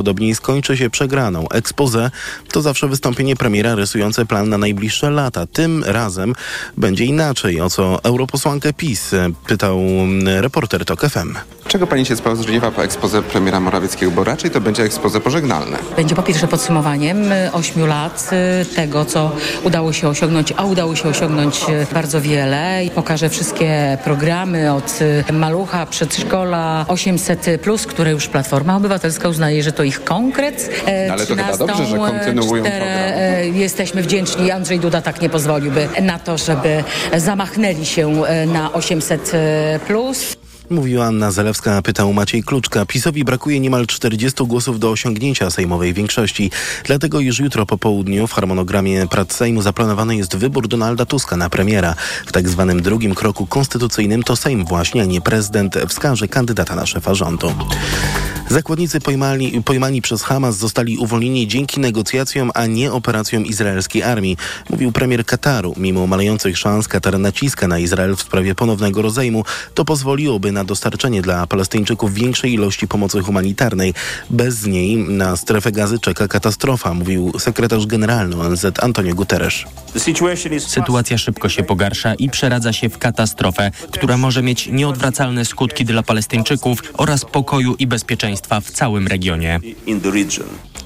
Podobnie 0.00 0.34
skończy 0.34 0.76
się 0.76 0.90
przegraną. 0.90 1.48
Expose 1.48 2.10
to 2.52 2.62
zawsze 2.62 2.88
wystąpienie 2.88 3.36
premiera 3.36 3.74
rysujące 3.74 4.26
plan 4.26 4.48
na 4.48 4.58
najbliższe 4.58 5.10
lata. 5.10 5.46
Tym 5.46 5.84
razem 5.84 6.34
będzie 6.76 7.04
inaczej. 7.04 7.60
O 7.60 7.70
co 7.70 8.04
europosłankę 8.04 8.72
PiS 8.72 9.10
pytał 9.46 9.80
reporter 10.40 10.84
TOK 10.84 11.00
FM. 11.00 11.34
Czego 11.68 11.86
pani 11.86 12.06
się 12.06 12.16
spodziewa 12.16 12.70
po 12.70 12.84
ekspoze 12.84 13.22
premiera 13.22 13.60
Morawieckiego, 13.60 14.12
bo 14.12 14.24
raczej 14.24 14.50
to 14.50 14.60
będzie 14.60 14.82
ekspoze 14.82 15.20
pożegnalne? 15.20 15.78
Będzie 15.96 16.14
po 16.14 16.22
pierwsze 16.22 16.48
podsumowaniem 16.48 17.32
y, 17.32 17.52
ośmiu 17.52 17.86
lat 17.86 18.30
y, 18.62 18.74
tego, 18.74 19.04
co 19.04 19.32
udało 19.64 19.92
się 19.92 20.08
osiągnąć, 20.08 20.52
a 20.56 20.64
udało 20.64 20.96
się 20.96 21.08
osiągnąć 21.08 21.60
bardzo 21.92 22.20
wiele. 22.20 22.84
I 22.84 22.90
pokaże 22.90 23.28
wszystkie 23.28 23.98
programy 24.04 24.72
od 24.72 24.98
malucha, 25.32 25.86
przedszkola 25.86 26.86
800+, 26.88 27.86
które 27.86 28.10
już 28.10 28.28
Platforma 28.28 28.76
Obywatelska 28.76 29.28
uznaje, 29.28 29.62
że 29.62 29.72
to 29.72 29.82
ich 29.90 30.04
konkret. 30.04 30.70
No, 31.06 31.12
ale 31.12 31.26
to 31.26 31.36
chyba 31.36 31.56
dobrze, 31.56 31.86
że 31.86 31.96
kontynuują 31.96 32.64
cztery, 32.64 32.84
program. 32.84 33.54
Jesteśmy 33.54 34.02
wdzięczni. 34.02 34.50
Andrzej 34.50 34.80
Duda 34.80 35.02
tak 35.02 35.22
nie 35.22 35.28
pozwoliłby 35.28 35.88
na 36.02 36.18
to, 36.18 36.38
żeby 36.38 36.84
zamachnęli 37.16 37.86
się 37.86 38.22
na 38.46 38.68
800+. 38.68 40.36
Mówiła 40.70 41.06
Anna 41.06 41.30
Zalewska, 41.30 41.82
pytał 41.82 42.12
Maciej 42.12 42.42
Kluczka. 42.42 42.86
PiSowi 42.86 43.24
brakuje 43.24 43.60
niemal 43.60 43.86
40 43.86 44.46
głosów 44.46 44.80
do 44.80 44.90
osiągnięcia 44.90 45.50
sejmowej 45.50 45.94
większości. 45.94 46.50
Dlatego 46.84 47.20
już 47.20 47.38
jutro 47.38 47.66
po 47.66 47.78
południu 47.78 48.26
w 48.26 48.32
harmonogramie 48.32 49.06
prac 49.06 49.32
Sejmu 49.32 49.62
zaplanowany 49.62 50.16
jest 50.16 50.36
wybór 50.36 50.68
Donalda 50.68 51.06
Tuska 51.06 51.36
na 51.36 51.50
premiera. 51.50 51.94
W 52.26 52.32
tak 52.32 52.48
zwanym 52.48 52.82
drugim 52.82 53.14
kroku 53.14 53.46
konstytucyjnym 53.46 54.22
to 54.22 54.36
Sejm 54.36 54.64
właśnie, 54.64 55.02
a 55.02 55.04
nie 55.04 55.20
prezydent 55.20 55.78
wskaże 55.88 56.28
kandydata 56.28 56.76
na 56.76 56.86
szefa 56.86 57.14
rządu. 57.14 57.54
Zakładnicy 58.50 59.00
pojmani, 59.00 59.62
pojmani 59.62 60.02
przez 60.02 60.22
Hamas 60.22 60.56
zostali 60.56 60.98
uwolnieni 60.98 61.48
dzięki 61.48 61.80
negocjacjom, 61.80 62.50
a 62.54 62.66
nie 62.66 62.92
operacjom 62.92 63.46
izraelskiej 63.46 64.02
armii, 64.02 64.36
mówił 64.70 64.92
premier 64.92 65.26
Kataru. 65.26 65.74
Mimo 65.76 66.06
malejących 66.06 66.58
szans 66.58 66.88
Katar 66.88 67.18
naciska 67.18 67.68
na 67.68 67.78
Izrael 67.78 68.16
w 68.16 68.20
sprawie 68.20 68.54
ponownego 68.54 69.02
rozejmu. 69.02 69.44
To 69.74 69.84
pozwoliłoby 69.84 70.52
na 70.52 70.64
dostarczenie 70.64 71.22
dla 71.22 71.46
Palestyńczyków 71.46 72.14
większej 72.14 72.52
ilości 72.52 72.88
pomocy 72.88 73.20
humanitarnej. 73.20 73.94
Bez 74.30 74.66
niej 74.66 74.96
na 74.96 75.36
strefę 75.36 75.72
gazy 75.72 75.98
czeka 75.98 76.28
katastrofa, 76.28 76.94
mówił 76.94 77.32
sekretarz 77.38 77.86
generalny 77.86 78.40
ONZ 78.40 78.66
Antonio 78.82 79.14
Guterres. 79.14 79.54
Sytuacja 80.66 81.18
szybko 81.18 81.48
się 81.48 81.62
pogarsza 81.62 82.14
i 82.14 82.30
przeradza 82.30 82.72
się 82.72 82.88
w 82.88 82.98
katastrofę, 82.98 83.70
która 83.90 84.16
może 84.16 84.42
mieć 84.42 84.66
nieodwracalne 84.66 85.44
skutki 85.44 85.84
dla 85.84 86.02
Palestyńczyków 86.02 86.82
oraz 86.96 87.24
pokoju 87.24 87.74
i 87.78 87.86
bezpieczeństwa 87.86 88.39
w 88.60 88.70
całym 88.70 89.06
regionie. 89.06 89.60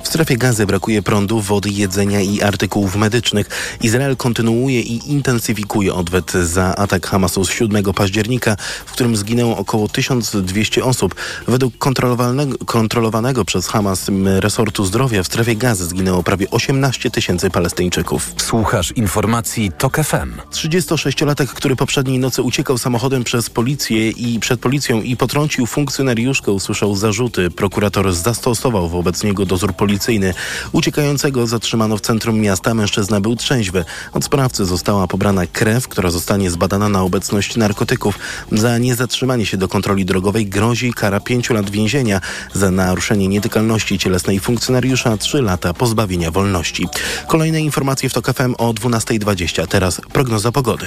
W 0.05 0.09
strefie 0.09 0.37
gazy 0.37 0.67
brakuje 0.67 1.03
prądu, 1.03 1.41
wody, 1.41 1.71
jedzenia 1.71 2.21
i 2.21 2.43
artykułów 2.43 2.97
medycznych. 2.97 3.77
Izrael 3.83 4.17
kontynuuje 4.17 4.81
i 4.81 5.13
intensyfikuje 5.13 5.95
odwet 5.95 6.33
za 6.33 6.77
atak 6.77 7.07
Hamasu 7.07 7.45
z 7.45 7.51
7 7.51 7.85
października, 7.95 8.57
w 8.87 8.93
którym 8.93 9.17
zginęło 9.17 9.57
około 9.57 9.89
1200 9.89 10.85
osób. 10.85 11.15
Według 11.49 11.79
kontrolowanego, 11.79 12.59
kontrolowanego 12.59 13.45
przez 13.45 13.69
Hamas 13.69 14.07
resortu 14.25 14.85
zdrowia 14.85 15.23
w 15.23 15.27
strefie 15.27 15.57
gazy 15.57 15.87
zginęło 15.87 16.23
prawie 16.23 16.51
18 16.51 17.11
tysięcy 17.11 17.51
Palestyńczyków. 17.51 18.33
Słuchasz 18.37 18.93
informacji 18.93 19.73
TOK 19.79 19.97
FM. 19.97 20.41
36-latek, 20.51 21.47
który 21.47 21.77
poprzedniej 21.77 22.19
nocy 22.19 22.43
uciekał 22.43 22.79
samochodem 22.79 23.25
przez 23.25 23.51
policję 23.51 24.11
i 24.11 24.41
przed 24.41 24.61
policją 24.61 25.03
i 25.03 25.17
potrącił 25.17 25.67
funkcjonariuszkę, 25.67 26.53
usłyszał 26.53 26.97
zarzuty. 26.97 27.51
Prokurator 27.51 28.13
zastosował 28.13 28.89
wobec 28.89 29.25
niego 29.25 29.47
dozór 29.47 29.75
policyjny. 29.95 30.35
Uciekającego 30.73 31.47
zatrzymano 31.47 31.97
w 31.97 32.01
centrum 32.01 32.41
miasta. 32.41 32.75
Mężczyzna 32.75 33.21
był 33.21 33.37
trzeźwy. 33.37 33.85
Od 34.13 34.25
sprawcy 34.25 34.65
została 34.65 35.07
pobrana 35.07 35.47
krew, 35.47 35.89
która 35.89 36.11
zostanie 36.11 36.51
zbadana 36.51 36.89
na 36.89 37.03
obecność 37.03 37.57
narkotyków. 37.57 38.19
Za 38.53 38.79
niezatrzymanie 38.79 39.47
się 39.47 39.57
do 39.57 39.69
kontroli 39.69 40.05
drogowej 40.05 40.47
grozi 40.47 40.93
kara 40.93 41.21
5 41.21 41.51
lat 41.51 41.71
więzienia. 41.71 42.21
Za 42.55 42.71
naruszenie 42.71 43.29
nietykalności 43.29 43.99
cielesnej 43.99 44.41
funkcjonariusza 44.41 45.17
3 45.17 45.43
lata 45.43 45.75
pozbawienia 45.75 46.31
wolności. 46.31 46.87
Kolejne 47.29 47.61
informacje 47.61 48.09
w 48.09 48.13
TOK 48.13 48.27
FM 48.33 48.55
o 48.59 48.73
12.20. 48.73 49.67
Teraz 49.67 50.01
prognoza 50.13 50.53
pogody. 50.53 50.87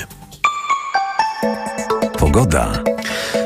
Pogoda. 2.19 2.83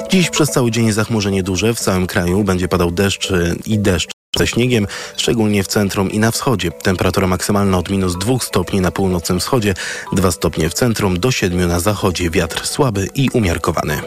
Dziś 0.09 0.29
przez 0.29 0.49
cały 0.49 0.71
dzień 0.71 0.91
zachmurzenie 0.91 1.43
duże 1.43 1.73
w 1.73 1.79
całym 1.79 2.07
kraju. 2.07 2.43
Będzie 2.43 2.67
padał 2.67 2.91
deszcz 2.91 3.31
y, 3.31 3.55
i 3.65 3.79
deszcz 3.79 4.20
ze 4.37 4.47
śniegiem, 4.47 4.87
szczególnie 5.17 5.63
w 5.63 5.67
centrum 5.67 6.11
i 6.11 6.19
na 6.19 6.31
wschodzie. 6.31 6.71
Temperatura 6.71 7.27
maksymalna 7.27 7.77
od 7.77 7.89
minus 7.89 8.17
2 8.17 8.39
stopni 8.39 8.81
na 8.81 8.91
północnym 8.91 9.39
wschodzie, 9.39 9.73
2 10.13 10.31
stopnie 10.31 10.69
w 10.69 10.73
centrum, 10.73 11.19
do 11.19 11.31
7 11.31 11.67
na 11.67 11.79
zachodzie. 11.79 12.29
Wiatr 12.29 12.67
słaby 12.67 13.07
i 13.15 13.29
umiarkowany. 13.33 14.01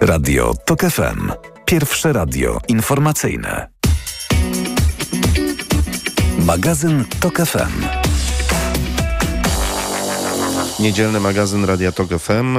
Radio 0.00 0.54
TOK 0.64 0.80
FM. 0.80 1.32
Pierwsze 1.64 2.12
radio 2.12 2.60
informacyjne. 2.68 3.68
Magazyn 6.38 7.04
TOK 7.20 7.36
FM. 7.36 7.84
Niedzielny 10.80 11.20
magazyn 11.20 11.64
Radia 11.64 11.92
Tok 11.92 12.08
FM, 12.08 12.58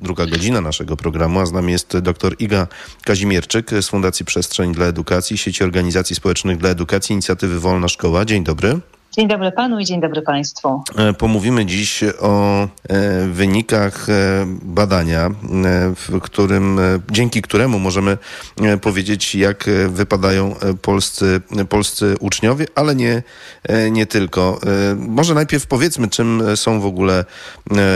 druga 0.00 0.26
godzina 0.26 0.60
naszego 0.60 0.96
programu, 0.96 1.40
a 1.40 1.46
z 1.46 1.52
nami 1.52 1.72
jest 1.72 1.98
dr 1.98 2.34
Iga 2.38 2.66
Kazimierczyk 3.04 3.70
z 3.80 3.88
Fundacji 3.88 4.24
Przestrzeń 4.24 4.74
dla 4.74 4.86
Edukacji, 4.86 5.38
sieci 5.38 5.64
organizacji 5.64 6.16
społecznych 6.16 6.58
dla 6.58 6.70
edukacji, 6.70 7.12
inicjatywy 7.12 7.60
Wolna 7.60 7.88
Szkoła. 7.88 8.24
Dzień 8.24 8.44
dobry. 8.44 8.80
Dzień 9.12 9.28
dobry 9.28 9.52
panu 9.52 9.80
i 9.80 9.84
dzień 9.84 10.00
dobry 10.00 10.22
państwu. 10.22 10.82
E, 10.96 11.12
Pomówimy 11.12 11.66
dziś 11.66 12.04
o 12.20 12.62
e, 12.62 12.68
wynikach 13.26 14.08
e, 14.08 14.12
badania, 14.62 15.30
w 15.96 16.20
którym, 16.20 16.80
dzięki 17.10 17.42
któremu 17.42 17.78
możemy 17.78 18.18
powiedzieć, 18.82 19.34
jak 19.34 19.70
wypadają 19.88 20.54
polscy, 20.82 21.40
polscy 21.68 22.14
uczniowie, 22.20 22.66
ale 22.74 22.94
nie, 22.94 23.22
nie 23.90 24.06
tylko. 24.06 24.60
Może 24.96 25.34
najpierw 25.34 25.66
powiedzmy, 25.66 26.08
czym 26.08 26.42
są 26.54 26.80
w 26.80 26.86
ogóle 26.86 27.24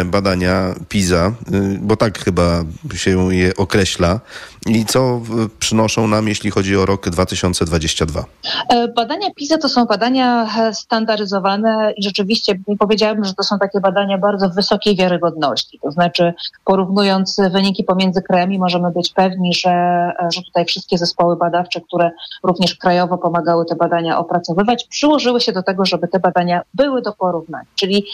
badania 0.05 0.75
PISA, 0.89 1.33
bo 1.81 1.97
tak 1.97 2.19
chyba 2.25 2.65
się 2.95 3.35
je 3.35 3.57
określa 3.57 4.21
i 4.67 4.85
co 4.85 5.21
przynoszą 5.59 6.09
nam, 6.09 6.29
jeśli 6.29 6.51
chodzi 6.51 6.77
o 6.77 6.87
rok 6.87 7.09
2022. 7.09 8.25
E, 8.69 8.89
Badania 8.89 9.31
PISA 9.31 9.59
to 9.59 9.69
są 9.69 9.85
badania 9.85 10.49
e, 10.59 10.75
standaryzowane 10.75 11.93
i 11.97 12.03
rzeczywiście 12.03 12.55
powiedziałabym, 12.79 13.25
że 13.25 13.35
to 13.35 13.43
są 13.43 13.59
takie 13.59 13.81
badania 13.81 14.19
bardzo 14.19 14.51
wysokiej 14.51 14.97
wiarygodności. 14.97 15.79
To 15.83 15.91
znaczy, 15.91 16.35
porównując 16.65 17.37
wyniki 17.51 17.85
pomiędzy 17.85 18.23
krajami, 18.23 18.59
możemy 18.59 18.91
być 18.91 19.13
pewni, 19.13 19.55
że, 19.55 19.71
e, 19.71 20.29
że 20.35 20.43
tutaj 20.43 20.65
wszystkie 20.65 20.99
zespoły 20.99 21.37
badawcze, 21.37 21.81
które 21.81 22.11
również 22.43 22.75
krajowo 22.75 23.19
pomagały 23.19 23.65
te 23.67 23.77
badania 23.77 24.19
opracowywać, 24.19 24.85
przyłożyły 24.85 25.41
się 25.41 25.53
do 25.53 25.63
tego, 25.63 25.85
żeby 25.85 26.09
te 26.09 26.21
badania 26.21 26.63
były 26.75 27.03
do 27.03 27.13
porównania. 27.13 27.67
Czyli, 27.75 28.05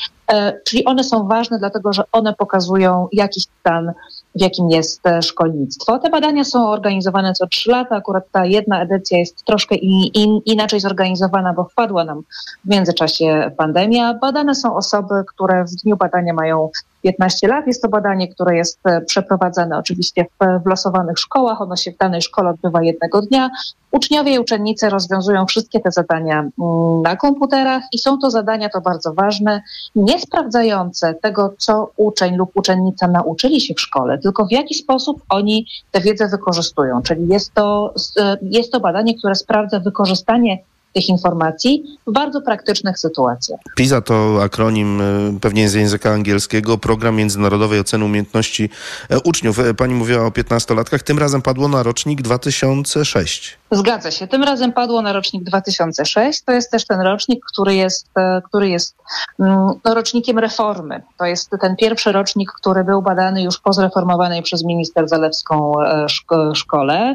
czyli 0.65 0.85
one 0.85 1.05
są 1.05 1.29
ważne, 1.29 1.59
dlatego 1.59 1.93
że 1.93 2.03
one 2.13 2.35
pokazują 2.35 3.09
jakiś 3.13 3.45
stan 3.61 3.93
jakim 4.35 4.71
jest 4.71 5.07
e, 5.07 5.23
szkolnictwo. 5.23 5.99
Te 5.99 6.11
badania 6.11 6.45
są 6.45 6.69
organizowane 6.69 7.33
co 7.33 7.47
trzy 7.47 7.71
lata. 7.71 7.97
Akurat 7.97 8.25
ta 8.33 8.45
jedna 8.45 8.83
edycja 8.83 9.19
jest 9.19 9.45
troszkę 9.45 9.75
in, 9.75 10.11
in, 10.15 10.41
inaczej 10.45 10.81
zorganizowana, 10.81 11.53
bo 11.53 11.65
wpadła 11.65 12.05
nam 12.05 12.23
w 12.65 12.69
międzyczasie 12.69 13.51
pandemia. 13.57 14.15
Badane 14.15 14.55
są 14.55 14.77
osoby, 14.77 15.15
które 15.35 15.65
w 15.65 15.83
dniu 15.83 15.97
badania 15.97 16.35
mają 16.35 16.69
15 17.03 17.49
lat. 17.49 17.67
Jest 17.67 17.83
to 17.83 17.89
badanie, 17.89 18.29
które 18.29 18.57
jest 18.57 18.79
e, 18.85 19.01
przeprowadzane 19.01 19.79
oczywiście 19.79 20.25
w, 20.25 20.63
w 20.65 20.67
losowanych 20.67 21.19
szkołach. 21.19 21.61
Ono 21.61 21.77
się 21.77 21.93
w 21.93 21.97
danej 21.97 22.23
szkole 22.23 22.51
odbywa 22.51 22.83
jednego 22.83 23.23
dnia. 23.23 23.51
Uczniowie 23.91 24.35
i 24.35 24.39
uczennice 24.39 24.91
rozwiązują 24.91 25.47
wszystkie 25.47 25.81
te 25.81 25.91
zadania 25.91 26.39
mm, 26.41 27.03
na 27.03 27.17
komputerach 27.17 27.83
i 27.93 27.99
są 27.99 28.19
to 28.19 28.31
zadania, 28.31 28.69
to 28.69 28.81
bardzo 28.81 29.15
ważne, 29.15 29.63
nie 29.97 30.21
sprawdzające 30.21 31.15
tego, 31.15 31.55
co 31.59 31.91
uczeń 31.97 32.37
lub 32.37 32.51
uczennica 32.55 33.09
nauczyli 33.09 33.61
się 33.61 33.75
w 33.75 33.81
szkole, 33.81 34.19
tylko 34.19 34.47
w 34.47 34.53
jaki 34.53 34.75
sposób 34.75 35.23
oni 35.29 35.67
tę 35.91 36.01
wiedzę 36.01 36.29
wykorzystują. 36.29 37.03
Czyli 37.03 37.29
jest 37.29 37.55
to, 37.55 37.95
e, 38.21 38.37
jest 38.43 38.73
to 38.73 38.81
badanie, 38.81 39.19
które 39.19 39.35
sprawdza 39.35 39.81
wykorzystanie 39.81 40.59
tych 40.95 41.09
informacji 41.09 41.99
w 42.07 42.13
bardzo 42.13 42.41
praktycznych 42.41 42.99
sytuacjach. 42.99 43.61
PISA 43.77 44.01
to 44.01 44.43
akronim 44.43 45.01
e, 45.01 45.05
pewnie 45.41 45.69
z 45.69 45.75
języka 45.75 46.11
angielskiego, 46.11 46.79
Program 46.79 47.17
Międzynarodowej 47.17 47.81
Oceny 47.81 48.05
Umiejętności 48.05 48.71
e, 49.11 49.21
Uczniów. 49.21 49.59
E, 49.59 49.75
Pani 49.75 49.95
mówiła 49.95 50.27
o 50.27 50.31
15-latkach, 50.31 51.03
tym 51.03 51.19
razem 51.19 51.43
padło 51.43 51.69
na 51.69 51.83
rocznik 51.83 52.23
2006. 52.23 53.59
Zgadza 53.71 54.11
się. 54.11 54.27
Tym 54.27 54.43
razem 54.43 54.73
padło 54.73 55.03
na 55.03 55.13
rocznik 55.13 55.45
2006. 55.45 56.43
To 56.43 56.53
jest 56.53 56.71
też 56.71 56.87
ten 56.87 57.01
rocznik, 57.01 57.45
który 57.53 57.75
jest, 57.75 58.07
który 58.45 58.69
jest 58.69 58.97
mm, 59.41 59.71
no, 59.85 59.95
rocznikiem 59.95 60.39
reformy. 60.39 61.03
To 61.19 61.25
jest 61.25 61.51
ten 61.61 61.77
pierwszy 61.77 62.13
rocznik, 62.13 62.53
który 62.53 62.85
był 62.85 63.03
badany 63.03 63.43
już 63.43 63.61
po 63.61 63.73
zreformowanej 63.73 64.43
przez 64.43 64.65
minister 64.65 65.09
Zalewską 65.09 65.73
szko- 66.07 66.55
szkole. 66.55 67.15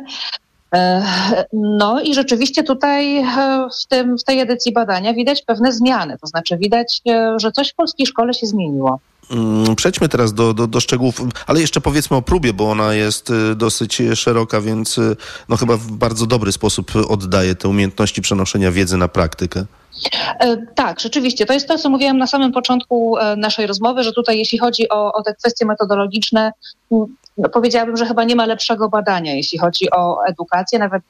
No 1.53 2.01
i 2.01 2.13
rzeczywiście 2.13 2.63
tutaj 2.63 3.23
w, 3.81 3.87
tym, 3.87 4.17
w 4.17 4.23
tej 4.23 4.39
edycji 4.39 4.73
badania 4.73 5.13
widać 5.13 5.41
pewne 5.41 5.71
zmiany, 5.71 6.17
to 6.21 6.27
znaczy 6.27 6.57
widać, 6.57 7.01
że 7.37 7.51
coś 7.51 7.69
w 7.69 7.75
polskiej 7.75 8.05
szkole 8.05 8.33
się 8.33 8.47
zmieniło. 8.47 8.99
Mm, 9.31 9.75
przejdźmy 9.75 10.09
teraz 10.09 10.33
do, 10.33 10.53
do, 10.53 10.67
do, 10.67 10.79
szczegółów, 10.79 11.21
ale 11.47 11.61
jeszcze 11.61 11.81
powiedzmy 11.81 12.17
o 12.17 12.21
próbie, 12.21 12.53
bo 12.53 12.71
ona 12.71 12.93
jest 12.93 13.31
dosyć 13.55 14.01
szeroka, 14.15 14.61
więc 14.61 14.99
no 15.49 15.57
chyba 15.57 15.77
w 15.77 15.91
bardzo 15.91 16.25
dobry 16.25 16.51
sposób 16.51 16.91
oddaje 17.09 17.55
te 17.55 17.69
umiejętności 17.69 18.21
przenoszenia 18.21 18.71
wiedzy 18.71 18.97
na 18.97 19.07
praktykę. 19.07 19.65
E, 20.39 20.57
tak, 20.75 20.99
rzeczywiście. 20.99 21.45
To 21.45 21.53
jest 21.53 21.67
to, 21.67 21.77
co 21.77 21.89
mówiłam 21.89 22.17
na 22.17 22.27
samym 22.27 22.51
początku 22.51 23.17
e, 23.17 23.35
naszej 23.35 23.67
rozmowy, 23.67 24.03
że 24.03 24.13
tutaj 24.13 24.37
jeśli 24.37 24.57
chodzi 24.57 24.89
o, 24.89 25.13
o 25.13 25.23
te 25.23 25.33
kwestie 25.33 25.65
metodologiczne, 25.65 26.51
powiedziałabym, 27.53 27.97
że 27.97 28.05
chyba 28.05 28.23
nie 28.23 28.35
ma 28.35 28.45
lepszego 28.45 28.89
badania, 28.89 29.33
jeśli 29.33 29.57
chodzi 29.57 29.91
o 29.91 30.25
edukację. 30.25 30.79
Nawet 30.79 31.03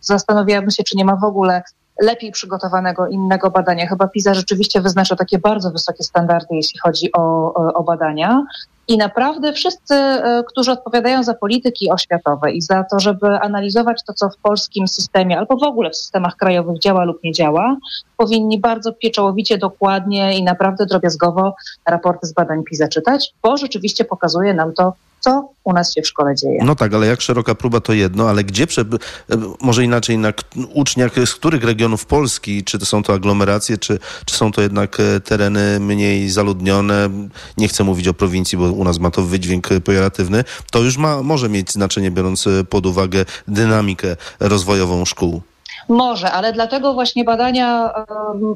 zastanawiałabym 0.00 0.70
się, 0.70 0.82
czy 0.82 0.96
nie 0.96 1.04
ma 1.04 1.16
w 1.16 1.24
ogóle 1.24 1.62
lepiej 2.00 2.32
przygotowanego 2.32 3.06
innego 3.06 3.50
badania. 3.50 3.86
Chyba 3.86 4.08
PISA 4.08 4.34
rzeczywiście 4.34 4.80
wyznacza 4.80 5.16
takie 5.16 5.38
bardzo 5.38 5.70
wysokie 5.70 6.04
standardy, 6.04 6.54
jeśli 6.54 6.78
chodzi 6.78 7.12
o, 7.12 7.54
o 7.54 7.82
badania. 7.82 8.44
I 8.88 8.96
naprawdę 8.96 9.52
wszyscy, 9.52 9.94
e, 9.94 10.44
którzy 10.48 10.70
odpowiadają 10.70 11.22
za 11.22 11.34
polityki 11.34 11.90
oświatowe 11.90 12.52
i 12.52 12.62
za 12.62 12.84
to, 12.90 13.00
żeby 13.00 13.26
analizować 13.26 14.02
to, 14.06 14.12
co 14.12 14.30
w 14.30 14.36
polskim 14.36 14.88
systemie 14.88 15.38
albo 15.38 15.56
w 15.56 15.62
ogóle 15.62 15.90
w 15.90 15.96
systemach 15.96 16.36
krajowych 16.36 16.78
działa 16.78 17.04
lub 17.04 17.24
nie 17.24 17.32
działa, 17.32 17.76
powinni 18.16 18.60
bardzo 18.60 18.92
pieczołowicie, 18.92 19.58
dokładnie 19.58 20.38
i 20.38 20.42
naprawdę 20.42 20.86
drobiazgowo 20.86 21.54
raporty 21.86 22.26
z 22.26 22.32
badań 22.32 22.62
PISA 22.64 22.88
czytać, 22.88 23.34
bo 23.42 23.56
rzeczywiście 23.56 24.04
pokazuje 24.04 24.54
nam 24.54 24.72
to, 24.72 24.92
co 25.24 25.48
u 25.64 25.72
nas 25.72 25.94
się 25.94 26.02
w 26.02 26.06
szkole 26.06 26.34
dzieje. 26.34 26.64
No 26.64 26.74
tak, 26.74 26.94
ale 26.94 27.06
jak 27.06 27.20
szeroka 27.20 27.54
próba 27.54 27.80
to 27.80 27.92
jedno, 27.92 28.28
ale 28.28 28.44
gdzie, 28.44 28.66
prze... 28.66 28.84
może 29.60 29.84
inaczej, 29.84 30.18
na 30.18 30.32
uczniach 30.74 31.12
z 31.26 31.34
których 31.34 31.64
regionów 31.64 32.06
Polski, 32.06 32.64
czy 32.64 32.78
to 32.78 32.86
są 32.86 33.02
to 33.02 33.12
aglomeracje, 33.12 33.78
czy, 33.78 33.98
czy 34.26 34.36
są 34.36 34.52
to 34.52 34.62
jednak 34.62 35.00
e, 35.00 35.20
tereny 35.20 35.80
mniej 35.80 36.30
zaludnione, 36.30 37.10
nie 37.58 37.68
chcę 37.68 37.84
mówić 37.84 38.08
o 38.08 38.14
prowincji, 38.14 38.58
bo 38.58 38.72
u 38.72 38.84
nas 38.84 38.98
ma 38.98 39.10
to 39.10 39.22
wydźwięk 39.22 39.68
pejoratywny, 39.84 40.44
to 40.70 40.78
już 40.78 40.96
ma, 40.96 41.22
może 41.22 41.48
mieć 41.48 41.72
znaczenie, 41.72 42.10
biorąc 42.10 42.44
pod 42.68 42.86
uwagę 42.86 43.24
dynamikę 43.48 44.16
rozwojową 44.40 45.04
szkół. 45.04 45.42
Może, 45.92 46.30
ale 46.30 46.52
dlatego 46.52 46.94
właśnie 46.94 47.24
badania 47.24 47.92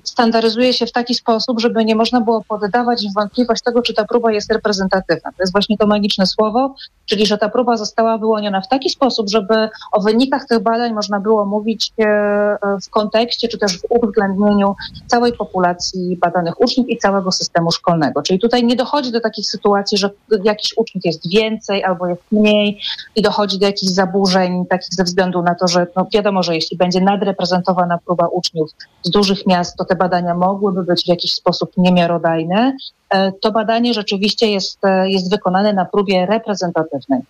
standaryzuje 0.05 0.73
się 0.73 0.87
w 0.87 0.93
taki 0.93 1.15
sposób, 1.15 1.61
żeby 1.61 1.85
nie 1.85 1.95
można 1.95 2.21
było 2.21 2.45
poddawać 2.49 3.07
w 3.09 3.15
wątpliwość 3.15 3.63
tego, 3.63 3.83
czy 3.83 3.95
ta 3.95 4.05
próba 4.05 4.33
jest 4.33 4.53
reprezentatywna. 4.53 5.31
To 5.31 5.43
jest 5.43 5.53
właśnie 5.53 5.79
to 5.79 5.87
magiczne 5.87 6.27
słowo, 6.27 6.75
czyli 7.07 7.27
że 7.27 7.39
ta 7.39 7.49
próba 7.49 7.77
została 7.77 8.19
wyłoniona 8.19 8.61
w 8.61 8.69
taki 8.69 8.91
sposób, 8.91 9.29
żeby 9.29 9.69
o 9.93 10.01
wynikach 10.01 10.47
tych 10.47 10.63
badań 10.63 10.93
można 10.93 11.21
było 11.21 11.47
mówić 11.47 11.93
e, 11.99 12.59
w 12.83 12.91
kontekście, 12.91 13.49
czy 13.49 13.59
też 13.59 13.79
w 13.79 13.85
uwzględnieniu 13.91 14.75
całej 15.07 15.33
populacji 15.33 16.17
badanych 16.17 16.61
uczniów 16.61 16.89
i 16.89 16.99
całego 16.99 17.33
systemu 17.33 17.73
szkolnego. 17.73 18.23
Czyli 18.23 18.39
tutaj 18.39 18.65
nie 18.65 18.77
dochodzi 18.77 19.13
do 19.13 19.21
takich 19.21 19.47
sytuacji, 19.47 19.99
że 19.99 20.11
jakiś 20.45 20.77
uczniów 20.77 21.05
jest 21.05 21.31
więcej 21.31 21.85
albo 21.85 22.07
jest 22.07 22.23
mniej 22.33 22.81
i 23.17 23.23
dochodzi 23.23 23.59
do 23.59 23.67
jakichś 23.67 23.93
zaburzeń 23.93 24.67
takich 24.67 24.95
ze 24.95 25.05
względu 25.05 25.43
na 25.43 25.55
to, 25.55 25.69
że 25.69 25.87
no 25.97 26.07
wiadomo, 26.13 26.43
że 26.43 26.55
jeśli 26.55 26.77
będzie 26.77 27.01
nad 27.01 27.26
nadreprezentowana 27.27 27.99
próba 27.99 28.29
uczniów 28.29 28.71
z 29.03 29.11
dużych 29.11 29.47
miast, 29.47 29.77
to 29.77 29.85
te 29.85 29.97
badania 29.97 30.35
mogłyby 30.35 30.83
być 30.83 31.05
w 31.05 31.09
jakiś 31.09 31.33
sposób 31.33 31.71
niemiarodajne. 31.77 32.77
E, 33.11 33.33
to 33.33 33.53
badanie 33.53 33.95
rzeczywiście 33.95 34.51
jest, 34.51 34.85
e, 34.85 35.11
jest 35.11 35.31
wykonane 35.31 35.73
na 35.73 35.85
próbie 35.85 36.27
reprezentatywnej. 36.27 37.21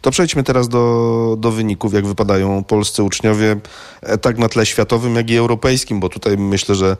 To 0.00 0.10
przejdźmy 0.10 0.42
teraz 0.42 0.68
do, 0.68 1.36
do 1.38 1.50
wyników, 1.50 1.94
jak 1.94 2.06
wypadają 2.06 2.64
polscy 2.64 3.02
uczniowie, 3.02 3.56
e, 4.02 4.18
tak 4.18 4.38
na 4.38 4.48
tle 4.48 4.66
światowym, 4.66 5.16
jak 5.16 5.30
i 5.30 5.36
europejskim, 5.36 6.00
bo 6.00 6.08
tutaj 6.08 6.38
myślę, 6.38 6.74
że 6.74 6.96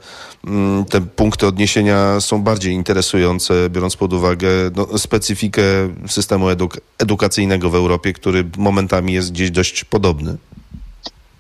mm, 0.47 0.85
te 0.85 1.01
punkty 1.01 1.47
odniesienia 1.47 2.21
są 2.21 2.43
bardziej 2.43 2.75
interesujące, 2.75 3.71
biorąc 3.71 3.97
pod 3.97 4.13
uwagę 4.13 4.49
no, 4.77 4.99
specyfikę 4.99 5.63
systemu 6.09 6.49
eduk 6.49 6.81
edukacyjnego 6.99 7.71
w 7.71 7.75
Europie, 7.75 8.13
który 8.13 8.45
momentami 8.57 9.13
jest 9.13 9.33
gdzieś 9.33 9.51
dość 9.51 9.85
podobny. 9.85 10.37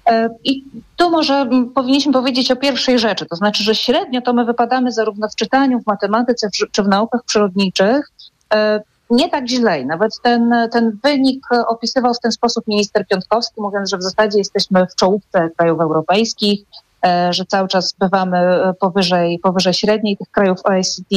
E, 0.06 0.28
I 0.44 0.64
tu 0.96 1.10
może 1.10 1.46
powinniśmy 1.74 2.12
powiedzieć 2.12 2.50
o 2.50 2.56
pierwszej 2.56 2.98
rzeczy, 2.98 3.26
to 3.26 3.36
znaczy, 3.36 3.62
że 3.62 3.74
średnio 3.74 4.22
to 4.22 4.32
my 4.32 4.44
wypadamy 4.44 4.92
zarówno 4.92 5.28
w 5.28 5.34
czytaniu, 5.34 5.80
w 5.80 5.86
matematyce, 5.86 6.48
czy 6.72 6.82
w 6.82 6.88
naukach 6.88 7.24
przyrodniczych 7.24 8.10
e, 8.54 8.80
nie 9.10 9.28
tak 9.30 9.48
źle. 9.48 9.84
Nawet 9.84 10.12
ten, 10.22 10.54
ten 10.72 10.98
wynik 11.02 11.46
opisywał 11.68 12.14
w 12.14 12.20
ten 12.20 12.32
sposób 12.32 12.66
minister 12.66 13.06
Piątkowski, 13.06 13.60
mówiąc, 13.60 13.90
że 13.90 13.98
w 13.98 14.02
zasadzie 14.02 14.38
jesteśmy 14.38 14.86
w 14.86 14.94
czołówce 14.94 15.50
krajów 15.56 15.80
europejskich, 15.80 16.60
e, 17.06 17.32
że 17.32 17.44
cały 17.44 17.68
czas 17.68 17.94
bywamy 17.98 18.38
powyżej, 18.80 19.38
powyżej 19.38 19.74
średniej 19.74 20.16
tych 20.16 20.30
krajów 20.30 20.58
OECD, 20.64 21.16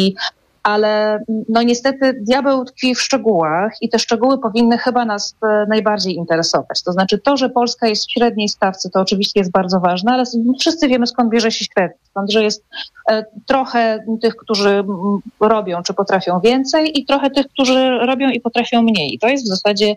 ale 0.65 1.19
no 1.49 1.61
niestety 1.61 2.13
diabeł 2.21 2.65
tkwi 2.65 2.95
w 2.95 3.01
szczegółach 3.01 3.71
i 3.81 3.89
te 3.89 3.99
szczegóły 3.99 4.37
powinny 4.37 4.77
chyba 4.77 5.05
nas 5.05 5.35
e, 5.43 5.65
najbardziej 5.69 6.15
interesować. 6.15 6.83
To 6.83 6.91
znaczy 6.91 7.17
to, 7.17 7.37
że 7.37 7.49
Polska 7.49 7.87
jest 7.87 8.07
w 8.07 8.11
średniej 8.11 8.49
stawce, 8.49 8.89
to 8.89 9.01
oczywiście 9.01 9.39
jest 9.39 9.51
bardzo 9.51 9.79
ważne, 9.79 10.11
ale 10.11 10.23
wszyscy 10.59 10.87
wiemy 10.87 11.07
skąd 11.07 11.29
bierze 11.29 11.51
się 11.51 11.65
średnia. 11.65 11.97
Stąd, 12.09 12.31
że 12.31 12.43
jest 12.43 12.65
e, 13.11 13.25
trochę 13.45 14.05
tych, 14.21 14.35
którzy 14.35 14.83
robią 15.39 15.83
czy 15.83 15.93
potrafią 15.93 16.39
więcej 16.39 16.99
i 16.99 17.05
trochę 17.05 17.29
tych, 17.29 17.47
którzy 17.47 17.89
robią 17.89 18.29
i 18.29 18.41
potrafią 18.41 18.81
mniej. 18.81 19.13
I 19.13 19.19
to 19.19 19.27
jest 19.27 19.45
w 19.45 19.49
zasadzie 19.49 19.95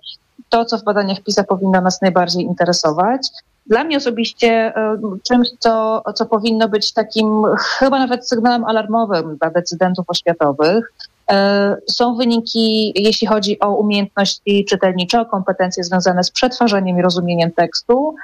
to, 0.49 0.65
co 0.65 0.79
w 0.79 0.85
badaniach 0.85 1.21
PISA 1.21 1.45
powinno 1.45 1.81
nas 1.81 2.03
najbardziej 2.03 2.43
interesować. 2.45 3.29
Dla 3.69 3.85
mnie 3.85 3.97
osobiście 3.97 4.49
e, 4.49 4.99
czymś, 5.23 5.49
co, 5.59 6.03
co 6.15 6.27
powinno 6.27 6.69
być 6.69 6.93
takim 6.93 7.43
chyba 7.59 7.99
nawet 7.99 8.29
sygnałem 8.29 8.65
alarmowym 8.65 9.37
dla 9.37 9.51
decydentów 9.51 10.05
oświatowych, 10.09 10.93
e, 11.31 11.77
są 11.91 12.17
wyniki, 12.17 12.93
jeśli 12.97 13.27
chodzi 13.27 13.61
o 13.61 13.75
umiejętności 13.75 14.65
czytelnicze, 14.65 15.21
o 15.21 15.27
kompetencje 15.27 15.85
związane 15.85 16.25
z 16.25 16.31
przetwarzaniem 16.31 16.99
i 16.99 17.03
rozumieniem 17.03 17.53
tekstu, 17.53 18.15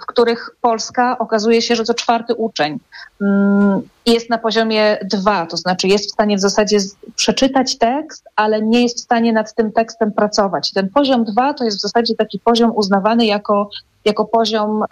w 0.00 0.06
których 0.06 0.50
Polska 0.60 1.18
okazuje 1.18 1.62
się, 1.62 1.76
że 1.76 1.84
co 1.84 1.94
czwarty 1.94 2.34
uczeń 2.34 2.78
mm, 3.20 3.80
jest 4.06 4.30
na 4.30 4.38
poziomie 4.38 4.98
dwa, 5.04 5.46
to 5.46 5.56
znaczy 5.56 5.88
jest 5.88 6.10
w 6.10 6.12
stanie 6.12 6.36
w 6.36 6.40
zasadzie 6.40 6.78
przeczytać 7.16 7.78
tekst, 7.78 8.24
ale 8.36 8.62
nie 8.62 8.82
jest 8.82 8.98
w 8.98 9.00
stanie 9.00 9.32
nad 9.32 9.54
tym 9.54 9.72
tekstem 9.72 10.12
pracować. 10.12 10.72
Ten 10.72 10.88
poziom 10.88 11.24
dwa 11.24 11.54
to 11.54 11.64
jest 11.64 11.78
w 11.78 11.80
zasadzie 11.80 12.14
taki 12.14 12.38
poziom 12.38 12.72
uznawany 12.74 13.26
jako 13.26 13.70
jako 14.04 14.24
poziom, 14.24 14.84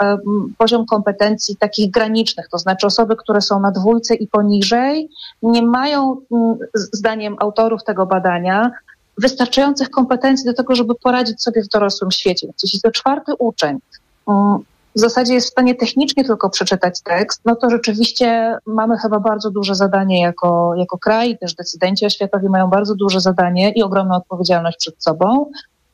poziom 0.59 0.87
kompetencji 0.87 1.57
takich 1.57 1.91
granicznych, 1.91 2.49
to 2.49 2.59
znaczy 2.59 2.87
osoby, 2.87 3.17
które 3.17 3.41
są 3.41 3.61
na 3.61 3.71
dwójce 3.71 4.15
i 4.15 4.29
poniżej, 4.29 5.09
nie 5.43 5.63
mają, 5.63 6.17
zdaniem 6.75 7.37
autorów 7.39 7.85
tego 7.85 8.07
badania, 8.07 8.71
wystarczających 9.19 9.91
kompetencji 9.91 10.47
do 10.47 10.55
tego, 10.55 10.75
żeby 10.75 10.95
poradzić 10.95 11.43
sobie 11.43 11.63
w 11.63 11.69
dorosłym 11.69 12.11
świecie. 12.11 12.49
Jeśli 12.63 12.81
to 12.81 12.91
czwarty 12.91 13.33
uczeń 13.39 13.79
w 14.97 15.01
zasadzie 15.01 15.35
jest 15.35 15.47
w 15.49 15.51
stanie 15.51 15.75
technicznie 15.75 16.25
tylko 16.25 16.51
przeczytać 16.51 17.01
tekst, 17.03 17.41
no 17.45 17.57
to 17.57 17.71
rzeczywiście 17.71 18.59
mamy 18.67 18.97
chyba 18.99 19.21
bardzo 19.21 19.51
duże 19.51 19.75
zadanie 19.75 20.21
jako, 20.21 20.75
jako 20.77 20.99
kraj, 20.99 21.39
też 21.39 21.55
decydenci 21.55 22.07
oświatowi 22.07 22.49
mają 22.49 22.71
bardzo 22.71 22.95
duże 22.95 23.21
zadanie 23.21 23.73
i 23.73 23.83
ogromną 23.83 24.17
odpowiedzialność 24.17 24.77
przed 24.79 25.03
sobą. 25.03 25.51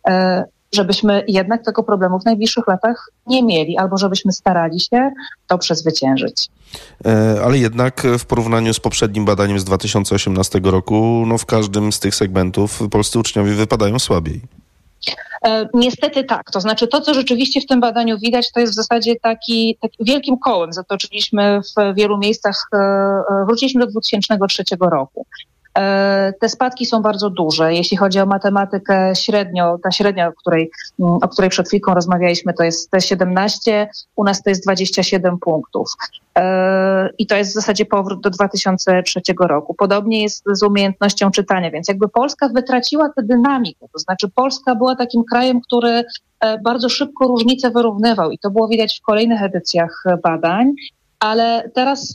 E, 0.09 0.45
żebyśmy 0.73 1.25
jednak 1.29 1.65
tego 1.65 1.83
problemu 1.83 2.21
w 2.21 2.25
najbliższych 2.25 2.67
latach 2.67 3.11
nie 3.27 3.43
mieli, 3.43 3.79
albo 3.79 3.97
żebyśmy 3.97 4.33
starali 4.33 4.81
się 4.81 5.11
to 5.47 5.59
przezwyciężyć. 5.59 6.49
E, 7.07 7.41
ale 7.45 7.59
jednak 7.59 8.03
w 8.19 8.25
porównaniu 8.25 8.75
z 8.75 8.81
poprzednim 8.81 9.25
badaniem 9.25 9.59
z 9.59 9.65
2018 9.65 10.61
roku, 10.65 11.25
no 11.27 11.39
w 11.39 11.47
każdym 11.47 11.93
z 11.93 12.01
tych 12.01 12.15
segmentów 12.15 12.81
polscy 12.91 13.19
uczniowie 13.19 13.53
wypadają 13.53 13.99
słabiej. 13.99 14.41
E, 15.45 15.69
niestety 15.75 16.25
tak. 16.25 16.51
To 16.51 16.61
znaczy 16.61 16.89
to, 16.89 17.01
co 17.01 17.15
rzeczywiście 17.15 17.61
w 17.61 17.67
tym 17.67 17.81
badaniu 17.81 18.19
widać, 18.19 18.53
to 18.53 18.61
jest 18.61 18.73
w 18.73 18.77
zasadzie 18.77 19.17
taki, 19.17 19.79
taki 19.81 20.05
wielkim 20.05 20.39
kołem. 20.39 20.73
Zatoczyliśmy 20.73 21.61
w 21.61 21.95
wielu 21.95 22.19
miejscach, 22.19 22.69
e, 22.75 23.23
wróciliśmy 23.47 23.81
do 23.81 23.87
2003 23.87 24.65
roku. 24.81 25.27
E, 25.79 26.33
te 26.41 26.49
spadki 26.49 26.87
są 26.87 27.03
bardzo 27.03 27.31
duże. 27.31 27.75
Jeśli 27.75 27.97
chodzi 27.97 28.21
o 28.21 28.27
matematykę 28.27 29.13
średnio, 29.17 29.79
ta 29.83 29.91
średnia, 29.91 30.29
o 30.29 30.33
której, 30.33 30.71
mm, 31.01 31.15
o 31.15 31.29
której 31.29 31.51
przed 31.51 31.69
chwilką 31.69 31.95
rozmawialiśmy, 31.95 32.55
to 32.55 32.65
jest 32.65 32.91
17, 32.99 33.89
u 34.17 34.25
nas 34.25 34.43
to 34.43 34.51
jest 34.51 34.65
27 34.65 35.39
punktów. 35.39 35.89
E, 36.39 37.11
I 37.19 37.27
to 37.27 37.37
jest 37.37 37.51
w 37.51 37.55
zasadzie 37.55 37.87
powrót 37.87 38.21
do 38.21 38.31
2003 38.31 39.21
roku. 39.41 39.75
Podobnie 39.75 40.23
jest 40.23 40.45
z 40.53 40.63
umiejętnością 40.63 41.31
czytania, 41.31 41.71
więc 41.71 41.89
jakby 41.89 42.09
Polska 42.09 42.49
wytraciła 42.49 43.09
tę 43.17 43.23
dynamikę, 43.23 43.87
to 43.93 43.99
znaczy 43.99 44.29
Polska 44.35 44.75
była 44.75 44.97
takim 44.97 45.25
krajem, 45.25 45.61
który 45.61 46.05
e, 46.41 46.59
bardzo 46.59 46.89
szybko 46.89 47.27
różnice 47.27 47.71
wyrównywał 47.71 48.31
i 48.31 48.39
to 48.39 48.51
było 48.51 48.69
widać 48.69 48.99
w 48.99 49.03
kolejnych 49.03 49.43
edycjach 49.43 50.05
badań, 50.23 50.73
ale 51.21 51.71
teraz 51.75 52.15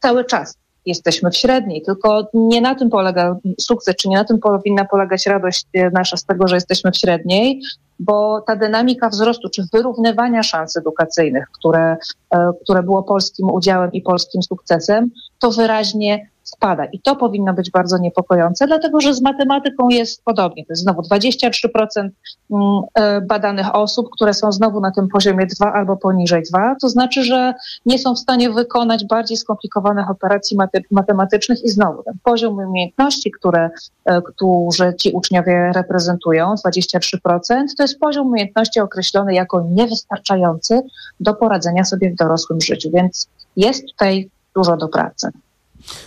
cały 0.00 0.24
czas 0.24 0.58
jesteśmy 0.86 1.30
w 1.30 1.36
średniej. 1.36 1.82
Tylko 1.82 2.28
nie 2.34 2.60
na 2.60 2.74
tym 2.74 2.90
polega 2.90 3.36
sukces, 3.60 3.96
czy 3.96 4.08
nie 4.08 4.16
na 4.16 4.24
tym 4.24 4.38
powinna 4.38 4.84
polegać 4.84 5.26
radość 5.26 5.64
nasza 5.92 6.16
z 6.16 6.24
tego, 6.24 6.48
że 6.48 6.56
jesteśmy 6.56 6.92
w 6.92 6.96
średniej, 6.96 7.60
bo 7.98 8.40
ta 8.46 8.56
dynamika 8.56 9.08
wzrostu 9.08 9.48
czy 9.48 9.62
wyrównywania 9.72 10.42
szans 10.42 10.76
edukacyjnych, 10.76 11.48
które, 11.58 11.96
e, 12.30 12.50
które 12.62 12.82
było 12.82 13.02
polskim 13.02 13.50
udziałem 13.50 13.92
i 13.92 14.02
polskim 14.02 14.42
sukcesem, 14.42 15.10
to 15.38 15.50
wyraźnie 15.50 16.28
spada. 16.48 16.84
I 16.84 17.00
to 17.00 17.16
powinno 17.16 17.54
być 17.54 17.70
bardzo 17.70 17.98
niepokojące, 17.98 18.66
dlatego 18.66 19.00
że 19.00 19.14
z 19.14 19.22
matematyką 19.22 19.88
jest 19.88 20.24
podobnie. 20.24 20.66
To 20.66 20.72
jest 20.72 20.82
znowu 20.82 21.02
23% 21.02 21.50
mm, 21.98 22.82
e, 22.94 23.20
badanych 23.20 23.74
osób, 23.74 24.08
które 24.12 24.34
są 24.34 24.52
znowu 24.52 24.80
na 24.80 24.90
tym 24.90 25.08
poziomie 25.08 25.46
2 25.46 25.72
albo 25.72 25.96
poniżej 25.96 26.42
2. 26.50 26.76
To 26.80 26.88
znaczy, 26.88 27.24
że 27.24 27.54
nie 27.86 27.98
są 27.98 28.14
w 28.14 28.18
stanie 28.18 28.50
wykonać 28.50 29.04
bardziej 29.04 29.36
skomplikowanych 29.36 30.10
operacji 30.10 30.58
matematycznych 30.90 31.64
i 31.64 31.68
znowu 31.68 32.02
ten 32.02 32.14
poziom 32.22 32.58
umiejętności, 32.58 33.30
które, 33.30 33.70
e, 34.04 34.22
które 34.22 34.94
ci 34.94 35.10
uczniowie 35.10 35.72
reprezentują, 35.74 36.54
23%, 36.54 37.74
to 37.76 37.82
jest 37.82 37.98
poziom 37.98 38.26
umiejętności 38.26 38.80
określony 38.80 39.34
jako 39.34 39.64
niewystarczający 39.70 40.82
do 41.20 41.34
poradzenia 41.34 41.84
sobie 41.84 42.10
w 42.10 42.16
dorosłym 42.16 42.60
życiu. 42.60 42.90
Więc 42.94 43.28
jest 43.56 43.86
tutaj 43.86 44.30
dużo 44.54 44.76
do 44.76 44.88
pracy. 44.88 45.30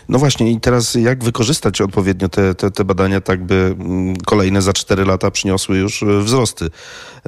No 0.09 0.19
właśnie 0.19 0.51
i 0.51 0.59
teraz 0.59 0.95
jak 0.95 1.23
wykorzystać 1.23 1.81
odpowiednio 1.81 2.29
te, 2.29 2.55
te, 2.55 2.71
te 2.71 2.83
badania, 2.83 3.21
tak 3.21 3.45
by 3.45 3.75
mm, 3.79 4.15
kolejne 4.17 4.61
za 4.61 4.73
cztery 4.73 5.05
lata 5.05 5.31
przyniosły 5.31 5.77
już 5.77 6.03
e, 6.03 6.21
wzrosty? 6.21 6.69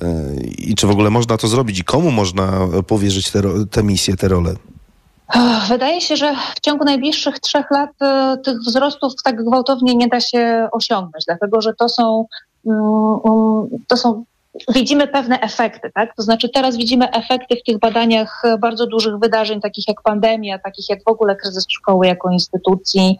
E, 0.02 0.34
I 0.58 0.76
czy 0.76 0.88
w 0.88 0.92
ogóle 0.92 1.10
można 1.10 1.38
to 1.38 1.48
zrobić 1.48 1.80
i 1.80 1.84
komu 1.84 2.12
można 2.12 2.52
powierzyć 2.88 3.32
te, 3.32 3.42
te 3.72 3.84
misje, 3.84 4.18
te 4.18 4.28
role? 4.28 4.56
Wydaje 5.70 6.02
się, 6.02 6.16
że 6.16 6.36
w 6.56 6.60
ciągu 6.60 6.86
najbliższych 6.86 7.40
trzech 7.40 7.72
lat 7.72 7.90
e, 8.02 8.38
tych 8.44 8.58
wzrostów 8.58 9.14
tak 9.24 9.44
gwałtownie 9.44 9.96
nie 9.96 10.08
da 10.08 10.20
się 10.20 10.70
osiągnąć, 10.72 11.26
dlatego 11.26 11.62
że 11.62 11.74
to 11.74 11.90
są, 11.90 12.26
mm, 12.66 12.80
mm, 13.26 13.70
to 13.88 13.98
są 13.98 14.24
widzimy 14.74 15.08
pewne 15.08 15.40
efekty, 15.40 15.92
tak? 15.94 16.16
To 16.16 16.24
znaczy 16.24 16.50
teraz 16.50 16.78
widzimy 16.78 17.12
efekty 17.12 17.56
w 17.56 17.64
tych 17.64 17.80
badaniach 17.80 18.44
bardzo 18.60 18.88
dużych 18.88 19.18
wydarzeń, 19.18 19.62
takich 19.62 19.88
jak 19.88 20.02
pandemia, 20.02 20.60
takich 20.60 20.90
jak 20.90 21.00
w 21.04 21.08
ogóle 21.08 21.36
kryzys 21.36 21.66
szkoły 21.70 22.08
jako 22.08 22.30
instytucji. 22.32 23.18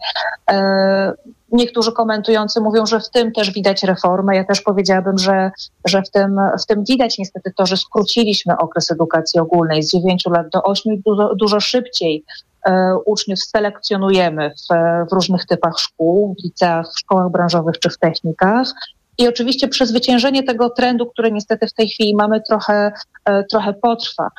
E, 0.50 1.12
niektórzy 1.52 1.92
komentujący 1.92 2.60
mówią, 2.60 2.86
że 2.86 3.00
w 3.00 3.10
tym 3.10 3.32
też 3.32 3.50
widać 3.50 3.82
reformę. 3.82 4.36
Ja 4.36 4.44
też 4.44 4.60
powiedziałabym, 4.60 5.18
że, 5.18 5.50
że 5.84 6.02
w, 6.02 6.10
tym, 6.10 6.36
w 6.62 6.66
tym 6.66 6.84
widać 6.84 7.18
niestety 7.18 7.52
to, 7.56 7.66
że 7.66 7.76
skróciliśmy 7.76 8.56
okres 8.58 8.90
edukacji 8.90 9.40
ogólnej 9.40 9.82
z 9.82 9.92
9 9.92 10.24
lat 10.26 10.48
do 10.48 10.62
8 10.62 11.02
dużo, 11.06 11.34
dużo 11.34 11.60
szybciej 11.60 12.24
e, 12.66 12.94
uczniów 13.06 13.38
selekcjonujemy 13.38 14.50
w, 14.50 14.74
w 15.10 15.12
różnych 15.12 15.46
typach 15.46 15.78
szkół, 15.78 16.34
w 16.38 16.44
liceach, 16.44 16.86
w 16.94 16.98
szkołach 16.98 17.30
branżowych 17.30 17.78
czy 17.78 17.90
w 17.90 17.98
technikach. 17.98 18.72
I 19.18 19.28
oczywiście 19.28 19.68
przezwyciężenie 19.68 20.42
tego 20.42 20.70
trendu, 20.70 21.06
który 21.06 21.32
niestety 21.32 21.66
w 21.66 21.72
tej 21.72 21.88
chwili 21.88 22.14
mamy, 22.14 22.40
trochę, 22.48 22.92
e, 23.24 23.44
trochę 23.44 23.72
potrwa. 23.72 24.30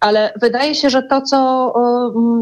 Ale 0.00 0.32
wydaje 0.40 0.74
się, 0.74 0.90
że 0.90 1.02
to 1.02 1.22
co, 1.22 1.72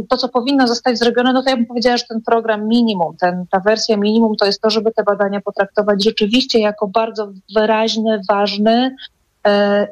to, 0.08 0.16
co 0.16 0.28
powinno 0.28 0.68
zostać 0.68 0.98
zrobione, 0.98 1.32
no 1.32 1.42
to 1.42 1.50
ja 1.50 1.56
bym 1.56 1.66
powiedziała, 1.66 1.96
że 1.96 2.04
ten 2.08 2.22
program 2.22 2.68
minimum, 2.68 3.16
ten, 3.20 3.44
ta 3.50 3.60
wersja 3.60 3.96
minimum, 3.96 4.36
to 4.36 4.46
jest 4.46 4.60
to, 4.60 4.70
żeby 4.70 4.90
te 4.92 5.02
badania 5.02 5.40
potraktować 5.40 6.04
rzeczywiście 6.04 6.58
jako 6.58 6.86
bardzo 6.86 7.32
wyraźny, 7.54 8.20
ważny 8.28 8.96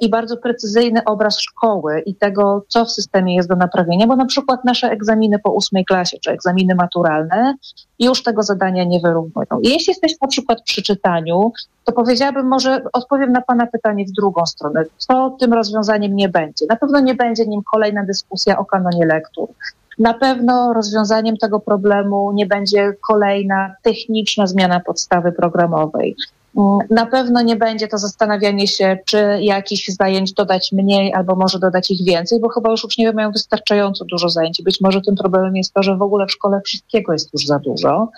i 0.01 0.11
bardzo 0.11 0.37
precyzyjny 0.37 1.05
obraz 1.05 1.39
szkoły 1.39 2.01
i 2.01 2.15
tego, 2.15 2.65
co 2.69 2.85
w 2.85 2.91
systemie 2.91 3.37
jest 3.37 3.49
do 3.49 3.57
naprawienia, 3.57 4.07
bo 4.07 4.17
na 4.17 4.27
przykład 4.27 4.65
nasze 4.65 4.91
egzaminy 4.91 5.39
po 5.39 5.51
ósmej 5.51 5.85
klasie 5.85 6.17
czy 6.21 6.31
egzaminy 6.31 6.75
maturalne 6.75 7.55
już 7.99 8.23
tego 8.23 8.43
zadania 8.43 8.85
nie 8.85 9.01
wyrównują. 9.01 9.61
I 9.63 9.69
jeśli 9.69 9.91
jesteśmy 9.91 10.19
na 10.23 10.29
przykład 10.29 10.63
przy 10.63 10.83
czytaniu, 10.83 11.53
to 11.85 11.93
powiedziałabym, 11.93 12.47
może 12.47 12.83
odpowiem 12.93 13.33
na 13.33 13.41
Pana 13.41 13.67
pytanie 13.67 14.05
w 14.05 14.13
drugą 14.13 14.47
stronę. 14.47 14.85
Co 14.99 15.37
tym 15.41 15.53
rozwiązaniem 15.53 16.17
nie 16.17 16.29
będzie? 16.29 16.67
Na 16.69 16.77
pewno 16.77 17.01
nie 17.01 17.15
będzie 17.15 17.47
nim 17.47 17.61
kolejna 17.73 18.05
dyskusja 18.05 18.59
o 18.59 18.65
kanonie 18.65 19.07
lektur. 19.07 19.49
Na 19.99 20.15
pewno 20.15 20.73
rozwiązaniem 20.73 21.37
tego 21.37 21.61
problemu 21.61 22.33
nie 22.33 22.47
będzie 22.47 22.93
kolejna 23.09 23.75
techniczna 23.83 24.47
zmiana 24.47 24.81
podstawy 24.81 25.33
programowej. 25.33 26.17
Na 26.91 27.07
pewno 27.07 27.43
nie 27.43 27.57
będzie 27.57 27.89
to 27.89 27.99
zastanawianie 27.99 28.69
się, 28.69 28.99
czy 29.05 29.39
jakichś 29.41 29.89
zajęć 29.89 30.33
dodać 30.33 30.73
mniej, 30.73 31.15
albo 31.15 31.35
może 31.35 31.59
dodać 31.59 31.91
ich 31.91 32.05
więcej, 32.05 32.41
bo 32.41 32.49
chyba 32.49 32.71
już 32.71 32.85
uczniowie 32.85 33.13
mają 33.13 33.33
wystarczająco 33.33 34.05
dużo 34.05 34.29
zajęć. 34.29 34.63
Być 34.63 34.81
może 34.81 35.01
tym 35.01 35.17
problemem 35.17 35.57
jest 35.57 35.75
to, 35.75 35.83
że 35.83 35.97
w 35.97 36.03
ogóle 36.03 36.27
w 36.27 36.33
szkole 36.33 36.61
wszystkiego 36.65 37.13
jest 37.13 37.33
już 37.33 37.47
za 37.47 37.59
dużo. 37.59 38.09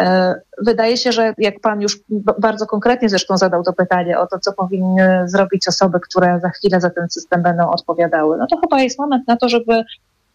E, 0.00 0.34
wydaje 0.62 0.96
się, 0.96 1.12
że 1.12 1.34
jak 1.38 1.60
Pan 1.60 1.80
już 1.80 2.00
bardzo 2.38 2.66
konkretnie 2.66 3.08
zresztą 3.08 3.36
zadał 3.36 3.62
to 3.62 3.72
pytanie 3.72 4.18
o 4.18 4.26
to, 4.26 4.38
co 4.38 4.52
powinny 4.52 5.22
zrobić 5.28 5.68
osoby, 5.68 6.00
które 6.00 6.40
za 6.42 6.50
chwilę 6.50 6.80
za 6.80 6.90
ten 6.90 7.10
system 7.10 7.42
będą 7.42 7.70
odpowiadały, 7.70 8.38
no 8.38 8.46
to 8.46 8.56
chyba 8.56 8.82
jest 8.82 8.98
moment 8.98 9.28
na 9.28 9.36
to, 9.36 9.48
żeby 9.48 9.84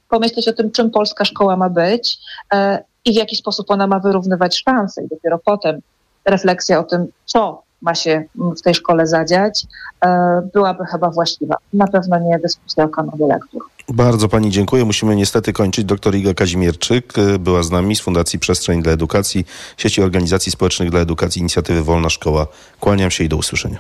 pomyśleć 0.10 0.48
o 0.48 0.54
tym, 0.54 0.72
czym 0.72 0.92
polska 0.92 1.26
szkoła 1.26 1.58
ma 1.58 1.70
być 1.70 2.18
e, 2.54 2.84
i 3.06 3.14
w 3.14 3.16
jaki 3.16 3.36
sposób 3.36 3.72
ona 3.72 3.88
ma 3.88 4.00
wyrównywać 4.00 4.64
szanse. 4.64 5.04
I 5.04 5.08
dopiero 5.08 5.40
potem 5.46 5.82
refleksja 6.26 6.80
o 6.80 6.84
tym, 6.84 7.08
co 7.26 7.62
ma 7.82 7.96
się 7.96 8.24
w 8.58 8.62
tej 8.62 8.76
szkole 8.76 9.08
zadziać, 9.08 9.66
e, 10.06 10.42
byłaby 10.54 10.86
chyba 10.86 11.10
właściwa. 11.10 11.56
Na 11.74 11.88
pewno 11.88 12.20
nie 12.20 12.40
dyskusja 12.40 12.84
o 12.84 12.90
kanonie 12.90 13.28
lektur. 13.28 13.62
Bardzo 13.90 14.30
Pani 14.30 14.52
dziękuję. 14.52 14.86
Musimy 14.86 15.16
niestety 15.16 15.54
kończyć. 15.54 15.86
Doktor 15.86 16.16
Iga 16.16 16.34
Kazimierczyk 16.34 17.14
e, 17.18 17.40
była 17.40 17.64
z 17.64 17.72
nami 17.72 17.96
z 17.96 18.00
Fundacji 18.00 18.40
Przestrzeń 18.40 18.84
dla 18.84 18.92
Edukacji, 18.92 19.46
sieci 19.78 20.02
organizacji 20.02 20.52
społecznych 20.52 20.90
dla 20.90 21.00
edukacji, 21.00 21.40
inicjatywy 21.40 21.84
Wolna 21.84 22.10
Szkoła. 22.10 22.48
Kłaniam 22.80 23.12
się 23.12 23.24
i 23.24 23.30
do 23.30 23.38
usłyszenia. 23.38 23.80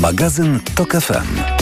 Magazyn 0.00 0.60
TOK 0.74 0.92
FM. 0.92 1.61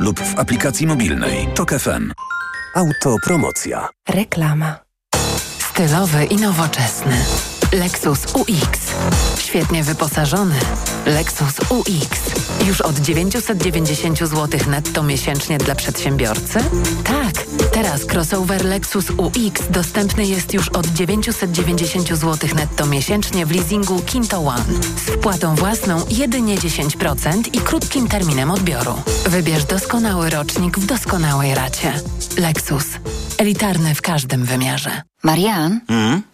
lub 0.00 0.20
w 0.20 0.38
aplikacji 0.38 0.86
mobilnej 0.86 1.48
TOK 1.54 1.70
FM. 1.70 2.12
Autopromocja. 2.74 3.88
Reklama. 4.08 4.76
Stylowy 5.58 6.24
i 6.24 6.36
nowoczesny. 6.36 7.16
Lexus 7.74 8.18
UX. 8.34 8.78
Świetnie 9.38 9.84
wyposażony. 9.84 10.54
Lexus 11.06 11.54
UX. 11.68 12.20
Już 12.66 12.80
od 12.80 12.98
990 12.98 14.18
zł 14.18 14.60
netto 14.70 15.02
miesięcznie 15.02 15.58
dla 15.58 15.74
przedsiębiorcy? 15.74 16.58
Tak. 17.04 17.46
Teraz 17.72 18.04
crossover 18.04 18.64
Lexus 18.64 19.10
UX 19.10 19.62
dostępny 19.70 20.26
jest 20.26 20.54
już 20.54 20.68
od 20.68 20.86
990 20.86 22.08
zł 22.08 22.50
netto 22.54 22.86
miesięcznie 22.86 23.46
w 23.46 23.50
leasingu 23.50 24.00
Kinto 24.02 24.38
One. 24.38 24.64
Z 24.96 25.10
wpłatą 25.10 25.54
własną 25.54 26.06
jedynie 26.08 26.56
10% 26.56 27.42
i 27.52 27.58
krótkim 27.58 28.08
terminem 28.08 28.50
odbioru. 28.50 29.02
Wybierz 29.26 29.64
doskonały 29.64 30.30
rocznik 30.30 30.78
w 30.78 30.86
doskonałej 30.86 31.54
racie. 31.54 31.92
Lexus. 32.38 32.84
Elitarny 33.38 33.94
w 33.94 34.02
każdym 34.02 34.44
wymiarze. 34.44 35.02
Marian? 35.22 35.80
Mm? 35.88 36.33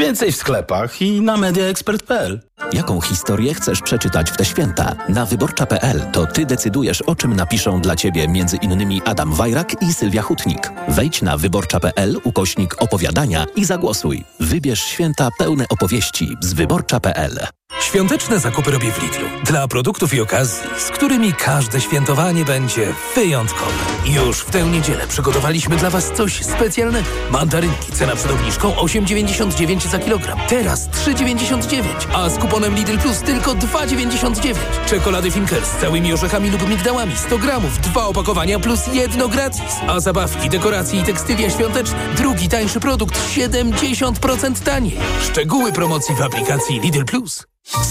Więcej 0.00 0.32
w 0.32 0.36
sklepach 0.36 1.02
i 1.02 1.20
na 1.20 1.36
mediaexpert.pl. 1.36 2.40
Jaką 2.72 3.00
historię 3.00 3.54
chcesz 3.54 3.82
przeczytać 3.82 4.30
w 4.30 4.36
te 4.36 4.44
święta? 4.44 4.96
Na 5.08 5.26
wyborcza.pl 5.26 6.00
to 6.12 6.26
ty 6.26 6.46
decydujesz, 6.46 7.02
o 7.02 7.14
czym 7.14 7.36
napiszą 7.36 7.80
dla 7.80 7.96
ciebie 7.96 8.28
między 8.28 8.56
innymi 8.56 9.02
Adam 9.04 9.32
Wajrak 9.32 9.82
i 9.82 9.92
Sylwia 9.92 10.22
Hutnik. 10.22 10.72
Wejdź 10.88 11.22
na 11.22 11.36
wyborcza.pl 11.36 12.20
ukośnik 12.24 12.82
opowiadania 12.82 13.46
i 13.56 13.64
zagłosuj. 13.64 14.24
Wybierz 14.40 14.82
święta 14.82 15.28
pełne 15.38 15.64
opowieści 15.68 16.36
z 16.40 16.52
wyborcza.pl. 16.52 17.59
Świąteczne 17.90 18.38
zakupy 18.38 18.70
robię 18.70 18.92
w 18.92 19.02
Lidlu. 19.02 19.28
Dla 19.44 19.68
produktów 19.68 20.14
i 20.14 20.20
okazji, 20.20 20.62
z 20.78 20.90
którymi 20.90 21.32
każde 21.32 21.80
świętowanie 21.80 22.44
będzie 22.44 22.94
wyjątkowe. 23.14 23.72
Już 24.04 24.38
w 24.38 24.50
tę 24.50 24.64
niedzielę 24.64 25.06
przygotowaliśmy 25.06 25.76
dla 25.76 25.90
Was 25.90 26.12
coś 26.12 26.44
specjalnego. 26.44 27.08
Mandarynki, 27.30 27.92
cena 27.92 28.16
przed 28.16 28.30
obniżką 28.30 28.70
8,99 28.70 29.88
za 29.90 29.98
kilogram. 29.98 30.38
Teraz 30.48 30.88
3,99, 30.88 31.82
a 32.12 32.28
z 32.28 32.38
kuponem 32.38 32.74
Lidl 32.74 32.98
Plus 32.98 33.20
tylko 33.20 33.54
2,99. 33.54 34.54
Czekolady 34.86 35.30
Finkers 35.30 35.68
z 35.68 35.80
całymi 35.80 36.12
orzechami 36.12 36.50
lub 36.50 36.68
migdałami 36.68 37.16
100 37.16 37.38
gramów, 37.38 37.78
dwa 37.78 38.06
opakowania 38.06 38.58
plus 38.58 38.80
jedno 38.92 39.28
gratis. 39.28 39.76
A 39.88 40.00
zabawki, 40.00 40.48
dekoracje 40.48 41.00
i 41.00 41.02
tekstylia 41.04 41.50
świąteczne. 41.50 41.98
Drugi 42.16 42.48
tańszy 42.48 42.80
produkt 42.80 43.18
70% 43.36 44.64
taniej. 44.64 44.96
Szczegóły 45.22 45.72
promocji 45.72 46.14
w 46.14 46.22
aplikacji 46.22 46.80
Lidl 46.80 47.04
Plus. 47.04 47.50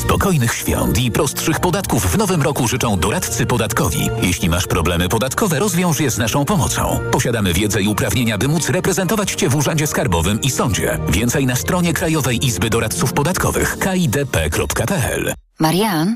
Spokojnych 0.09 0.53
świąt 0.53 0.99
i 0.99 1.11
prostszych 1.11 1.59
podatków 1.59 2.11
w 2.11 2.17
nowym 2.17 2.41
roku 2.41 2.67
życzą 2.67 2.99
doradcy 2.99 3.45
podatkowi. 3.45 4.09
Jeśli 4.21 4.49
masz 4.49 4.67
problemy 4.67 5.09
podatkowe, 5.09 5.59
rozwiąż 5.59 5.99
je 5.99 6.11
z 6.11 6.17
naszą 6.17 6.45
pomocą. 6.45 6.99
Posiadamy 7.11 7.53
wiedzę 7.53 7.81
i 7.81 7.87
uprawnienia, 7.87 8.37
by 8.37 8.47
móc 8.47 8.69
reprezentować 8.69 9.31
Cię 9.31 9.49
w 9.49 9.55
Urzędzie 9.55 9.87
Skarbowym 9.87 10.41
i 10.41 10.51
Sądzie. 10.51 10.99
Więcej 11.09 11.45
na 11.45 11.55
stronie 11.55 11.93
Krajowej 11.93 12.45
Izby 12.45 12.69
Doradców 12.69 13.13
Podatkowych 13.13 13.77
kidp.pl. 13.79 15.33
Marian, 15.59 16.15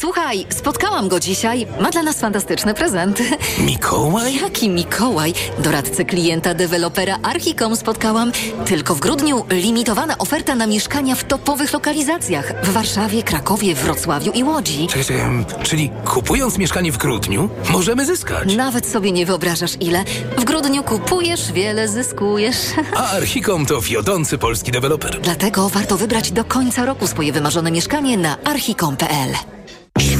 Słuchaj, 0.00 0.46
spotkałam 0.50 1.08
go 1.08 1.20
dzisiaj. 1.20 1.66
Ma 1.80 1.90
dla 1.90 2.02
nas 2.02 2.20
fantastyczne 2.20 2.74
prezenty. 2.74 3.24
Mikołaj? 3.66 4.34
Jaki 4.42 4.68
Mikołaj? 4.68 5.34
Doradcę 5.58 6.04
klienta 6.04 6.54
dewelopera 6.54 7.18
Archicom 7.22 7.76
spotkałam. 7.76 8.32
Tylko 8.66 8.94
w 8.94 9.00
grudniu 9.00 9.44
limitowana 9.50 10.18
oferta 10.18 10.54
na 10.54 10.66
mieszkania 10.66 11.14
w 11.14 11.24
topowych 11.24 11.72
lokalizacjach. 11.72 12.52
W 12.62 12.72
Warszawie, 12.72 13.22
Krakowie, 13.22 13.74
Wrocławiu 13.74 14.32
i 14.32 14.44
Łodzi. 14.44 14.86
Czekaj, 14.86 15.04
czekaj, 15.04 15.44
czyli 15.62 15.90
kupując 16.04 16.58
mieszkanie 16.58 16.92
w 16.92 16.98
grudniu, 16.98 17.48
możemy 17.70 18.06
zyskać. 18.06 18.56
Nawet 18.56 18.86
sobie 18.86 19.12
nie 19.12 19.26
wyobrażasz 19.26 19.72
ile. 19.80 20.04
W 20.38 20.44
grudniu 20.44 20.82
kupujesz, 20.82 21.52
wiele 21.52 21.88
zyskujesz. 21.88 22.56
A 22.96 23.10
Archicom 23.10 23.66
to 23.66 23.80
wiodący 23.80 24.38
polski 24.38 24.72
deweloper. 24.72 25.20
Dlatego 25.20 25.68
warto 25.68 25.96
wybrać 25.96 26.32
do 26.32 26.44
końca 26.44 26.84
roku 26.84 27.06
swoje 27.06 27.32
wymarzone 27.32 27.70
mieszkanie 27.70 28.16
na 28.16 28.36
archicom.pl. 28.44 29.59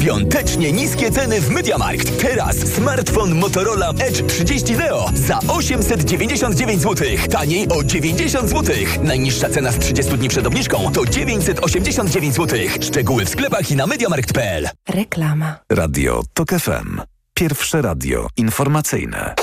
Świątecznie 0.01 0.71
niskie 0.71 1.11
ceny 1.11 1.41
w 1.41 1.49
MediaMarkt. 1.49 2.21
Teraz 2.21 2.57
smartfon 2.57 3.35
Motorola 3.35 3.89
Edge 3.89 4.27
30 4.27 4.73
Neo 4.73 5.09
za 5.13 5.39
899 5.47 6.81
zł. 6.81 7.07
Taniej 7.31 7.67
o 7.69 7.83
90 7.83 8.49
zł. 8.49 8.75
Najniższa 9.03 9.49
cena 9.49 9.71
z 9.71 9.79
30 9.79 10.17
dni 10.17 10.29
przed 10.29 10.47
obniżką 10.47 10.91
to 10.91 11.05
989 11.05 12.35
zł. 12.35 12.59
Szczegóły 12.81 13.25
w 13.25 13.29
sklepach 13.29 13.71
i 13.71 13.75
na 13.75 13.87
MediaMarkt.pl. 13.87 14.69
Reklama. 14.89 15.55
Radio 15.71 16.23
TOK 16.33 16.49
FM. 16.49 17.01
Pierwsze 17.33 17.81
radio 17.81 18.27
informacyjne. 18.37 19.35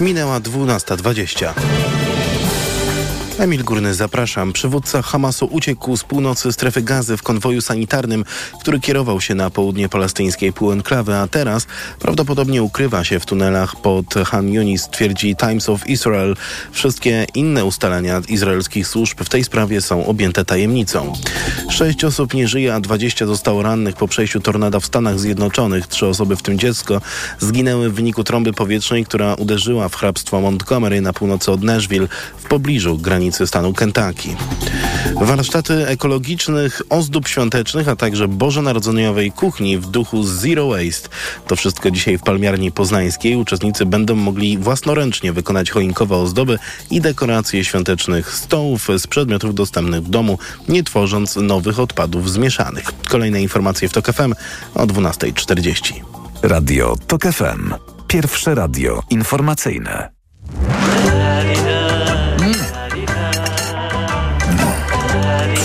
Minęła 0.00 0.40
12.20. 0.40 1.87
Emil 3.38 3.64
Górny, 3.64 3.94
zapraszam. 3.94 4.52
Przywódca 4.52 5.02
Hamasu 5.02 5.46
uciekł 5.46 5.96
z 5.96 6.04
północy 6.04 6.52
strefy 6.52 6.82
gazy 6.82 7.16
w 7.16 7.22
konwoju 7.22 7.60
sanitarnym, 7.60 8.24
który 8.60 8.80
kierował 8.80 9.20
się 9.20 9.34
na 9.34 9.50
południe 9.50 9.88
palestyńskiej 9.88 10.52
półenklawy, 10.52 11.14
a 11.14 11.28
teraz 11.28 11.66
prawdopodobnie 12.00 12.62
ukrywa 12.62 13.04
się 13.04 13.20
w 13.20 13.26
tunelach 13.26 13.76
pod 13.76 14.14
Han 14.14 14.48
Yunis, 14.48 14.88
twierdzi 14.88 15.36
Times 15.36 15.68
of 15.68 15.88
Israel. 15.88 16.36
Wszystkie 16.72 17.26
inne 17.34 17.64
ustalenia 17.64 18.22
izraelskich 18.28 18.88
służb 18.88 19.20
w 19.20 19.28
tej 19.28 19.44
sprawie 19.44 19.80
są 19.80 20.06
objęte 20.06 20.44
tajemnicą. 20.44 21.12
Sześć 21.70 22.04
osób 22.04 22.34
nie 22.34 22.48
żyje, 22.48 22.74
a 22.74 22.80
20 22.80 23.26
zostało 23.26 23.62
rannych 23.62 23.96
po 23.96 24.08
przejściu 24.08 24.40
tornada 24.40 24.80
w 24.80 24.86
Stanach 24.86 25.18
Zjednoczonych. 25.18 25.86
Trzy 25.86 26.06
osoby, 26.06 26.36
w 26.36 26.42
tym 26.42 26.58
dziecko, 26.58 27.00
zginęły 27.40 27.90
w 27.90 27.94
wyniku 27.94 28.24
trąby 28.24 28.52
powietrznej, 28.52 29.04
która 29.04 29.34
uderzyła 29.34 29.88
w 29.88 29.96
hrabstwo 29.96 30.40
Montgomery 30.40 31.00
na 31.00 31.12
północy 31.12 31.52
od 31.52 31.62
Nashville 31.62 32.08
w 32.38 32.48
pobliżu 32.48 32.98
granicy 32.98 33.27
stanu 33.32 33.72
Kentucky. 33.72 34.36
Warsztaty 35.20 35.86
ekologicznych 35.86 36.82
ozdób 36.88 37.28
świątecznych, 37.28 37.88
a 37.88 37.96
także 37.96 38.28
bożonarodzeniowej 38.28 39.32
kuchni 39.32 39.78
w 39.78 39.86
duchu 39.86 40.22
Zero 40.22 40.68
Waste. 40.68 41.08
To 41.46 41.56
wszystko 41.56 41.90
dzisiaj 41.90 42.18
w 42.18 42.22
Palmiarni 42.22 42.72
Poznańskiej. 42.72 43.36
Uczestnicy 43.36 43.86
będą 43.86 44.14
mogli 44.14 44.58
własnoręcznie 44.58 45.32
wykonać 45.32 45.70
choinkowe 45.70 46.16
ozdoby 46.16 46.58
i 46.90 47.00
dekoracje 47.00 47.64
świątecznych 47.64 48.34
stołów 48.34 48.88
z 48.98 49.06
przedmiotów 49.06 49.54
dostępnych 49.54 50.02
w 50.02 50.10
domu, 50.10 50.38
nie 50.68 50.84
tworząc 50.84 51.36
nowych 51.36 51.80
odpadów 51.80 52.30
zmieszanych. 52.30 52.84
Kolejne 53.08 53.42
informacje 53.42 53.88
w 53.88 53.92
TOK 53.92 54.06
FM 54.12 54.34
o 54.74 54.86
12.40. 54.86 55.94
Radio 56.42 56.96
TOK 57.06 57.22
FM. 57.22 57.74
Pierwsze 58.06 58.54
radio 58.54 59.02
informacyjne. 59.10 60.08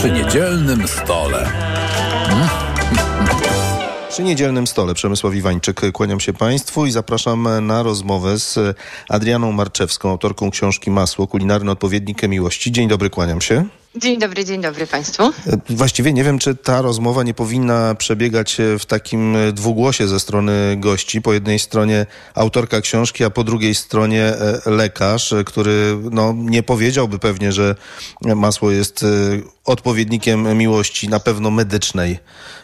Przy 0.03 0.11
niedzielnym 0.11 0.87
stole. 0.87 1.51
Przy 4.09 4.23
niedzielnym 4.23 4.67
stole 4.67 4.93
Przemysław 4.93 5.35
Iwańczyk, 5.35 5.91
kłaniam 5.91 6.19
się 6.19 6.33
Państwu 6.33 6.85
i 6.85 6.91
zapraszam 6.91 7.67
na 7.67 7.83
rozmowę 7.83 8.39
z 8.39 8.77
Adrianą 9.09 9.51
Marczewską, 9.51 10.09
autorką 10.09 10.51
książki 10.51 10.91
Masło, 10.91 11.27
kulinarny 11.27 11.71
odpowiednik 11.71 12.23
miłości. 12.29 12.71
Dzień 12.71 12.87
dobry, 12.87 13.09
kłaniam 13.09 13.41
się. 13.41 13.65
Dzień 13.95 14.19
dobry, 14.19 14.45
dzień 14.45 14.61
dobry 14.61 14.87
Państwu. 14.87 15.23
Właściwie 15.69 16.13
nie 16.13 16.23
wiem, 16.23 16.39
czy 16.39 16.55
ta 16.55 16.81
rozmowa 16.81 17.23
nie 17.23 17.33
powinna 17.33 17.95
przebiegać 17.95 18.57
w 18.79 18.85
takim 18.85 19.35
dwugłosie 19.53 20.07
ze 20.07 20.19
strony 20.19 20.75
gości. 20.77 21.21
Po 21.21 21.33
jednej 21.33 21.59
stronie 21.59 22.05
autorka 22.35 22.81
książki, 22.81 23.23
a 23.23 23.29
po 23.29 23.43
drugiej 23.43 23.75
stronie 23.75 24.23
e, 24.23 24.61
lekarz, 24.65 25.33
który 25.45 25.97
no, 26.11 26.33
nie 26.37 26.63
powiedziałby 26.63 27.19
pewnie, 27.19 27.51
że 27.51 27.75
masło 28.21 28.71
jest 28.71 29.03
e, 29.03 29.07
odpowiednikiem 29.65 30.57
miłości, 30.57 31.09
na 31.09 31.19
pewno 31.19 31.51
medycznej. 31.51 32.19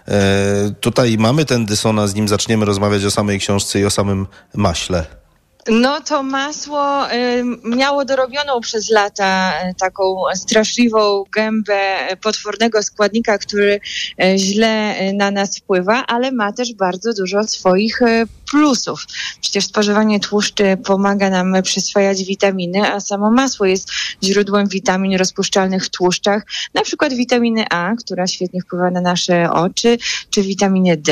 E, 0.08 0.74
Tutaj 0.80 1.18
mamy 1.20 1.46
ten 1.46 1.66
dysonans, 1.66 2.16
nim 2.16 2.28
zaczniemy 2.28 2.66
rozmawiać 2.66 3.06
o 3.06 3.12
samej 3.12 3.40
książce 3.40 3.80
i 3.80 3.86
o 3.86 3.90
samym 3.90 4.28
maśle. 4.56 5.19
No 5.72 6.02
to 6.02 6.24
masło 6.24 7.12
y, 7.14 7.44
miało 7.64 8.06
dorobioną 8.06 8.62
przez 8.62 8.90
lata 8.90 9.54
y, 9.70 9.76
taką 9.76 10.16
straszliwą 10.36 11.24
gębę 11.36 11.98
potwornego 12.22 12.84
składnika, 12.84 13.38
który 13.38 13.80
y, 14.24 14.38
źle 14.38 14.96
na 15.14 15.32
nas 15.32 15.58
wpływa, 15.58 16.06
ale 16.08 16.32
ma 16.32 16.54
też 16.54 16.74
bardzo 16.74 17.14
dużo 17.14 17.44
swoich 17.44 18.02
plusów. 18.52 19.06
Przecież 19.42 19.66
spożywanie 19.66 20.20
tłuszczy 20.20 20.78
pomaga 20.86 21.30
nam 21.30 21.54
przyswajać 21.64 22.24
witaminy, 22.24 22.92
a 22.94 23.00
samo 23.00 23.32
masło 23.32 23.66
jest 23.66 23.90
źródłem 24.24 24.68
witamin 24.68 25.16
rozpuszczalnych 25.16 25.86
w 25.86 25.90
tłuszczach, 25.90 26.44
na 26.74 26.82
przykład 26.82 27.14
witaminy 27.14 27.66
A, 27.70 27.92
która 28.00 28.28
świetnie 28.28 28.62
wpływa 28.62 28.92
na 28.92 29.02
nasze 29.02 29.52
oczy, 29.52 29.98
czy 30.30 30.42
witaminy 30.42 30.98
D 30.98 31.12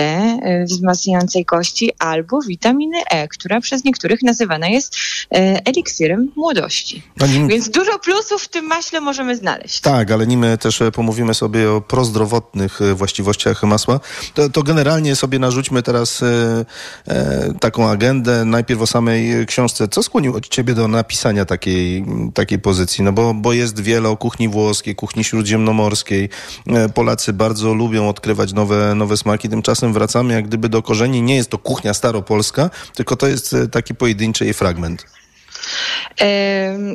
y, 0.61 0.65
wzmacniającej 0.65 1.45
kości, 1.45 1.91
albo 1.99 2.41
witaminy 2.41 2.97
E, 3.09 3.27
która 3.27 3.61
przez 3.61 3.83
niektórych 3.83 4.23
nazywana 4.23 4.67
jest 4.67 4.95
e, 5.31 5.61
eliksirem 5.65 6.31
młodości. 6.35 7.03
Nim- 7.27 7.47
Więc 7.47 7.69
dużo 7.69 7.99
plusów 7.99 8.41
w 8.43 8.47
tym 8.47 8.65
maśle 8.65 9.01
możemy 9.01 9.35
znaleźć. 9.37 9.79
Tak, 9.79 10.11
ale 10.11 10.27
nim 10.27 10.45
też 10.59 10.81
e, 10.81 10.91
pomówimy 10.91 11.33
sobie 11.33 11.71
o 11.71 11.81
prozdrowotnych 11.81 12.81
e, 12.81 12.93
właściwościach 12.93 13.63
masła, 13.63 13.99
to, 14.33 14.49
to 14.49 14.63
generalnie 14.63 15.15
sobie 15.15 15.39
narzućmy 15.39 15.83
teraz 15.83 16.23
e, 16.23 16.65
e, 17.07 17.26
taką 17.59 17.89
agendę. 17.89 18.45
Najpierw 18.45 18.81
o 18.81 18.87
samej 18.87 19.45
książce. 19.45 19.87
Co 19.87 20.03
skłoniło 20.03 20.41
ciebie 20.41 20.73
do 20.73 20.87
napisania 20.87 21.45
takiej, 21.45 22.05
takiej 22.33 22.59
pozycji? 22.59 23.03
No 23.03 23.11
bo, 23.11 23.33
bo 23.33 23.53
jest 23.53 23.79
wiele 23.79 24.09
o 24.09 24.17
kuchni 24.17 24.49
włoskiej, 24.49 24.95
kuchni 24.95 25.23
śródziemnomorskiej. 25.23 26.29
E, 26.67 26.89
Polacy 26.89 27.33
bardzo 27.33 27.73
lubią 27.73 28.09
odkrywać 28.09 28.53
nowe, 28.53 28.95
nowe 28.95 29.17
smaki. 29.17 29.49
Tymczasem 29.49 29.93
wracamy 29.93 30.33
jak 30.33 30.47
gdyby 30.47 30.69
do 30.69 30.81
korzeni. 30.81 31.21
Nie 31.21 31.35
jest 31.35 31.49
to 31.49 31.57
kuchnia 31.57 31.93
staropolska, 31.93 32.69
tylko 32.95 33.15
to 33.15 33.27
jest 33.27 33.53
e, 33.53 33.67
taki 33.67 33.95
pojedynczy 33.95 34.45
jej 34.45 34.53
fragment. 34.53 35.05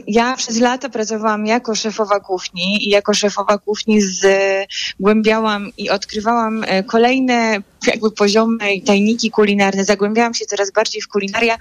Ja 0.06 0.36
przez 0.36 0.60
lata 0.60 0.88
pracowałam 0.88 1.46
jako 1.46 1.74
szefowa 1.74 2.20
kuchni 2.20 2.88
i 2.88 2.90
jako 2.90 3.14
szefowa 3.14 3.58
kuchni 3.58 4.00
zgłębiałam 4.02 5.70
i 5.78 5.90
odkrywałam 5.90 6.64
e, 6.66 6.82
kolejne 6.82 7.58
jakby 7.86 8.10
poziomy 8.10 8.74
i 8.74 8.82
tajniki 8.82 9.30
kulinarne. 9.30 9.84
Zagłębiałam 9.84 10.34
się 10.34 10.44
coraz 10.46 10.70
bardziej 10.70 11.02
w 11.02 11.08
kulinaria 11.08 11.56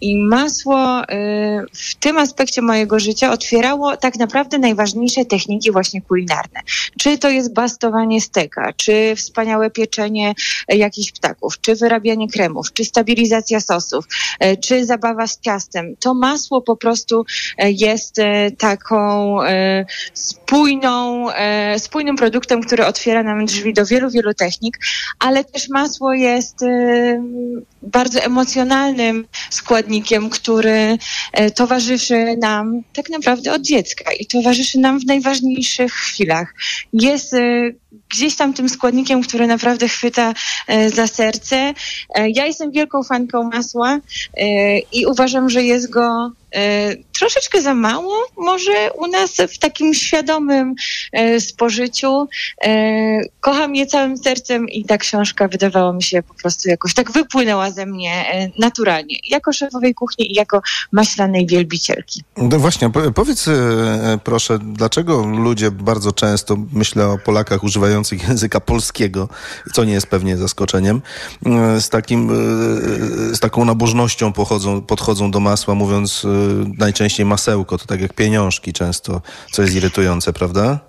i 0.00 0.22
masło 0.22 1.02
e, 1.02 1.64
w 1.72 1.94
tym 1.94 2.18
aspekcie 2.18 2.62
mojego 2.62 2.98
życia 2.98 3.32
otwierało 3.32 3.96
tak 3.96 4.16
naprawdę 4.16 4.58
najważniejsze 4.58 5.24
techniki 5.24 5.72
właśnie 5.72 6.02
kulinarne. 6.02 6.60
Czy 6.98 7.18
to 7.18 7.30
jest 7.30 7.52
bastowanie 7.52 8.20
steka, 8.20 8.72
czy 8.76 9.14
wspaniałe 9.16 9.70
pieczenie 9.70 10.34
e, 10.68 10.76
jakichś 10.76 11.12
ptaków, 11.12 11.60
czy 11.60 11.74
wyrabianie 11.76 12.28
kremów, 12.28 12.72
czy 12.72 12.84
stabilizacja 12.84 13.60
sosów, 13.60 14.04
e, 14.40 14.56
czy 14.56 14.86
zabawa 14.86 15.26
z 15.26 15.40
ciastem. 15.40 15.96
To 16.00 16.14
masło 16.14 16.62
po 16.62 16.76
prostu 16.76 17.24
e, 17.58 17.70
jest 17.70 18.18
e, 18.18 18.50
taką 18.50 19.42
e, 19.42 19.86
spójną, 20.14 21.30
e, 21.30 21.78
spójnym 21.78 22.16
produktem, 22.16 22.62
który 22.62 22.86
otwiera 22.86 23.22
nam 23.22 23.46
drzwi 23.46 23.74
do 23.74 23.86
wielu, 23.86 24.10
wielu 24.10 24.34
technik, 24.34 24.78
ale 25.18 25.44
też 25.44 25.68
masło 25.68 26.14
jest 26.14 26.62
e, 26.62 27.22
bardzo 27.82 28.20
emocjonalnym 28.20 29.26
składnikiem, 29.58 30.30
który 30.30 30.98
e, 31.32 31.50
towarzyszy 31.50 32.36
nam 32.36 32.82
tak 32.92 33.10
naprawdę 33.10 33.52
od 33.52 33.62
dziecka 33.62 34.12
i 34.12 34.26
towarzyszy 34.26 34.78
nam 34.78 35.00
w 35.00 35.06
najważniejszych 35.06 35.92
chwilach. 35.92 36.54
Jest 36.92 37.34
e, 37.34 37.40
gdzieś 38.10 38.36
tam 38.36 38.54
tym 38.54 38.68
składnikiem, 38.68 39.22
który 39.22 39.46
naprawdę 39.46 39.88
chwyta 39.88 40.34
e, 40.66 40.90
za 40.90 41.06
serce. 41.06 41.74
Ja 42.34 42.46
jestem 42.46 42.70
wielką 42.70 43.02
fanką 43.02 43.42
masła 43.42 43.98
i 44.92 45.06
uważam, 45.06 45.50
że 45.50 45.62
jest 45.62 45.90
go 45.90 46.32
troszeczkę 47.18 47.62
za 47.62 47.74
mało, 47.74 48.26
może 48.36 48.92
u 48.94 49.06
nas 49.06 49.30
w 49.54 49.58
takim 49.58 49.94
świadomym 49.94 50.74
e, 51.12 51.40
spożyciu. 51.40 52.28
E, 52.64 53.20
Kocham 53.40 53.74
je 53.74 53.86
całym 53.86 54.16
sercem 54.16 54.68
i 54.68 54.84
ta 54.84 54.98
książka 54.98 55.48
wydawała 55.48 55.92
mi 55.92 56.02
się 56.02 56.22
po 56.22 56.34
prostu 56.34 56.68
jakoś 56.68 56.94
tak 56.94 57.12
wypłynęła 57.12 57.70
ze 57.70 57.86
mnie 57.86 58.12
e, 58.32 58.50
naturalnie. 58.58 59.16
Jako 59.30 59.52
szefowej 59.52 59.94
kuchni 59.94 60.32
i 60.32 60.34
jako 60.34 60.62
maślanej 60.92 61.46
wielbicielki. 61.46 62.22
No 62.36 62.58
właśnie, 62.58 62.90
po- 62.90 63.12
powiedz 63.12 63.48
e, 63.48 64.18
proszę, 64.24 64.58
dlaczego 64.62 65.26
ludzie 65.26 65.70
bardzo 65.70 66.12
często, 66.12 66.56
myślę 66.72 67.06
o 67.06 67.18
Polakach 67.18 67.64
używających 67.64 68.28
języka 68.28 68.60
polskiego, 68.60 69.28
co 69.72 69.84
nie 69.84 69.92
jest 69.92 70.06
pewnie 70.06 70.36
zaskoczeniem, 70.36 71.02
e, 71.46 71.80
z, 71.80 71.88
takim, 71.88 72.30
e, 72.30 73.34
z 73.36 73.40
taką 73.40 73.64
nabożnością 73.64 74.32
pochodzą, 74.32 74.82
podchodzą 74.82 75.30
do 75.30 75.40
masła, 75.40 75.74
mówiąc 75.74 76.24
e, 76.24 76.37
najczęściej 76.78 77.26
masełko, 77.26 77.78
to 77.78 77.86
tak 77.86 78.00
jak 78.00 78.12
pieniążki 78.12 78.72
często, 78.72 79.22
co 79.52 79.62
jest 79.62 79.74
irytujące, 79.74 80.32
prawda? 80.32 80.87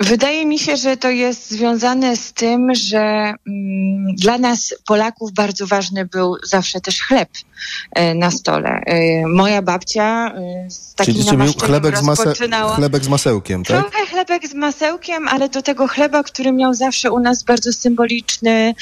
Wydaje 0.00 0.46
mi 0.46 0.58
się, 0.58 0.76
że 0.76 0.96
to 0.96 1.10
jest 1.10 1.50
związane 1.50 2.16
z 2.16 2.32
tym, 2.32 2.74
że 2.74 3.34
mm, 3.46 4.14
dla 4.16 4.38
nas 4.38 4.74
Polaków 4.86 5.32
bardzo 5.32 5.66
ważny 5.66 6.06
był 6.06 6.36
zawsze 6.44 6.80
też 6.80 7.02
chleb 7.02 7.28
e, 7.92 8.14
na 8.14 8.30
stole. 8.30 8.68
E, 8.68 9.26
moja 9.26 9.62
babcia 9.62 10.32
e, 10.34 10.70
z 10.70 10.94
takim 10.94 11.14
Czyli, 11.14 11.26
namaszczeniem 11.26 11.66
chlebek, 11.66 11.98
z 11.98 12.02
mase, 12.02 12.34
chlebek 12.76 13.04
z 13.04 13.08
masełkiem, 13.08 13.64
tak? 13.64 13.90
Trochę 13.90 14.06
chlebek 14.06 14.48
z 14.48 14.54
masełkiem, 14.54 15.28
ale 15.28 15.48
do 15.48 15.62
tego 15.62 15.88
chleba, 15.88 16.22
który 16.22 16.52
miał 16.52 16.74
zawsze 16.74 17.10
u 17.10 17.20
nas 17.20 17.42
bardzo 17.42 17.72
symboliczny 17.72 18.74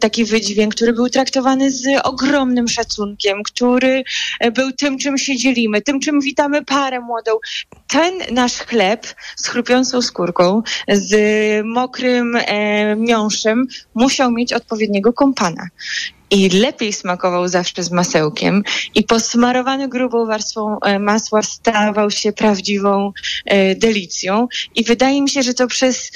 taki 0.00 0.24
wydźwięk, 0.24 0.74
który 0.74 0.92
był 0.92 1.08
traktowany 1.08 1.70
z 1.70 1.84
ogromnym 2.04 2.68
szacunkiem, 2.68 3.42
który 3.42 4.04
był 4.52 4.72
tym, 4.72 4.98
czym 4.98 5.18
się 5.18 5.36
dzielimy, 5.36 5.82
tym, 5.82 6.00
czym 6.00 6.20
witamy 6.20 6.64
parę 6.64 7.00
młodą. 7.00 7.32
Ten 7.88 8.14
nasz 8.30 8.52
chleb 8.52 9.06
z 9.36 9.48
chrupiącą 9.48 9.95
skórką, 10.02 10.62
z 10.88 11.12
mokrym 11.66 12.36
e, 12.36 12.96
miąższem 12.96 13.66
musiał 13.94 14.30
mieć 14.30 14.52
odpowiedniego 14.52 15.12
kompana. 15.12 15.68
I 16.30 16.48
lepiej 16.48 16.92
smakował 16.92 17.48
zawsze 17.48 17.82
z 17.82 17.90
masełkiem 17.90 18.62
i 18.94 19.02
posmarowany 19.02 19.88
grubą 19.88 20.26
warstwą 20.26 20.80
e, 20.80 20.98
masła 20.98 21.42
stawał 21.42 22.10
się 22.10 22.32
prawdziwą 22.32 23.12
e, 23.44 23.74
delicją. 23.74 24.48
I 24.74 24.84
wydaje 24.84 25.22
mi 25.22 25.30
się, 25.30 25.42
że 25.42 25.54
to 25.54 25.66
przez 25.66 26.10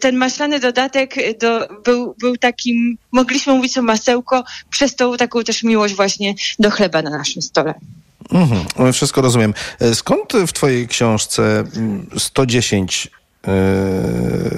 ten 0.00 0.16
maślany 0.16 0.60
dodatek 0.60 1.18
y, 1.18 1.34
do, 1.40 1.68
był, 1.84 2.14
był 2.18 2.36
takim, 2.36 2.98
mogliśmy 3.12 3.54
mówić 3.54 3.78
o 3.78 3.82
masełko, 3.82 4.44
przez 4.70 4.96
tą 4.96 5.16
taką 5.16 5.44
też 5.44 5.62
miłość 5.62 5.94
właśnie 5.94 6.34
do 6.58 6.70
chleba 6.70 7.02
na 7.02 7.10
naszym 7.10 7.42
stole. 7.42 7.74
Mhm, 8.32 8.92
wszystko 8.92 9.20
rozumiem. 9.20 9.54
E, 9.80 9.94
Skąd 9.94 10.32
w 10.46 10.52
twojej 10.52 10.88
książce 10.88 11.64
mm, 11.76 12.06
110 12.18 13.10
e, 13.46 13.50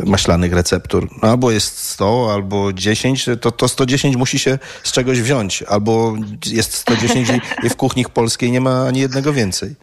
maślanych 0.07 0.53
receptur? 0.53 1.09
No, 1.23 1.29
albo 1.29 1.51
jest 1.51 1.79
100, 1.79 2.33
albo 2.33 2.73
10, 2.73 3.29
to, 3.41 3.51
to 3.53 3.69
110 3.69 4.17
musi 4.17 4.39
się 4.39 4.59
z 4.83 4.93
czegoś 4.93 5.21
wziąć. 5.21 5.63
Albo 5.63 6.17
jest 6.47 6.75
110 6.75 7.29
i, 7.29 7.67
i 7.67 7.71
w 7.71 7.77
kuchni 7.77 8.05
polskiej 8.05 8.51
nie 8.51 8.61
ma 8.61 8.87
ani 8.87 9.01
jednego 9.01 9.33
więcej. 9.33 9.77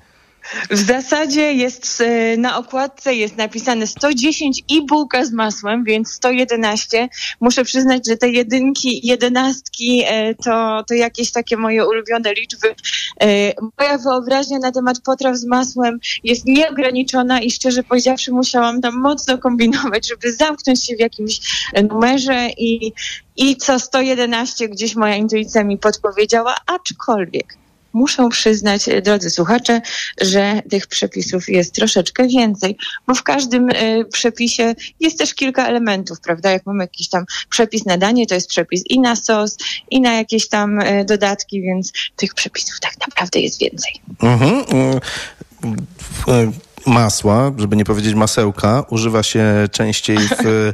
W 0.69 0.77
zasadzie 0.77 1.53
jest 1.53 2.01
e, 2.01 2.37
na 2.37 2.57
okładce 2.57 3.15
jest 3.15 3.37
napisane 3.37 3.87
110 3.87 4.63
i 4.69 4.85
bułka 4.85 5.25
z 5.25 5.31
masłem, 5.31 5.83
więc 5.83 6.11
111. 6.11 7.09
Muszę 7.41 7.63
przyznać, 7.63 8.07
że 8.07 8.17
te 8.17 8.29
jedynki, 8.29 9.07
jedenastki 9.07 10.03
e, 10.07 10.35
to, 10.35 10.83
to 10.87 10.93
jakieś 10.93 11.31
takie 11.31 11.57
moje 11.57 11.87
ulubione 11.87 12.33
liczby. 12.33 12.75
E, 13.21 13.53
Moja 13.79 13.97
wyobraźnia 13.97 14.59
na 14.59 14.71
temat 14.71 14.99
potraw 14.99 15.37
z 15.37 15.45
masłem 15.45 15.99
jest 16.23 16.45
nieograniczona 16.45 17.41
i 17.41 17.51
szczerze 17.51 17.83
powiedziawszy 17.83 18.31
musiałam 18.31 18.81
tam 18.81 18.99
mocno 18.99 19.37
kombinować, 19.37 20.09
żeby 20.09 20.33
zamknąć 20.33 20.85
się 20.85 20.95
w 20.95 20.99
jakimś 20.99 21.39
numerze 21.89 22.49
i, 22.57 22.93
i 23.35 23.55
co 23.55 23.79
111 23.79 24.69
gdzieś 24.69 24.95
moja 24.95 25.15
intuicja 25.15 25.63
mi 25.63 25.77
podpowiedziała, 25.77 26.55
aczkolwiek 26.65 27.62
muszę 27.93 28.29
przyznać, 28.29 28.89
e, 28.89 29.01
drodzy 29.01 29.29
słuchacze, 29.29 29.81
że 30.21 30.61
tych 30.69 30.87
przepisów 30.87 31.49
jest 31.49 31.75
troszeczkę 31.75 32.27
więcej, 32.27 32.77
bo 33.07 33.15
w 33.15 33.23
każdym 33.23 33.69
e, 33.69 34.05
przepisie 34.05 34.75
jest 34.99 35.19
też 35.19 35.33
kilka 35.33 35.67
elementów, 35.67 36.19
prawda? 36.21 36.51
Jak 36.51 36.65
mamy 36.65 36.83
jakiś 36.83 37.09
tam 37.09 37.25
przepis 37.49 37.85
na 37.85 37.97
danie, 37.97 38.27
to 38.27 38.35
jest 38.35 38.49
przepis 38.49 38.83
i 38.89 38.99
na 38.99 39.15
sos, 39.15 39.57
i 39.91 40.01
na 40.01 40.13
jakieś 40.13 40.49
tam 40.49 40.79
e, 40.79 41.05
dodatki, 41.05 41.61
więc 41.61 41.91
tych 42.15 42.33
przepisów 42.33 42.79
tak 42.79 42.93
naprawdę 43.07 43.39
jest 43.39 43.59
więcej. 43.59 44.01
Mhm. 44.23 44.63
Masła, 46.85 47.51
żeby 47.57 47.75
nie 47.75 47.85
powiedzieć 47.85 48.13
masełka, 48.13 48.85
używa 48.89 49.23
się 49.23 49.67
częściej 49.71 50.17
w, 50.17 50.73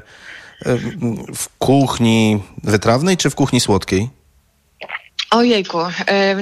w 1.36 1.58
kuchni 1.58 2.44
wytrawnej 2.64 3.18
czy 3.18 3.30
w 3.30 3.36
kuchni 3.36 3.60
słodkiej? 3.60 4.10
Ojejku, 5.32 5.78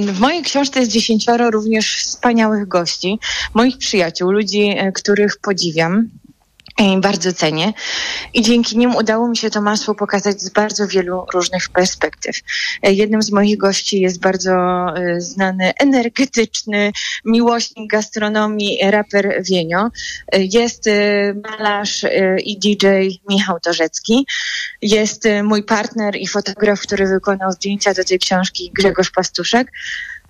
w 0.01 0.19
mojej 0.19 0.43
książce 0.43 0.79
jest 0.79 0.91
dziesięcioro 0.91 1.51
również 1.51 1.95
wspaniałych 1.95 2.67
gości, 2.67 3.19
moich 3.53 3.77
przyjaciół, 3.77 4.31
ludzi, 4.31 4.75
e, 4.77 4.91
których 4.91 5.37
podziwiam. 5.37 6.09
Bardzo 7.01 7.33
cenię. 7.33 7.73
I 8.33 8.41
dzięki 8.41 8.77
nim 8.77 8.95
udało 8.95 9.27
mi 9.27 9.37
się 9.37 9.49
to 9.49 9.61
masło 9.61 9.95
pokazać 9.95 10.41
z 10.41 10.49
bardzo 10.49 10.87
wielu 10.87 11.25
różnych 11.33 11.69
perspektyw. 11.69 12.35
Jednym 12.83 13.21
z 13.21 13.31
moich 13.31 13.57
gości 13.57 14.01
jest 14.01 14.19
bardzo 14.19 14.51
e, 14.95 15.21
znany, 15.21 15.73
energetyczny 15.79 16.91
miłośnik 17.25 17.91
gastronomii, 17.91 18.79
raper 18.81 19.43
Wienio. 19.49 19.89
Jest 20.33 20.87
e, 20.87 21.33
malarz 21.33 22.03
e, 22.03 22.39
i 22.39 22.59
DJ 22.59 22.87
Michał 23.29 23.59
Torzecki. 23.59 24.27
Jest 24.81 25.23
mój 25.43 25.63
partner 25.63 26.15
i 26.15 26.27
fotograf, 26.27 26.81
który 26.81 27.07
wykonał 27.07 27.51
zdjęcia 27.51 27.93
do 27.93 28.03
tej 28.03 28.19
książki 28.19 28.71
Grzegorz 28.73 29.11
Pastuszek. 29.11 29.71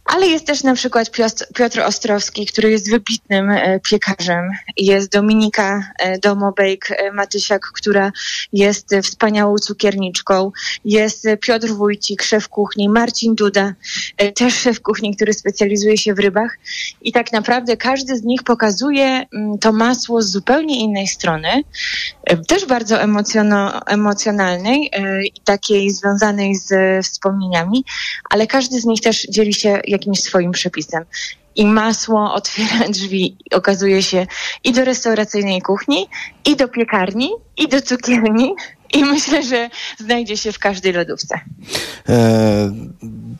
Ale 0.08 0.28
jest 0.28 0.46
też 0.46 0.64
na 0.64 0.74
przykład 0.74 1.12
Piotr, 1.56 1.80
Ostrowski, 1.80 2.46
który 2.46 2.72
jest 2.72 2.92
wybitnym 2.92 3.50
e, 3.50 3.80
piekarzem. 3.80 4.50
Jest 4.78 5.12
Dominika 5.12 5.92
e, 6.00 6.20
Domobejk 6.20 6.92
e, 6.92 7.12
Matysiak, 7.12 7.62
która 7.76 8.12
jest 8.54 8.96
wspaniałą 9.04 9.58
cukierniczką. 9.58 10.52
Jest 10.86 11.28
Piotr 11.42 11.68
Wójcik, 11.68 12.24
szef 12.24 12.50
kuchni. 12.50 12.90
Marcin 12.90 13.36
Duda, 13.36 13.74
też 14.36 14.54
szef 14.54 14.82
kuchni, 14.82 15.16
który 15.16 15.34
specjalizuje 15.34 15.98
się 15.98 16.14
w 16.14 16.20
rybach. 16.20 16.58
I 17.02 17.12
tak 17.12 17.32
naprawdę 17.32 17.78
każdy 17.78 18.18
z 18.18 18.24
nich 18.24 18.44
pokazuje 18.44 19.26
mm, 19.34 19.58
to 19.58 19.72
masło 19.72 20.22
z 20.22 20.32
zupełnie 20.32 20.80
innej 20.80 21.08
strony. 21.08 21.64
Też 22.48 22.66
bardzo 22.66 23.02
emocjonalnej 23.88 24.92
i 25.36 25.42
takiej 25.44 25.92
związanej 25.92 26.56
z 26.56 27.06
wspomnieniami, 27.06 27.84
ale 28.30 28.48
każdy 28.48 28.80
z 28.80 28.86
nich 28.86 29.02
też 29.02 29.28
dzieli 29.30 29.54
się 29.54 29.82
jakimś 29.98 30.20
swoim 30.24 30.52
przepisem. 30.52 31.04
I 31.56 31.66
masło 31.66 32.34
otwiera 32.34 32.88
drzwi, 32.96 33.38
okazuje 33.52 34.04
się, 34.04 34.28
i 34.64 34.72
do 34.72 34.86
restauracyjnej 34.86 35.62
kuchni, 35.62 36.08
i 36.46 36.56
do 36.56 36.68
piekarni, 36.68 37.30
i 37.58 37.68
do 37.68 37.82
cukierni, 37.82 38.56
i 38.94 39.04
myślę, 39.04 39.44
że 39.44 39.70
znajdzie 40.00 40.38
się 40.38 40.52
w 40.52 40.60
każdej 40.60 40.94
lodówce. 40.94 41.40
E, 42.10 42.72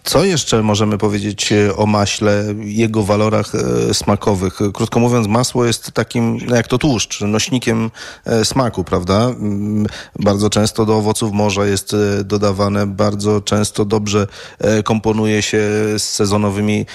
Co 0.04 0.24
jeszcze 0.24 0.64
możemy 0.64 0.98
powiedzieć 0.98 1.52
e, 1.52 1.76
o 1.76 1.86
maśle, 1.86 2.44
jego 2.62 3.04
walorach 3.04 3.52
e, 3.56 3.94
smakowych? 3.94 4.60
Krótko 4.74 5.00
mówiąc, 5.00 5.28
masło 5.28 5.66
jest 5.66 5.92
takim, 5.92 6.38
no 6.48 6.56
jak 6.56 6.68
to 6.68 6.78
tłuszcz, 6.78 7.22
nośnikiem 7.22 7.92
smaku, 8.44 8.84
prawda? 8.84 9.26
Mm, 9.26 9.88
Bardzo 10.20 10.50
często 10.50 10.86
do 10.86 10.98
owoców 10.98 11.32
morza 11.34 11.66
jest 11.66 11.96
dodawane, 12.24 12.88
bardzo 12.88 13.42
często 13.42 13.86
dobrze 13.86 14.28
komponuje 14.84 15.42
się 15.42 15.60
z 15.98 16.04
sezonowymi 16.04 16.86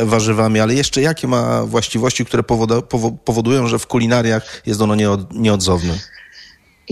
warzywami, 0.00 0.60
ale 0.60 0.74
jeszcze 0.74 1.02
jakie 1.02 1.28
ma 1.28 1.64
właściwości, 1.66 2.24
które 2.24 2.42
powodują, 3.24 3.66
że 3.66 3.78
w 3.78 3.86
kulinariach 3.86 4.62
jest 4.66 4.80
ono 4.80 4.94
nieod, 4.94 5.34
nieodzowne? 5.34 5.98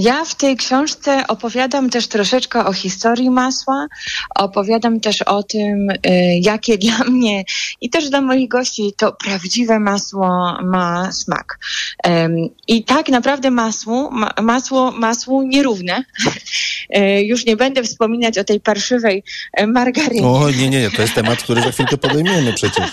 Ja 0.01 0.25
w 0.25 0.35
tej 0.35 0.57
książce 0.57 1.27
opowiadam 1.29 1.91
też 1.91 2.09
troszeczkę 2.09 2.65
o 2.65 2.73
historii 2.73 3.31
masła, 3.31 3.87
opowiadam 4.35 5.01
też 5.01 5.23
o 5.23 5.43
tym, 5.43 5.91
y, 5.91 5.99
jakie 6.43 6.79
dla 6.79 6.99
mnie 7.11 7.45
i 7.81 7.91
też 7.91 8.11
dla 8.11 8.21
moich 8.21 8.49
gości 8.49 8.93
to 8.97 9.13
prawdziwe 9.13 9.81
masło 9.81 10.57
ma 10.63 11.13
smak. 11.13 11.59
I 12.69 12.85
tak 12.85 13.09
naprawdę 13.09 13.51
masło, 13.51 14.11
ma, 14.11 14.31
masło, 14.43 14.91
masło 14.91 15.43
nierówne. 15.43 16.05
Y, 16.97 17.25
Już 17.25 17.47
nie 17.47 17.57
będę 17.57 17.83
wspominać 17.83 18.39
o 18.39 18.45
tej 18.45 18.61
parszywej 18.61 19.23
e, 19.53 19.67
margarynie. 19.67 20.27
O, 20.27 20.51
nie, 20.51 20.71
nie, 20.71 20.91
to 20.91 21.03
jest 21.03 21.15
temat, 21.15 21.43
który 21.43 21.63
za 21.63 21.73
chwilkę 21.73 21.99
podejmiemy 21.99 22.53
przecież. 22.53 22.91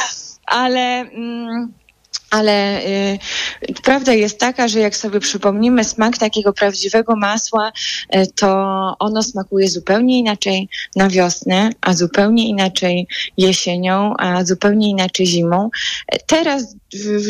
ale. 0.46 1.00
Mm, 1.00 1.72
ale 2.32 2.86
y, 2.86 3.18
prawda 3.82 4.12
jest 4.12 4.38
taka, 4.38 4.68
że 4.68 4.78
jak 4.78 4.96
sobie 4.96 5.20
przypomnimy 5.20 5.84
smak 5.84 6.18
takiego 6.18 6.52
prawdziwego 6.52 7.16
masła, 7.16 7.72
y, 8.16 8.26
to 8.36 8.48
ono 8.98 9.22
smakuje 9.22 9.68
zupełnie 9.68 10.18
inaczej 10.18 10.68
na 10.96 11.08
wiosnę, 11.08 11.70
a 11.80 11.94
zupełnie 11.94 12.48
inaczej 12.48 13.06
jesienią, 13.36 14.14
a 14.18 14.44
zupełnie 14.44 14.88
inaczej 14.88 15.26
zimą. 15.26 15.70
Teraz 16.26 16.76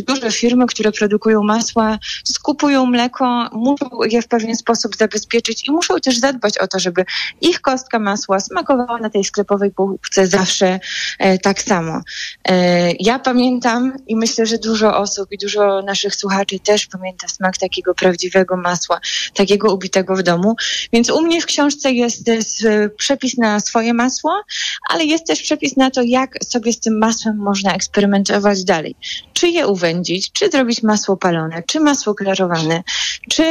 duże 0.06 0.30
firmy, 0.30 0.66
które 0.66 0.92
produkują 0.92 1.42
masła, 1.42 1.98
skupują 2.24 2.86
mleko, 2.86 3.48
muszą 3.52 3.86
je 4.10 4.22
w 4.22 4.28
pewien 4.28 4.56
sposób 4.56 4.96
zabezpieczyć 4.96 5.68
i 5.68 5.70
muszą 5.70 6.00
też 6.00 6.18
zadbać 6.18 6.58
o 6.58 6.66
to, 6.66 6.78
żeby 6.78 7.04
ich 7.40 7.60
kostka 7.60 7.98
masła 7.98 8.40
smakowała 8.40 8.98
na 8.98 9.10
tej 9.10 9.24
sklepowej 9.24 9.70
półce 9.70 10.26
zawsze 10.26 10.80
e, 11.18 11.38
tak 11.38 11.62
samo. 11.62 12.00
E, 12.48 12.92
ja 12.92 13.18
pamiętam 13.18 13.92
i 14.06 14.16
myślę, 14.16 14.46
że 14.46 14.58
dużo 14.58 14.91
osób 14.96 15.32
i 15.32 15.38
dużo 15.38 15.82
naszych 15.82 16.14
słuchaczy 16.14 16.58
też 16.58 16.86
pamięta 16.86 17.28
smak 17.28 17.58
takiego 17.58 17.94
prawdziwego 17.94 18.56
masła, 18.56 19.00
takiego 19.34 19.74
ubitego 19.74 20.16
w 20.16 20.22
domu. 20.22 20.56
Więc 20.92 21.10
u 21.10 21.22
mnie 21.22 21.40
w 21.40 21.46
książce 21.46 21.92
jest 21.92 22.28
e, 22.28 22.88
przepis 22.88 23.38
na 23.38 23.60
swoje 23.60 23.94
masło, 23.94 24.42
ale 24.88 25.04
jest 25.04 25.26
też 25.26 25.42
przepis 25.42 25.76
na 25.76 25.90
to, 25.90 26.02
jak 26.02 26.44
sobie 26.44 26.72
z 26.72 26.80
tym 26.80 26.98
masłem 26.98 27.36
można 27.36 27.74
eksperymentować 27.74 28.64
dalej. 28.64 28.96
Czy 29.32 29.48
je 29.48 29.66
uwędzić, 29.66 30.32
czy 30.32 30.50
zrobić 30.50 30.82
masło 30.82 31.16
palone, 31.16 31.62
czy 31.66 31.80
masło 31.80 32.14
klarowane, 32.14 32.82
czy 33.30 33.44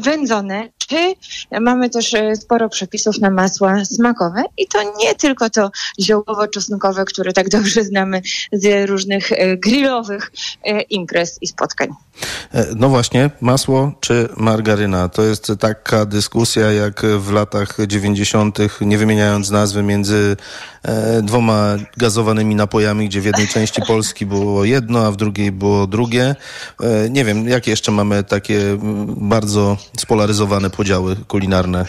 wędzone, 0.00 0.68
czy 0.88 1.14
mamy 1.60 1.90
też 1.90 2.14
e, 2.14 2.36
sporo 2.36 2.68
przepisów 2.68 3.18
na 3.18 3.30
masła 3.30 3.84
smakowe 3.84 4.42
i 4.58 4.66
to 4.66 4.78
nie 4.98 5.14
tylko 5.14 5.50
to 5.50 5.70
ziołowo-czosnkowe, 6.00 7.04
które 7.04 7.32
tak 7.32 7.48
dobrze 7.48 7.84
znamy 7.84 8.22
z 8.52 8.88
różnych 8.88 9.32
e, 9.32 9.56
grillowych 9.56 10.32
e, 10.64 10.80
imprez 10.80 11.38
i 11.40 11.46
spotkań. 11.46 11.88
No 12.76 12.88
właśnie, 12.88 13.30
masło 13.40 13.92
czy 14.00 14.28
margaryna? 14.36 15.08
To 15.08 15.22
jest 15.22 15.52
taka 15.60 16.06
dyskusja 16.06 16.72
jak 16.72 17.02
w 17.18 17.32
latach 17.32 17.76
90., 17.86 18.58
nie 18.80 18.98
wymieniając 18.98 19.50
nazwy, 19.50 19.82
między 19.82 20.36
dwoma 21.22 21.76
gazowanymi 21.96 22.54
napojami, 22.54 23.08
gdzie 23.08 23.20
w 23.20 23.24
jednej 23.24 23.48
części 23.48 23.82
Polski 23.82 24.26
było 24.26 24.64
jedno, 24.64 25.06
a 25.06 25.10
w 25.10 25.16
drugiej 25.16 25.52
było 25.52 25.86
drugie. 25.86 26.36
Nie 27.10 27.24
wiem, 27.24 27.48
jakie 27.48 27.70
jeszcze 27.70 27.92
mamy 27.92 28.24
takie 28.24 28.78
bardzo 29.16 29.76
spolaryzowane 29.98 30.70
podziały 30.70 31.16
kulinarne? 31.16 31.86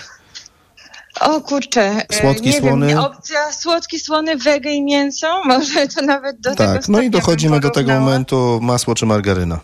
O 1.21 1.41
kurczę, 1.41 2.05
e, 2.09 2.21
Słodki, 2.21 2.49
nie 2.49 2.59
słony? 2.59 2.87
wiem, 2.87 2.97
opcja 2.97 3.51
słodki, 3.51 3.99
słony, 3.99 4.37
wege 4.37 4.71
i 4.71 4.83
mięso, 4.83 5.41
może 5.45 5.87
to 5.87 6.01
nawet 6.01 6.39
do 6.39 6.55
tego 6.55 6.73
Tak, 6.73 6.87
no 6.87 7.01
i 7.01 7.09
dochodzimy 7.09 7.59
do 7.59 7.69
tego 7.69 7.99
momentu 7.99 8.59
masło 8.61 8.95
czy 8.95 9.05
margaryna. 9.05 9.59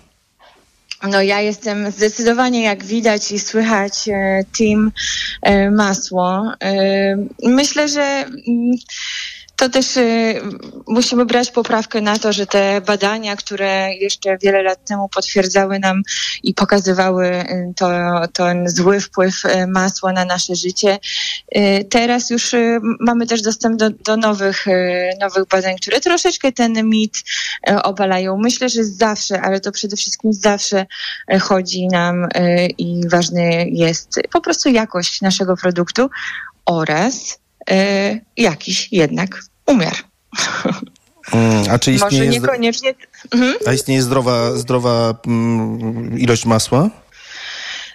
No 1.04 1.22
ja 1.22 1.42
jestem 1.42 1.92
zdecydowanie, 1.92 2.64
jak 2.64 2.84
widać 2.84 3.32
i 3.32 3.40
słychać, 3.40 4.10
e, 4.10 4.44
team 4.58 4.92
e, 5.42 5.72
masło. 5.72 6.52
Myślę, 7.44 7.88
że 7.88 8.02
mm, 8.02 8.78
to 9.62 9.70
też 9.70 9.98
e, 9.98 10.34
musimy 10.88 11.26
brać 11.26 11.52
poprawkę 11.52 12.02
na 12.02 12.20
to, 12.20 12.34
że 12.34 12.46
te 12.46 12.82
badania, 12.82 13.36
które 13.36 13.96
jeszcze 13.96 14.38
wiele 14.38 14.64
lat 14.64 14.86
temu 14.86 15.10
potwierdzały 15.10 15.80
nam 15.80 16.02
i 16.44 16.54
pokazywały 16.54 17.28
e, 17.28 17.74
to, 17.76 17.90
ten 18.34 18.70
zły 18.70 19.00
wpływ 19.00 19.46
e, 19.46 19.68
masła 19.68 20.14
na 20.14 20.26
nasze 20.26 20.56
życie, 20.56 21.00
e, 21.52 21.84
teraz 21.84 22.30
już 22.30 22.54
e, 22.54 22.80
mamy 23.00 23.28
też 23.28 23.42
dostęp 23.42 23.80
do, 23.80 23.90
do 23.90 24.18
nowych, 24.18 24.68
e, 24.68 25.10
nowych 25.20 25.48
badań, 25.48 25.76
które 25.82 26.00
troszeczkę 26.00 26.52
ten 26.52 26.90
mit 26.90 27.24
obalają. 27.84 28.38
Myślę, 28.38 28.70
że 28.70 28.84
zawsze, 28.84 29.42
ale 29.42 29.60
to 29.60 29.72
przede 29.72 29.96
wszystkim 29.96 30.34
zawsze 30.34 30.86
chodzi 31.42 31.88
nam 31.88 32.28
i 32.78 33.02
ważny 33.10 33.70
jest 33.70 34.20
po 34.32 34.42
prostu 34.42 34.70
jakość 34.70 35.22
naszego 35.22 35.58
produktu 35.58 36.10
oraz 36.66 37.40
jakiś 38.38 38.92
jednak 38.92 39.51
umiar. 39.72 39.96
Mm, 41.34 41.64
A 41.72 41.80
czy 41.80 41.92
Może 41.92 42.06
istnieje, 42.06 42.32
zdro- 42.32 42.34
niekoniecznie. 42.42 42.94
Mhm. 43.32 43.54
a 43.68 43.74
istnieje 43.74 44.02
zdrowa, 44.02 44.52
zdrowa 44.58 45.14
mm, 45.28 46.20
ilość 46.20 46.46
masła? 46.46 46.90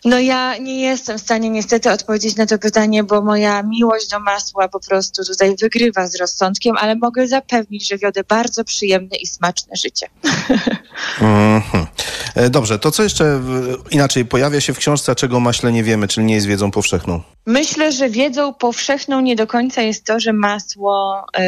No 0.07 0.19
ja 0.19 0.59
nie 0.59 0.81
jestem 0.81 1.19
w 1.19 1.21
stanie 1.21 1.51
niestety 1.51 1.91
odpowiedzieć 1.91 2.37
na 2.37 2.47
to 2.47 2.59
pytanie, 2.59 3.05
bo 3.05 3.23
moja 3.23 3.63
miłość 3.63 4.09
do 4.09 4.21
masła 4.21 4.69
po 4.69 4.81
prostu 4.81 5.25
tutaj 5.25 5.57
wygrywa 5.61 6.07
z 6.07 6.17
rozsądkiem, 6.17 6.77
ale 6.77 6.97
mogę 6.97 7.29
zapewnić, 7.29 7.89
że 7.89 7.99
wiodę 7.99 8.21
bardzo 8.29 8.65
przyjemne 8.65 9.17
i 9.17 9.27
smaczne 9.27 9.77
życie. 9.77 10.07
Mhm. 11.21 11.87
E, 12.35 12.51
Dobrze, 12.51 12.79
to 12.79 12.91
co 12.91 13.03
jeszcze 13.03 13.41
inaczej 13.91 14.25
pojawia 14.25 14.61
się 14.61 14.75
w 14.75 14.79
książce, 14.79 15.15
czego 15.15 15.41
maśle 15.41 15.73
nie 15.73 15.85
wiemy, 15.85 16.09
czyli 16.09 16.27
nie 16.27 16.35
jest 16.35 16.47
wiedzą 16.47 16.71
powszechną? 16.71 17.21
Myślę, 17.47 17.93
że 17.93 18.11
wiedzą 18.11 18.55
powszechną 18.55 19.21
nie 19.21 19.37
do 19.37 19.47
końca 19.47 19.83
jest 19.83 20.05
to, 20.05 20.21
że 20.21 20.33
masło 20.33 21.25
e, 21.33 21.43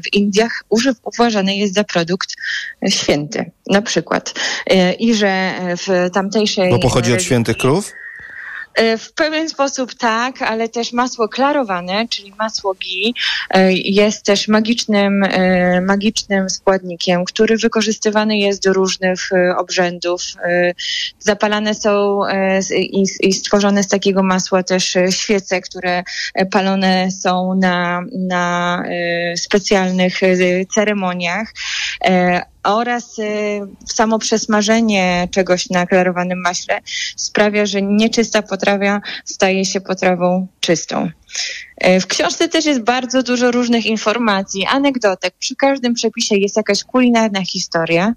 w 0.00 0.14
Indiach 0.14 0.64
uważane 1.04 1.56
jest 1.56 1.74
za 1.74 1.84
produkt 1.84 2.34
e, 2.82 2.90
święty, 2.90 3.50
na 3.70 3.82
przykład. 3.82 4.34
E, 4.70 4.92
I 4.92 5.14
że 5.14 5.28
e, 5.28 5.76
w 5.76 6.10
tamtejszej... 6.14 6.70
Bo 6.70 6.78
pochodzi 6.78 7.12
od 7.12 7.18
religii- 7.18 7.24
świętych 7.24 7.56
krów? 7.56 7.92
E, 8.74 8.98
W 8.98 9.12
pewien 9.12 9.48
sposób 9.48 9.94
tak, 9.94 10.42
ale 10.42 10.68
też 10.68 10.92
masło 10.92 11.28
klarowane, 11.28 12.08
czyli 12.08 12.32
masło 12.38 12.74
ghee, 12.74 13.14
e, 13.50 13.72
jest 13.72 14.24
też 14.24 14.48
magicznym, 14.48 15.24
e, 15.24 15.80
magicznym 15.80 16.50
składnikiem, 16.50 17.24
który 17.24 17.56
wykorzystywany 17.56 18.38
jest 18.38 18.64
do 18.64 18.72
różnych 18.72 19.32
e, 19.32 19.56
obrzędów. 19.56 20.22
E, 20.44 20.72
Zapalane 21.18 21.74
są 21.74 22.20
e, 22.26 22.60
i 23.20 23.32
stworzone 23.32 23.82
z 23.82 23.88
takiego 23.88 24.22
masła 24.22 24.62
też 24.62 24.96
e, 24.96 25.12
świece, 25.12 25.60
które 25.60 26.02
e, 26.34 26.46
palone 26.46 27.08
są 27.10 27.54
na, 27.54 28.02
na 28.18 28.82
e, 29.32 29.36
specjalnych 29.36 30.22
e, 30.22 30.36
ceremoniach. 30.74 31.52
Oraz 32.66 33.18
e, 33.18 33.22
samo 33.84 34.18
przesmażenie 34.18 35.28
czegoś 35.30 35.70
na 35.70 35.86
klarowanym 35.86 36.40
maśle 36.40 36.80
sprawia, 37.16 37.66
że 37.66 37.82
nieczysta 37.82 38.42
potrawa 38.42 39.00
staje 39.24 39.64
się 39.64 39.80
potrawą 39.80 40.46
czystą. 40.60 41.10
E, 41.78 42.00
W 42.00 42.06
książce 42.06 42.48
też 42.48 42.64
jest 42.64 42.80
bardzo 42.80 43.22
dużo 43.22 43.50
różnych 43.50 43.86
informacji, 43.86 44.66
anegdotek. 44.66 45.34
Przy 45.38 45.56
każdym 45.56 45.94
przepisie 45.94 46.36
jest 46.36 46.56
jakaś 46.56 46.84
kulinarna 46.84 47.44
historia. 47.44 48.14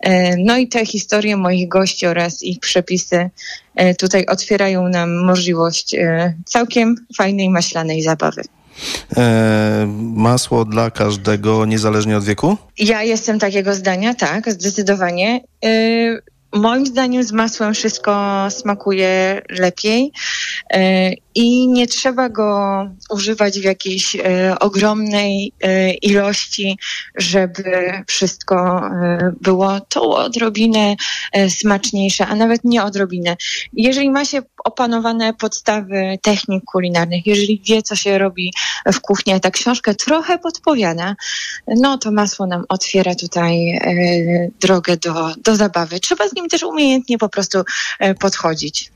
E, 0.00 0.36
No 0.36 0.56
i 0.56 0.68
te 0.68 0.86
historie 0.86 1.36
moich 1.36 1.68
gości 1.68 2.06
oraz 2.06 2.42
ich 2.42 2.60
przepisy 2.60 3.30
tutaj 3.98 4.26
otwierają 4.26 4.88
nam 4.88 5.24
możliwość 5.24 5.96
całkiem 6.44 6.94
fajnej 7.16 7.50
maślanej 7.50 8.02
zabawy. 8.02 8.42
E, 9.16 9.86
masło 10.14 10.64
dla 10.64 10.90
każdego, 10.90 11.66
niezależnie 11.66 12.16
od 12.16 12.24
wieku? 12.24 12.56
Ja 12.78 13.02
jestem 13.02 13.38
takiego 13.38 13.74
zdania, 13.74 14.14
tak, 14.14 14.52
zdecydowanie. 14.52 15.40
Yy, 15.62 16.22
moim 16.52 16.86
zdaniem 16.86 17.22
z 17.22 17.32
masłem 17.32 17.74
wszystko 17.74 18.46
smakuje 18.50 19.42
lepiej. 19.50 20.12
I 21.36 21.68
nie 21.68 21.86
trzeba 21.86 22.28
go 22.28 22.80
używać 23.10 23.60
w 23.60 23.64
jakiejś 23.64 24.16
e, 24.16 24.56
ogromnej 24.60 25.52
e, 25.62 25.90
ilości, 25.94 26.78
żeby 27.16 27.92
wszystko 28.06 28.80
e, 28.86 29.32
było 29.40 29.80
to 29.80 30.16
odrobinę 30.16 30.96
e, 31.32 31.50
smaczniejsze, 31.50 32.26
a 32.26 32.34
nawet 32.34 32.64
nie 32.64 32.84
odrobinę. 32.84 33.36
Jeżeli 33.72 34.10
ma 34.10 34.24
się 34.24 34.42
opanowane 34.64 35.34
podstawy 35.34 36.18
technik 36.22 36.64
kulinarnych, 36.64 37.26
jeżeli 37.26 37.62
wie, 37.68 37.82
co 37.82 37.96
się 37.96 38.18
robi 38.18 38.52
w 38.92 39.00
kuchni, 39.00 39.32
a 39.32 39.40
ta 39.40 39.50
książka 39.50 39.94
trochę 39.94 40.38
podpowiada, 40.38 41.16
no 41.66 41.98
to 41.98 42.10
masło 42.10 42.46
nam 42.46 42.64
otwiera 42.68 43.14
tutaj 43.14 43.70
e, 43.70 44.50
drogę 44.60 44.96
do, 44.96 45.34
do 45.44 45.56
zabawy. 45.56 46.00
Trzeba 46.00 46.28
z 46.28 46.34
nim 46.34 46.48
też 46.48 46.62
umiejętnie 46.62 47.18
po 47.18 47.28
prostu 47.28 47.62
e, 47.98 48.14
podchodzić. 48.14 48.90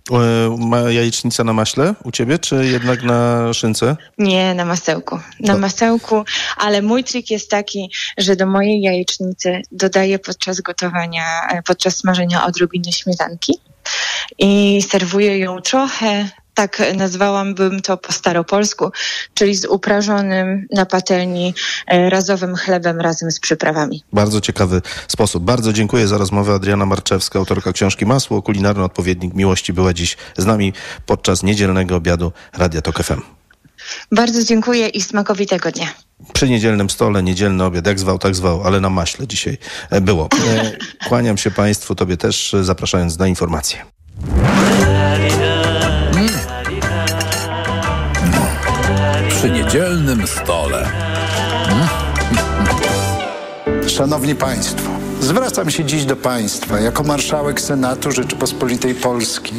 Jajecznica 0.88 1.44
na 1.44 1.52
maśle 1.52 1.94
u 2.04 2.10
ciebie, 2.10 2.29
czy 2.38 2.66
jednak 2.66 3.02
na 3.02 3.52
szynce? 3.52 3.96
Nie, 4.18 4.54
na 4.54 4.64
masełku. 4.64 5.18
Na 5.40 5.56
masełku, 5.56 6.24
ale 6.56 6.82
mój 6.82 7.04
trik 7.04 7.30
jest 7.30 7.50
taki, 7.50 7.90
że 8.18 8.36
do 8.36 8.46
mojej 8.46 8.80
jajecznicy 8.80 9.62
dodaję 9.72 10.18
podczas 10.18 10.60
gotowania, 10.60 11.24
e, 11.50 11.62
podczas 11.62 11.96
smażenia 11.96 12.46
odrobinę 12.46 12.92
śmietanki 12.92 13.60
i 14.38 14.82
serwuję 14.88 15.38
ją 15.38 15.60
trochę, 15.60 16.28
tak 16.60 16.82
nazwałabym 16.96 17.82
to 17.82 17.96
po 17.96 18.12
staropolsku, 18.12 18.90
czyli 19.34 19.54
z 19.54 19.64
uprażonym 19.64 20.66
na 20.72 20.86
patelni 20.86 21.54
e, 21.86 22.10
razowym 22.10 22.56
chlebem 22.56 23.00
razem 23.00 23.30
z 23.30 23.40
przyprawami. 23.40 24.04
Bardzo 24.12 24.40
ciekawy 24.40 24.82
sposób. 25.08 25.44
Bardzo 25.44 25.72
dziękuję 25.72 26.08
za 26.08 26.18
rozmowę. 26.18 26.54
Adriana 26.54 26.86
Marczewska, 26.86 27.38
autorka 27.38 27.72
książki 27.72 28.06
Masło, 28.06 28.42
kulinarny 28.42 28.84
odpowiednik 28.84 29.34
miłości, 29.34 29.72
była 29.72 29.92
dziś 29.92 30.16
z 30.38 30.46
nami 30.46 30.72
podczas 31.06 31.42
niedzielnego 31.42 31.96
obiadu 31.96 32.32
Radia 32.52 32.82
Tok 32.82 33.02
FM. 33.02 33.20
Bardzo 34.12 34.44
dziękuję 34.44 34.88
i 34.88 35.00
smakowitego 35.00 35.72
dnia. 35.72 35.88
Przy 36.32 36.48
niedzielnym 36.48 36.90
stole, 36.90 37.22
niedzielny 37.22 37.64
obiad, 37.64 37.86
jak 37.86 37.98
zwał, 38.00 38.18
tak 38.18 38.34
zwał, 38.34 38.62
ale 38.62 38.80
na 38.80 38.90
maśle 38.90 39.26
dzisiaj 39.26 39.58
e, 39.90 40.00
było. 40.00 40.28
E, 40.48 40.76
Kłaniam 41.08 41.38
się 41.38 41.50
Państwu, 41.50 41.94
Tobie 41.94 42.16
też, 42.16 42.56
zapraszając 42.62 43.18
na 43.18 43.26
informacje. 43.26 43.84
Przy 49.70 49.78
niedzielnym 49.78 50.26
stole. 50.26 50.90
Szanowni 53.88 54.34
Państwo, 54.34 54.90
zwracam 55.20 55.70
się 55.70 55.84
dziś 55.84 56.04
do 56.04 56.16
Państwa 56.16 56.80
jako 56.80 57.02
marszałek 57.02 57.60
Senatu 57.60 58.12
Rzeczypospolitej 58.12 58.94
Polskiej 58.94 59.58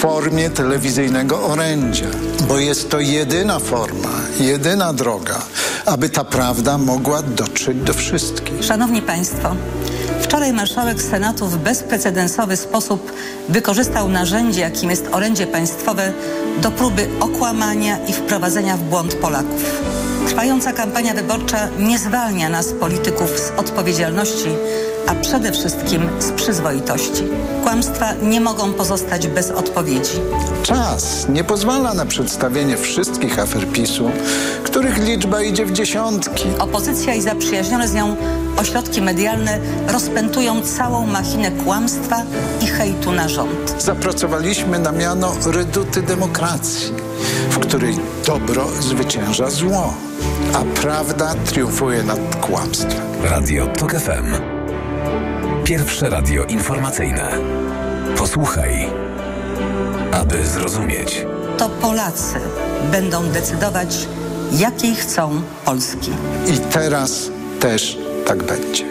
formie 0.00 0.50
telewizyjnego 0.50 1.42
orędzia, 1.42 2.06
bo 2.48 2.58
jest 2.58 2.90
to 2.90 3.00
jedyna 3.00 3.58
forma, 3.58 4.08
jedyna 4.38 4.92
droga, 4.92 5.38
aby 5.86 6.08
ta 6.08 6.24
prawda 6.24 6.78
mogła 6.78 7.22
dotrzeć 7.22 7.78
do 7.78 7.94
wszystkich. 7.94 8.64
Szanowni 8.64 9.02
Państwo, 9.02 9.56
wczoraj 10.22 10.52
marszałek 10.52 11.02
Senatu 11.02 11.46
w 11.46 11.56
bezprecedensowy 11.56 12.56
sposób 12.56 13.12
wykorzystał 13.48 14.08
narzędzie, 14.08 14.60
jakim 14.60 14.90
jest 14.90 15.08
orędzie 15.12 15.46
państwowe, 15.46 16.12
do 16.62 16.70
próby 16.70 17.08
okłamania 17.20 18.06
i 18.06 18.12
wprowadzenia 18.12 18.76
w 18.76 18.80
błąd 18.80 19.14
Polaków. 19.14 19.64
Trwająca 20.26 20.72
kampania 20.72 21.14
wyborcza 21.14 21.68
nie 21.78 21.98
zwalnia 21.98 22.48
nas, 22.48 22.66
polityków, 22.72 23.30
z 23.38 23.52
odpowiedzialności, 23.56 24.48
a 25.10 25.14
przede 25.14 25.52
wszystkim 25.52 26.08
z 26.18 26.32
przyzwoitości. 26.32 27.22
Kłamstwa 27.62 28.12
nie 28.22 28.40
mogą 28.40 28.72
pozostać 28.72 29.28
bez 29.28 29.50
odpowiedzi. 29.50 30.20
Czas 30.62 31.28
nie 31.28 31.44
pozwala 31.44 31.94
na 31.94 32.06
przedstawienie 32.06 32.76
wszystkich 32.76 33.38
afer 33.38 33.68
PiSu, 33.68 34.10
których 34.64 34.98
liczba 35.06 35.42
idzie 35.42 35.66
w 35.66 35.72
dziesiątki. 35.72 36.44
Opozycja 36.58 37.14
i 37.14 37.22
zaprzyjaźnione 37.22 37.88
z 37.88 37.94
nią 37.94 38.16
ośrodki 38.56 39.02
medialne 39.02 39.58
rozpętują 39.88 40.62
całą 40.62 41.06
machinę 41.06 41.50
kłamstwa 41.50 42.22
i 42.60 42.66
hejtu 42.66 43.12
na 43.12 43.28
rząd. 43.28 43.74
Zapracowaliśmy 43.78 44.78
na 44.78 44.92
miano 44.92 45.32
reduty 45.46 46.02
demokracji, 46.02 46.92
w 47.50 47.58
której 47.58 47.96
dobro 48.26 48.66
zwycięża 48.80 49.50
zło, 49.50 49.94
a 50.54 50.80
prawda 50.80 51.34
triumfuje 51.34 52.02
nad 52.02 52.36
kłamstwem. 52.36 53.00
Radio 53.22 53.66
TOK 53.66 53.92
FM. 53.92 54.49
Pierwsze 55.70 56.10
radio 56.10 56.44
informacyjne. 56.44 57.30
Posłuchaj, 58.18 58.88
aby 60.12 60.46
zrozumieć. 60.46 61.26
To 61.58 61.68
Polacy 61.68 62.34
będą 62.90 63.22
decydować, 63.22 64.08
jakiej 64.52 64.94
chcą 64.94 65.42
Polski. 65.64 66.10
I 66.54 66.58
teraz 66.58 67.30
też 67.60 67.98
tak 68.26 68.42
będzie. 68.42 68.84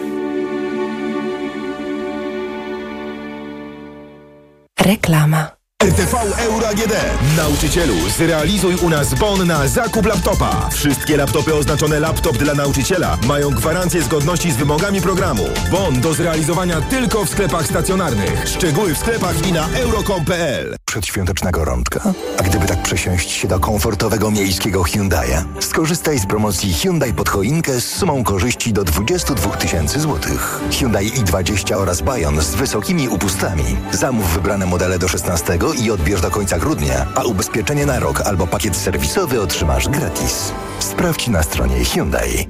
Reklama. 4.80 5.59
RTV 5.84 6.14
Euro 6.38 6.68
AGD. 6.68 6.92
Nauczycielu, 7.36 7.94
zrealizuj 8.16 8.74
u 8.74 8.88
nas 8.88 9.14
bon 9.14 9.46
na 9.46 9.68
zakup 9.68 10.06
laptopa. 10.06 10.68
Wszystkie 10.72 11.16
laptopy 11.16 11.54
oznaczone 11.54 12.00
laptop 12.00 12.38
dla 12.38 12.54
nauczyciela 12.54 13.18
mają 13.26 13.50
gwarancję 13.50 14.02
zgodności 14.02 14.52
z 14.52 14.56
wymogami 14.56 15.00
programu. 15.00 15.44
Bon 15.70 16.00
do 16.00 16.14
zrealizowania 16.14 16.80
tylko 16.80 17.24
w 17.24 17.30
sklepach 17.30 17.66
stacjonarnych. 17.66 18.48
Szczegóły 18.48 18.94
w 18.94 18.98
sklepach 18.98 19.46
i 19.46 19.52
na 19.52 19.68
euro.com.pl. 19.68 20.79
Przedświąteczna 20.90 21.50
gorączka? 21.50 22.00
A 22.38 22.42
gdyby 22.42 22.66
tak 22.66 22.82
przesiąść 22.82 23.30
się 23.30 23.48
do 23.48 23.60
komfortowego 23.60 24.30
miejskiego 24.30 24.82
Hyundai'a? 24.82 25.44
Skorzystaj 25.60 26.18
z 26.18 26.26
promocji 26.26 26.72
Hyundai 26.72 27.14
pod 27.14 27.28
choinkę 27.28 27.80
z 27.80 27.84
sumą 27.84 28.24
korzyści 28.24 28.72
do 28.72 28.84
22 28.84 29.50
tysięcy 29.50 30.00
złotych. 30.00 30.60
Hyundai 30.78 31.10
i20 31.10 31.74
oraz 31.74 32.02
Bayon 32.02 32.40
z 32.40 32.54
wysokimi 32.54 33.08
upustami. 33.08 33.64
Zamów 33.92 34.34
wybrane 34.34 34.66
modele 34.66 34.98
do 34.98 35.08
16 35.08 35.58
i 35.82 35.90
odbierz 35.90 36.20
do 36.20 36.30
końca 36.30 36.58
grudnia, 36.58 37.06
a 37.14 37.24
ubezpieczenie 37.24 37.86
na 37.86 38.00
rok 38.00 38.20
albo 38.20 38.46
pakiet 38.46 38.76
serwisowy 38.76 39.40
otrzymasz 39.40 39.88
gratis. 39.88 40.52
Sprawdź 40.78 41.28
na 41.28 41.42
stronie 41.42 41.84
Hyundai. 41.84 42.48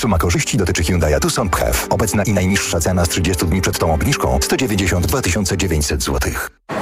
Suma 0.00 0.18
korzyści 0.18 0.56
dotyczy 0.56 0.84
Hyundai 0.84 1.20
Tucson 1.20 1.50
PHEV. 1.50 1.86
Obecna 1.90 2.22
i 2.22 2.32
najniższa 2.32 2.80
cena 2.80 3.04
z 3.04 3.08
30 3.08 3.46
dni 3.46 3.60
przed 3.60 3.78
tą 3.78 3.94
obniżką 3.94 4.38
192 4.42 5.56
900 5.56 6.02
zł. 6.02 6.32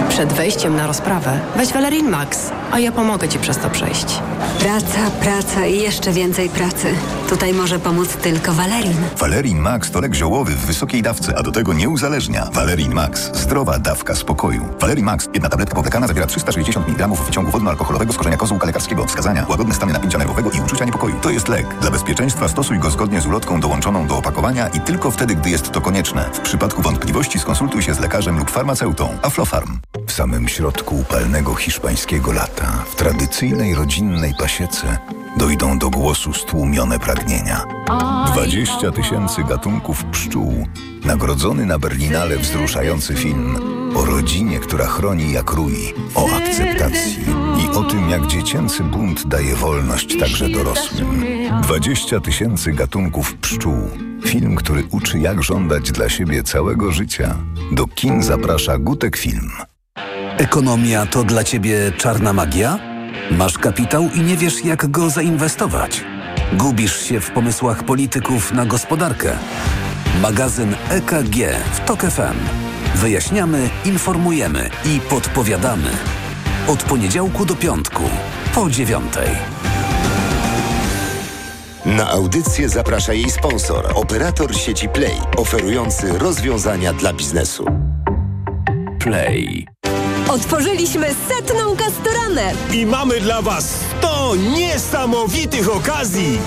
Przed 0.08 0.32
wejściem 0.32 0.76
na 0.76 0.86
rozprawę 0.86 1.40
weź 1.56 1.72
Valerin 1.72 2.08
Max, 2.08 2.38
a 2.72 2.78
ja 2.78 2.92
pomogę 2.92 3.28
Ci 3.28 3.38
przez 3.38 3.58
to 3.58 3.70
przejść. 3.70 4.22
Praca, 4.58 5.10
praca 5.20 5.66
i 5.66 5.78
jeszcze 5.78 6.12
więcej 6.12 6.48
pracy. 6.48 6.94
Tutaj 7.28 7.54
może 7.54 7.78
pomóc 7.78 8.08
tylko 8.08 8.52
Valerin. 8.52 8.96
Valerin 9.16 9.58
Max 9.58 9.90
to 9.90 10.00
lek 10.00 10.14
ziołowy 10.14 10.52
w 10.52 10.66
wysokiej 10.66 11.02
dawce, 11.02 11.38
a 11.38 11.42
do 11.42 11.52
tego 11.52 11.72
nie 11.72 11.88
uzależnia. 11.88 12.48
Valerin 12.52 12.94
Max. 12.94 13.30
Zdrowa 13.34 13.78
dawka 13.78 14.14
spokoju. 14.14 14.68
Valerin 14.80 15.04
Max. 15.04 15.28
Jedna 15.34 15.48
tabletka 15.48 15.74
powlekana 15.74 16.06
zawiera 16.06 16.26
360 16.26 16.88
mg 16.88 17.08
wyciągu 17.08 17.50
wodno-alkoholowego 17.50 18.12
z 18.12 18.16
korzenia 18.16 18.36
kozłka 18.36 18.66
lekarskiego. 18.66 19.06
Wskazania. 19.06 19.46
Łagodne 19.48 19.74
stany 19.74 19.92
napięcia 19.92 20.18
nerwowego 20.18 20.50
i 20.50 20.60
uczucia 20.60 20.84
niepokoju. 20.84 21.14
To 21.22 21.30
jest 21.30 21.48
lek. 21.48 21.66
Dla 21.80 21.90
bezpieczeństwa 21.90 22.48
stosuj 22.48 22.78
go 22.78 22.90
zgodnie 22.90 23.07
z 23.16 23.26
ulotką 23.26 23.60
dołączoną 23.60 24.06
do 24.06 24.18
opakowania 24.18 24.68
i 24.68 24.80
tylko 24.80 25.10
wtedy, 25.10 25.34
gdy 25.34 25.50
jest 25.50 25.70
to 25.72 25.80
konieczne. 25.80 26.30
W 26.32 26.40
przypadku 26.40 26.82
wątpliwości 26.82 27.38
skonsultuj 27.38 27.82
się 27.82 27.94
z 27.94 28.00
lekarzem 28.00 28.38
lub 28.38 28.50
farmaceutą. 28.50 29.18
Aflofarm. 29.22 29.78
W 30.06 30.12
samym 30.12 30.48
środku 30.48 30.96
upalnego 30.96 31.54
hiszpańskiego 31.54 32.32
lata, 32.32 32.84
w 32.90 32.94
tradycyjnej 32.94 33.74
rodzinnej 33.74 34.34
pasiece, 34.38 34.98
dojdą 35.36 35.78
do 35.78 35.90
głosu 35.90 36.32
stłumione 36.32 36.98
pragnienia. 36.98 37.64
20 38.26 38.92
tysięcy 38.92 39.44
gatunków 39.44 40.04
pszczół, 40.04 40.66
nagrodzony 41.04 41.66
na 41.66 41.78
Berlinale 41.78 42.36
wzruszający 42.36 43.14
film 43.14 43.77
o 43.94 44.04
rodzinie, 44.04 44.58
która 44.58 44.86
chroni 44.86 45.32
jak 45.32 45.50
rój, 45.50 45.94
o 46.14 46.28
akceptacji 46.36 47.24
i 47.64 47.76
o 47.76 47.82
tym, 47.82 48.10
jak 48.10 48.26
dziecięcy 48.26 48.84
bunt 48.84 49.26
daje 49.26 49.56
wolność 49.56 50.18
także 50.20 50.48
dorosłym. 50.48 51.24
20 51.62 52.20
tysięcy 52.20 52.72
gatunków 52.72 53.34
pszczół. 53.34 53.88
Film, 54.24 54.56
który 54.56 54.84
uczy 54.90 55.18
jak 55.18 55.42
żądać 55.42 55.92
dla 55.92 56.08
siebie 56.08 56.42
całego 56.42 56.92
życia. 56.92 57.36
Do 57.72 57.86
kin 57.86 58.22
zaprasza 58.22 58.78
Gutek 58.78 59.16
Film. 59.16 59.50
Ekonomia 60.38 61.06
to 61.06 61.24
dla 61.24 61.44
Ciebie 61.44 61.92
czarna 61.96 62.32
magia? 62.32 62.78
Masz 63.30 63.58
kapitał 63.58 64.08
i 64.14 64.20
nie 64.20 64.36
wiesz, 64.36 64.64
jak 64.64 64.90
go 64.90 65.10
zainwestować? 65.10 66.04
Gubisz 66.52 67.02
się 67.02 67.20
w 67.20 67.30
pomysłach 67.30 67.84
polityków 67.84 68.52
na 68.52 68.66
gospodarkę? 68.66 69.36
Magazyn 70.22 70.74
EKG 70.90 71.36
w 71.74 71.80
TOK 71.80 72.00
FM. 72.00 72.68
Wyjaśniamy, 72.98 73.70
informujemy 73.84 74.70
i 74.84 75.00
podpowiadamy. 75.00 75.90
Od 76.68 76.82
poniedziałku 76.82 77.44
do 77.44 77.56
piątku, 77.56 78.02
po 78.54 78.70
dziewiątej. 78.70 79.28
Na 81.86 82.10
audycję 82.10 82.68
zaprasza 82.68 83.12
jej 83.12 83.30
sponsor, 83.30 83.92
operator 83.94 84.56
sieci 84.56 84.88
Play, 84.88 85.14
oferujący 85.36 86.18
rozwiązania 86.18 86.92
dla 86.92 87.12
biznesu. 87.12 87.66
Play. 89.00 89.66
Otworzyliśmy 90.28 91.06
setną 91.28 91.76
Castoramę. 91.76 92.52
I 92.72 92.86
mamy 92.86 93.20
dla 93.20 93.42
Was 93.42 93.80
100 93.98 94.36
niesamowitych 94.36 95.76
okazji. 95.76 96.38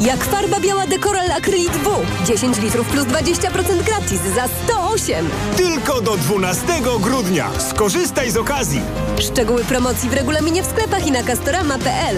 Jak 0.00 0.24
farba 0.24 0.60
biała 0.60 0.86
Dekoral 0.86 1.30
Acrylic 1.32 1.72
W. 1.72 2.26
10 2.26 2.58
litrów 2.58 2.88
plus 2.88 3.04
20% 3.06 3.84
gratis 3.84 4.20
za 4.34 4.48
108. 4.64 5.26
Tylko 5.56 6.00
do 6.00 6.16
12 6.16 6.66
grudnia. 7.00 7.50
Skorzystaj 7.70 8.30
z 8.30 8.36
okazji. 8.36 8.80
Szczegóły 9.20 9.64
promocji 9.64 10.10
w 10.10 10.12
regulaminie 10.12 10.62
w 10.62 10.66
sklepach 10.66 11.06
i 11.06 11.10
na 11.12 11.22
castorama.pl. 11.22 12.16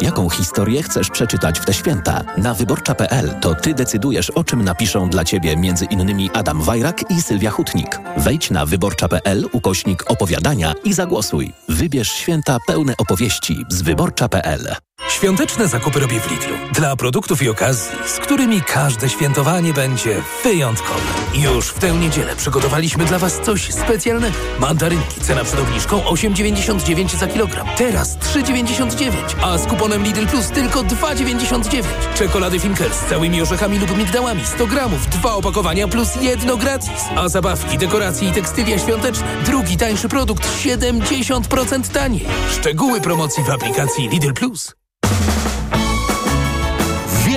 Jaką 0.00 0.30
historię 0.30 0.82
chcesz 0.82 1.10
przeczytać 1.10 1.60
w 1.60 1.64
te 1.64 1.74
święta? 1.74 2.20
Na 2.36 2.54
wyborcza.pl 2.54 3.34
to 3.40 3.54
ty 3.54 3.74
decydujesz, 3.74 4.30
o 4.30 4.44
czym 4.44 4.64
napiszą 4.64 5.08
dla 5.08 5.24
ciebie 5.24 5.56
między 5.56 5.84
innymi 5.84 6.30
Adam 6.34 6.62
Wajrak 6.62 7.10
i 7.10 7.22
Sylwia 7.22 7.50
Hutnik. 7.50 8.00
Wejdź 8.16 8.50
na 8.50 8.66
wyborcza.pl 8.66 9.48
ukośnik 9.52 10.10
opowiadania 10.10 10.74
i 10.84 10.92
zagłosuj. 10.92 11.52
Wybierz 11.68 12.12
święta 12.12 12.58
pełne 12.66 12.96
opowieści 12.96 13.64
z 13.68 13.82
wyborcza.pl. 13.82 14.76
Świąteczne 15.08 15.68
zakupy 15.68 16.00
robię 16.00 16.20
w 16.20 16.30
Lidlu. 16.30 16.56
Dla 16.72 16.96
produktów 16.96 17.42
i 17.42 17.48
okazji, 17.48 17.90
z 18.06 18.18
którymi 18.18 18.62
każde 18.62 19.08
świętowanie 19.08 19.72
będzie 19.72 20.22
wyjątkowe. 20.44 21.00
Już 21.34 21.68
w 21.68 21.78
tę 21.78 21.92
niedzielę 21.92 22.36
przygotowaliśmy 22.36 23.04
dla 23.04 23.18
Was 23.18 23.40
coś 23.40 23.72
specjalnego. 23.72 24.36
Mandarynki, 24.60 25.20
cena 25.20 25.44
przed 25.44 25.60
obniżką 25.60 26.00
8,99 26.00 27.16
za 27.16 27.26
kilogram. 27.26 27.66
Teraz 27.76 28.18
3,99, 28.18 29.12
a 29.42 29.58
z 29.58 29.66
kuponem 29.66 30.04
Lidl 30.04 30.26
Plus 30.26 30.48
tylko 30.48 30.82
2,99. 30.82 31.82
Czekolady 32.18 32.60
Finker 32.60 32.94
z 32.94 33.08
całymi 33.10 33.42
orzechami 33.42 33.78
lub 33.78 33.98
migdałami 33.98 34.46
100 34.46 34.66
gramów, 34.66 35.06
dwa 35.06 35.34
opakowania 35.34 35.88
plus 35.88 36.08
jedno 36.20 36.56
gratis. 36.56 37.04
A 37.16 37.28
zabawki, 37.28 37.78
dekoracje 37.78 38.28
i 38.28 38.32
tekstylia 38.32 38.78
świąteczne. 38.78 39.26
Drugi 39.44 39.76
tańszy 39.76 40.08
produkt 40.08 40.48
70% 40.64 41.92
taniej. 41.92 42.26
Szczegóły 42.50 43.00
promocji 43.00 43.44
w 43.44 43.50
aplikacji 43.50 44.08
Lidl 44.08 44.32
Plus. 44.32 44.74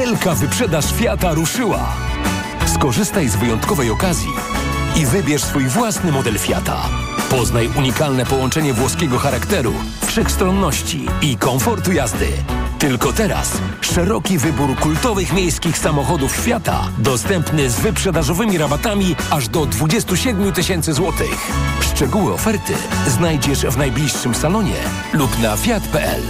Wielka 0.08 0.36
wyprzedaż 0.36 0.94
Fiata 0.94 1.34
ruszyła. 1.34 1.96
Skorzystaj 2.66 3.30
z 3.30 3.36
wyjątkowej 3.36 3.90
okazji 3.90 4.30
i 4.96 5.06
wybierz 5.06 5.44
swój 5.44 5.64
własny 5.64 6.12
model 6.12 6.40
Fiata. 6.40 6.90
Poznaj 7.30 7.70
unikalne 7.78 8.26
połączenie 8.26 8.74
włoskiego 8.74 9.20
charakteru, 9.20 9.74
wszechstronności 10.06 11.06
i 11.22 11.38
komfortu 11.38 11.92
jazdy. 11.92 12.28
Tylko 12.80 13.14
teraz 13.14 13.52
szeroki 13.82 14.38
wybór 14.38 14.76
kultowych 14.76 15.34
miejskich 15.34 15.78
samochodów 15.78 16.32
Fiata, 16.32 16.88
dostępny 16.98 17.70
z 17.70 17.80
wyprzedażowymi 17.80 18.58
rabatami 18.58 19.16
aż 19.30 19.48
do 19.48 19.66
27 19.66 20.54
tysięcy 20.54 20.94
złotych. 20.94 21.52
Szczegóły 21.82 22.34
oferty 22.34 22.74
znajdziesz 23.08 23.60
w 23.60 23.78
najbliższym 23.78 24.36
salonie 24.36 24.76
lub 25.14 25.40
na 25.40 25.58
fiat.pl. 25.58 26.22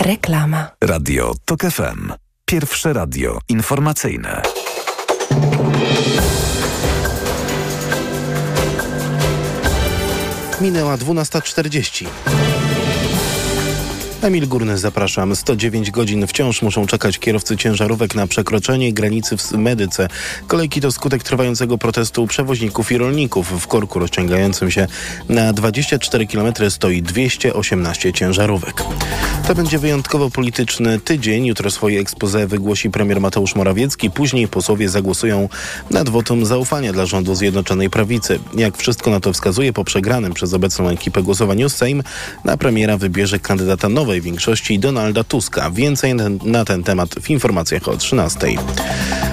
Reklama. 0.00 0.70
Radio 0.80 1.34
TOK 1.44 1.60
FM. 1.60 2.21
Pierwsze 2.52 2.92
radio 2.92 3.38
informacyjne. 3.48 4.42
Minęła 10.60 10.96
12.40. 10.96 12.06
Emil 14.22 14.48
Górny, 14.48 14.78
zapraszam. 14.78 15.36
109 15.36 15.90
godzin 15.90 16.26
wciąż 16.26 16.62
muszą 16.62 16.86
czekać 16.86 17.18
kierowcy 17.18 17.56
ciężarówek 17.56 18.14
na 18.14 18.26
przekroczenie 18.26 18.92
granicy 18.92 19.36
w 19.36 19.52
Medyce. 19.52 20.08
Kolejki 20.46 20.80
to 20.80 20.92
skutek 20.92 21.22
trwającego 21.22 21.78
protestu 21.78 22.26
przewoźników 22.26 22.92
i 22.92 22.98
rolników. 22.98 23.62
W 23.62 23.66
korku 23.66 23.98
rozciągającym 23.98 24.70
się 24.70 24.86
na 25.28 25.52
24 25.52 26.26
km 26.26 26.54
stoi 26.70 27.02
218 27.02 28.12
ciężarówek. 28.12 28.84
To 29.48 29.54
będzie 29.54 29.78
wyjątkowo 29.78 30.30
polityczny 30.30 30.98
tydzień. 30.98 31.46
Jutro 31.46 31.70
swoje 31.70 32.00
expose 32.00 32.46
wygłosi 32.46 32.90
premier 32.90 33.20
Mateusz 33.20 33.54
Morawiecki. 33.54 34.10
Później 34.10 34.48
posłowie 34.48 34.88
zagłosują 34.88 35.48
nad 35.90 36.08
wotum 36.08 36.46
zaufania 36.46 36.92
dla 36.92 37.06
rządu 37.06 37.34
Zjednoczonej 37.34 37.90
Prawicy. 37.90 38.38
Jak 38.56 38.76
wszystko 38.76 39.10
na 39.10 39.20
to 39.20 39.32
wskazuje, 39.32 39.72
po 39.72 39.84
przegranym 39.84 40.32
przez 40.34 40.54
obecną 40.54 40.88
ekipę 40.88 41.22
głosowaniu 41.22 41.68
Sejm 41.68 42.02
na 42.44 42.56
premiera 42.56 42.96
wybierze 42.96 43.38
kandydata 43.38 43.88
nowej 43.88 44.11
większości 44.20 44.78
Donalda 44.78 45.24
Tuska. 45.24 45.70
Więcej 45.70 46.14
na 46.44 46.64
ten 46.64 46.82
temat 46.82 47.14
w 47.22 47.30
informacjach 47.30 47.88
o 47.88 47.96
13. 47.96 48.38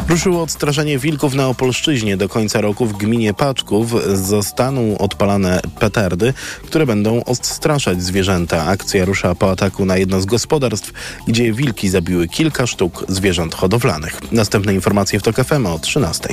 Ruszyło 0.09 0.43
odstraszenie 0.43 0.99
wilków 0.99 1.33
na 1.33 1.47
Opolszczyźnie. 1.47 2.17
Do 2.17 2.29
końca 2.29 2.61
roku 2.61 2.85
w 2.85 2.97
gminie 2.97 3.33
Paczków 3.33 3.95
zostaną 4.13 4.97
odpalane 4.97 5.59
petardy, 5.79 6.33
które 6.65 6.85
będą 6.85 7.23
odstraszać 7.23 8.03
zwierzęta. 8.03 8.65
Akcja 8.65 9.05
rusza 9.05 9.35
po 9.35 9.51
ataku 9.51 9.85
na 9.85 9.97
jedno 9.97 10.21
z 10.21 10.25
gospodarstw, 10.25 10.91
gdzie 11.27 11.53
wilki 11.53 11.89
zabiły 11.89 12.27
kilka 12.27 12.67
sztuk 12.67 13.05
zwierząt 13.07 13.55
hodowlanych. 13.55 14.31
Następne 14.31 14.73
informacje 14.73 15.19
w 15.19 15.23
TOK 15.23 15.35
FM 15.35 15.65
o 15.65 15.79
13. 15.79 16.29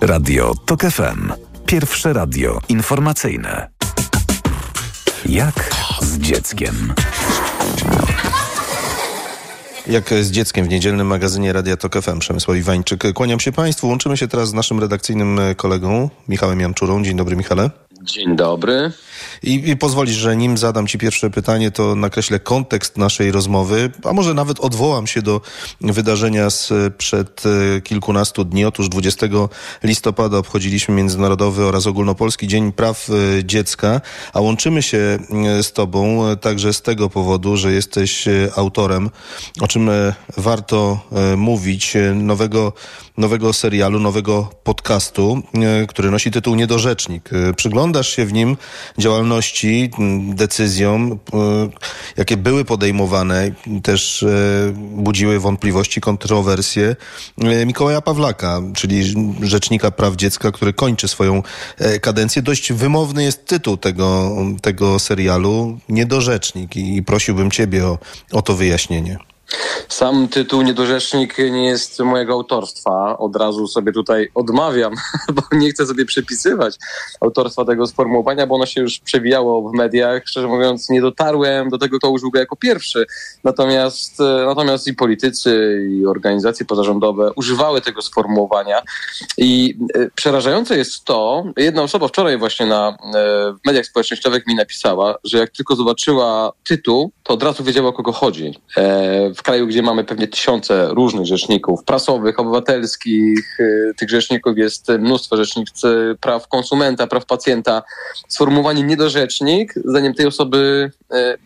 Radio 0.00 0.54
TOK 0.66 0.82
FM. 0.82 1.32
Pierwsze 1.66 2.12
radio 2.12 2.60
informacyjne. 2.68 3.68
Jak 5.28 5.70
z 6.02 6.18
dzieckiem? 6.18 6.94
Jak 9.88 10.14
z 10.14 10.30
dzieckiem 10.30 10.66
w 10.66 10.68
niedzielnym 10.68 11.06
magazynie 11.06 11.52
Radia 11.52 11.76
Tok 11.76 12.02
FM. 12.02 12.18
Przemysław 12.18 12.56
Iwańczyk. 12.56 13.12
Kłaniam 13.14 13.40
się 13.40 13.52
Państwu. 13.52 13.88
Łączymy 13.88 14.16
się 14.16 14.28
teraz 14.28 14.48
z 14.48 14.52
naszym 14.52 14.80
redakcyjnym 14.80 15.40
kolegą 15.56 16.10
Michałem 16.28 16.60
Janczurą. 16.60 17.02
Dzień 17.02 17.16
dobry 17.16 17.36
Michale. 17.36 17.70
Dzień 18.02 18.36
dobry. 18.36 18.92
I, 19.42 19.70
I 19.70 19.76
pozwolisz, 19.76 20.14
że 20.16 20.36
nim 20.36 20.58
zadam 20.58 20.86
Ci 20.86 20.98
pierwsze 20.98 21.30
pytanie, 21.30 21.70
to 21.70 21.94
nakreślę 21.94 22.40
kontekst 22.40 22.98
naszej 22.98 23.32
rozmowy, 23.32 23.90
a 24.04 24.12
może 24.12 24.34
nawet 24.34 24.60
odwołam 24.60 25.06
się 25.06 25.22
do 25.22 25.40
wydarzenia 25.80 26.50
sprzed 26.50 27.42
e, 27.46 27.80
kilkunastu 27.80 28.44
dni. 28.44 28.64
Otóż 28.64 28.88
20 28.88 29.26
listopada 29.82 30.38
obchodziliśmy 30.38 30.94
Międzynarodowy 30.94 31.64
oraz 31.64 31.86
Ogólnopolski 31.86 32.48
Dzień 32.48 32.72
Praw 32.72 33.08
e, 33.10 33.44
Dziecka, 33.44 34.00
a 34.32 34.40
łączymy 34.40 34.82
się 34.82 35.18
e, 35.58 35.62
z 35.62 35.72
Tobą 35.72 36.22
także 36.40 36.72
z 36.72 36.82
tego 36.82 37.10
powodu, 37.10 37.56
że 37.56 37.72
jesteś 37.72 38.24
autorem, 38.56 39.10
o 39.60 39.68
czym 39.68 39.90
warto 40.36 41.00
mówić, 41.36 41.96
nowego, 42.14 42.72
nowego 43.16 43.52
serialu, 43.52 44.00
nowego 44.00 44.50
podcastu, 44.64 45.42
który 45.88 46.10
nosi 46.10 46.30
tytuł 46.30 46.54
Niedorzecznik. 46.54 47.30
Przyglądasz 47.86 48.16
się 48.16 48.26
w 48.26 48.32
nim 48.32 48.56
działalności, 48.98 49.90
decyzjom, 50.34 51.18
jakie 52.16 52.36
były 52.36 52.64
podejmowane, 52.64 53.50
też 53.82 54.24
budziły 54.74 55.40
wątpliwości, 55.40 56.00
kontrowersje 56.00 56.96
Mikołaja 57.66 58.00
Pawlaka, 58.00 58.60
czyli 58.74 59.14
Rzecznika 59.42 59.90
Praw 59.90 60.16
Dziecka, 60.16 60.52
który 60.52 60.72
kończy 60.72 61.08
swoją 61.08 61.42
kadencję. 62.00 62.42
Dość 62.42 62.72
wymowny 62.72 63.24
jest 63.24 63.46
tytuł 63.46 63.76
tego, 63.76 64.36
tego 64.62 64.98
serialu, 64.98 65.78
Niedorzecznik 65.88 66.76
i 66.76 67.02
prosiłbym 67.02 67.50
Ciebie 67.50 67.86
o, 67.86 67.98
o 68.32 68.42
to 68.42 68.54
wyjaśnienie. 68.54 69.18
Sam 69.88 70.28
tytuł 70.28 70.62
Niedorzecznik 70.62 71.38
nie 71.38 71.66
jest 71.66 72.00
mojego 72.00 72.32
autorstwa. 72.32 73.18
Od 73.18 73.36
razu 73.36 73.68
sobie 73.68 73.92
tutaj 73.92 74.28
odmawiam, 74.34 74.94
bo 75.34 75.42
nie 75.52 75.70
chcę 75.70 75.86
sobie 75.86 76.04
przypisywać 76.04 76.76
autorstwa 77.20 77.64
tego 77.64 77.86
sformułowania, 77.86 78.46
bo 78.46 78.54
ono 78.54 78.66
się 78.66 78.80
już 78.80 78.98
przewijało 78.98 79.70
w 79.70 79.74
mediach. 79.74 80.22
Szczerze 80.26 80.48
mówiąc, 80.48 80.90
nie 80.90 81.00
dotarłem 81.00 81.68
do 81.68 81.78
tego, 81.78 81.98
kto 81.98 82.10
użył 82.10 82.30
go 82.30 82.38
jako 82.38 82.56
pierwszy. 82.56 83.06
Natomiast, 83.44 84.18
natomiast 84.46 84.86
i 84.86 84.94
politycy, 84.94 85.80
i 85.90 86.06
organizacje 86.06 86.66
pozarządowe 86.66 87.32
używały 87.36 87.80
tego 87.80 88.02
sformułowania. 88.02 88.82
I 89.38 89.78
przerażające 90.14 90.76
jest 90.76 91.04
to, 91.04 91.44
jedna 91.56 91.82
osoba 91.82 92.08
wczoraj 92.08 92.38
właśnie 92.38 92.66
na, 92.66 92.96
w 93.62 93.66
mediach 93.66 93.86
społecznościowych 93.86 94.46
mi 94.46 94.54
napisała, 94.54 95.14
że 95.24 95.38
jak 95.38 95.50
tylko 95.50 95.76
zobaczyła 95.76 96.52
tytuł, 96.64 97.10
to 97.22 97.34
od 97.34 97.42
razu 97.42 97.64
wiedziała, 97.64 97.88
o 97.88 97.92
kogo 97.92 98.12
chodzi 98.12 98.54
w 99.36 99.42
kraju, 99.42 99.66
gdzie 99.66 99.82
mamy 99.82 100.04
pewnie 100.04 100.28
tysiące 100.28 100.88
różnych 100.88 101.26
rzeczników 101.26 101.84
prasowych, 101.84 102.40
obywatelskich, 102.40 103.58
tych 103.96 104.10
rzeczników 104.10 104.58
jest 104.58 104.88
mnóstwo 104.88 105.36
rzecznicy 105.36 106.16
praw 106.20 106.48
konsumenta, 106.48 107.06
praw 107.06 107.26
pacjenta. 107.26 107.82
Sformułowanie 108.28 108.82
niedorzecznik, 108.82 109.74
zdaniem 109.84 110.14
tej 110.14 110.26
osoby 110.26 110.90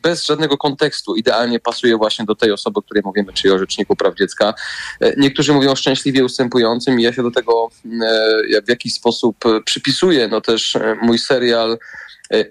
bez 0.02 0.24
żadnego 0.24 0.58
kontekstu 0.58 1.16
idealnie 1.16 1.60
pasuje 1.60 1.96
właśnie 1.96 2.24
do 2.24 2.34
tej 2.34 2.52
osoby, 2.52 2.78
o 2.78 2.82
której 2.82 3.02
mówimy, 3.06 3.32
czyli 3.32 3.54
o 3.54 3.58
rzeczniku 3.58 3.96
praw 3.96 4.14
dziecka. 4.14 4.54
Niektórzy 5.16 5.52
mówią 5.52 5.74
szczęśliwie 5.74 6.24
ustępującym 6.24 7.00
i 7.00 7.02
ja 7.02 7.12
się 7.12 7.22
do 7.22 7.30
tego 7.30 7.70
w 8.66 8.68
jakiś 8.68 8.94
sposób 8.94 9.36
przypisuję. 9.64 10.28
No 10.28 10.40
też 10.40 10.78
mój 11.02 11.18
serial 11.18 11.78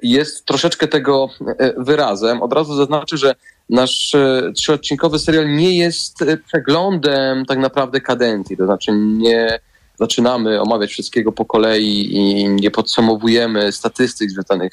jest 0.02 0.46
troszeczkę 0.46 0.88
tego 0.88 1.30
wyrazem. 1.78 2.42
Od 2.42 2.54
razu 2.54 2.76
zaznaczę, 2.76 3.18
że 3.18 3.36
nasz 3.70 4.16
trzyodcinkowy 4.56 5.20
serial 5.20 5.56
nie 5.56 5.78
jest 5.78 6.24
przeglądem 6.48 7.46
tak 7.46 7.58
naprawdę 7.58 8.02
kadencji, 8.02 8.58
to 8.58 8.66
znaczy 8.66 8.92
nie, 8.94 9.60
zaczynamy 10.00 10.62
omawiać 10.62 10.92
wszystkiego 10.92 11.32
po 11.32 11.46
kolei 11.46 12.16
i 12.16 12.50
nie 12.50 12.72
podsumowujemy 12.72 13.72
statystyk 13.72 14.30
związanych 14.32 14.72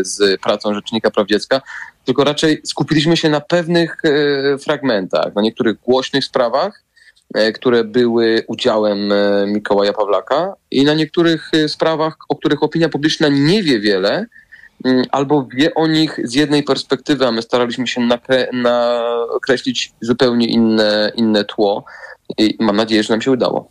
z 0.00 0.40
pracą 0.40 0.74
Rzecznika 0.74 1.10
Praw 1.10 1.26
Dziecka, 1.26 1.60
tylko 2.04 2.24
raczej 2.24 2.60
skupiliśmy 2.64 3.16
się 3.16 3.28
na 3.28 3.40
pewnych 3.40 3.96
e, 4.04 4.58
fragmentach, 4.58 5.34
na 5.34 5.42
niektórych 5.42 5.80
głośnych 5.80 6.24
sprawach, 6.24 6.82
e, 7.34 7.52
które 7.52 7.84
były 7.84 8.44
udziałem 8.46 9.12
e, 9.12 9.46
Mikołaja 9.46 9.92
Pawlaka 9.92 10.54
i 10.70 10.84
na 10.84 10.94
niektórych 10.94 11.50
sprawach, 11.68 12.16
o 12.28 12.36
których 12.36 12.62
opinia 12.62 12.88
publiczna 12.88 13.28
nie 13.28 13.62
wie 13.62 13.80
wiele, 13.80 14.26
albo 15.10 15.46
wie 15.54 15.74
o 15.74 15.86
nich 15.86 16.20
z 16.24 16.34
jednej 16.34 16.62
perspektywy, 16.62 17.26
a 17.26 17.32
my 17.32 17.42
staraliśmy 17.42 17.86
się 17.86 18.00
nakre- 18.00 18.46
nakreślić 18.52 19.92
zupełnie 20.00 20.46
inne, 20.46 21.12
inne 21.16 21.44
tło 21.44 21.84
i 22.38 22.56
mam 22.60 22.76
nadzieję, 22.76 23.02
że 23.02 23.14
nam 23.14 23.22
się 23.22 23.30
udało. 23.30 23.68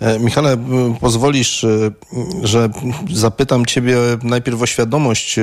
E, 0.00 0.18
Michale, 0.18 0.56
pozwolisz, 1.00 1.64
e, 1.64 1.90
że 2.42 2.68
zapytam 3.12 3.66
Ciebie 3.66 3.96
najpierw 4.22 4.62
o 4.62 4.66
świadomość 4.66 5.38
e, 5.38 5.42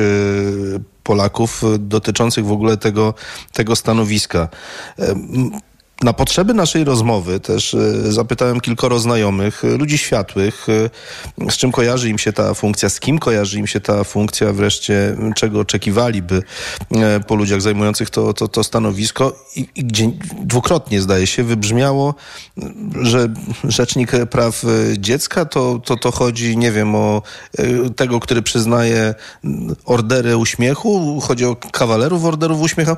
Polaków 1.03 1.61
dotyczących 1.79 2.45
w 2.45 2.51
ogóle 2.51 2.77
tego, 2.77 3.13
tego 3.53 3.75
stanowiska. 3.75 4.49
Na 6.03 6.13
potrzeby 6.13 6.53
naszej 6.53 6.83
rozmowy 6.83 7.39
też 7.39 7.73
e, 7.73 8.11
zapytałem 8.11 8.59
kilkoro 8.59 8.99
znajomych, 8.99 9.65
e, 9.65 9.67
ludzi 9.67 9.97
światłych, 9.97 10.67
e, 11.39 11.51
z 11.51 11.57
czym 11.57 11.71
kojarzy 11.71 12.09
im 12.09 12.17
się 12.17 12.33
ta 12.33 12.53
funkcja, 12.53 12.89
z 12.89 12.99
kim 12.99 13.19
kojarzy 13.19 13.59
im 13.59 13.67
się 13.67 13.79
ta 13.79 14.03
funkcja, 14.03 14.53
wreszcie 14.53 15.17
czego 15.35 15.59
oczekiwaliby 15.59 16.43
po 17.27 17.35
ludziach 17.35 17.61
zajmujących 17.61 18.09
to, 18.09 18.33
to, 18.33 18.47
to 18.47 18.63
stanowisko 18.63 19.35
i, 19.55 19.67
i 19.75 19.83
gdzie 19.83 20.11
dwukrotnie 20.41 21.01
zdaje 21.01 21.27
się 21.27 21.43
wybrzmiało, 21.43 22.15
że 23.01 23.27
Rzecznik 23.63 24.11
Praw 24.29 24.63
Dziecka 24.97 25.45
to, 25.45 25.81
to, 25.85 25.97
to 25.97 26.11
chodzi, 26.11 26.57
nie 26.57 26.71
wiem, 26.71 26.95
o 26.95 27.21
tego, 27.95 28.19
który 28.19 28.41
przyznaje 28.41 29.15
ordery 29.85 30.37
uśmiechu, 30.37 31.19
chodzi 31.19 31.45
o 31.45 31.55
kawalerów 31.55 32.25
orderów 32.25 32.61
uśmiechu. 32.61 32.95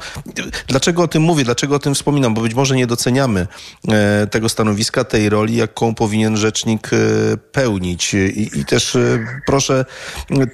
Dlaczego 0.67 1.03
o 1.03 1.07
tym 1.07 1.23
mówię, 1.23 1.43
dlaczego 1.43 1.75
o 1.75 1.79
tym 1.79 1.95
wspominam? 1.95 2.33
Bo 2.33 2.41
być 2.41 2.53
może 2.53 2.75
nie 2.75 2.87
doceniamy 2.93 3.47
e, 3.87 4.27
tego 4.27 4.49
stanowiska, 4.49 5.03
tej 5.03 5.29
roli, 5.29 5.55
jaką 5.55 5.95
powinien 5.95 6.37
rzecznik 6.37 6.89
e, 6.93 6.97
pełnić. 7.37 8.13
I, 8.13 8.59
i 8.59 8.65
też 8.65 8.95
e, 8.95 9.25
proszę, 9.45 9.85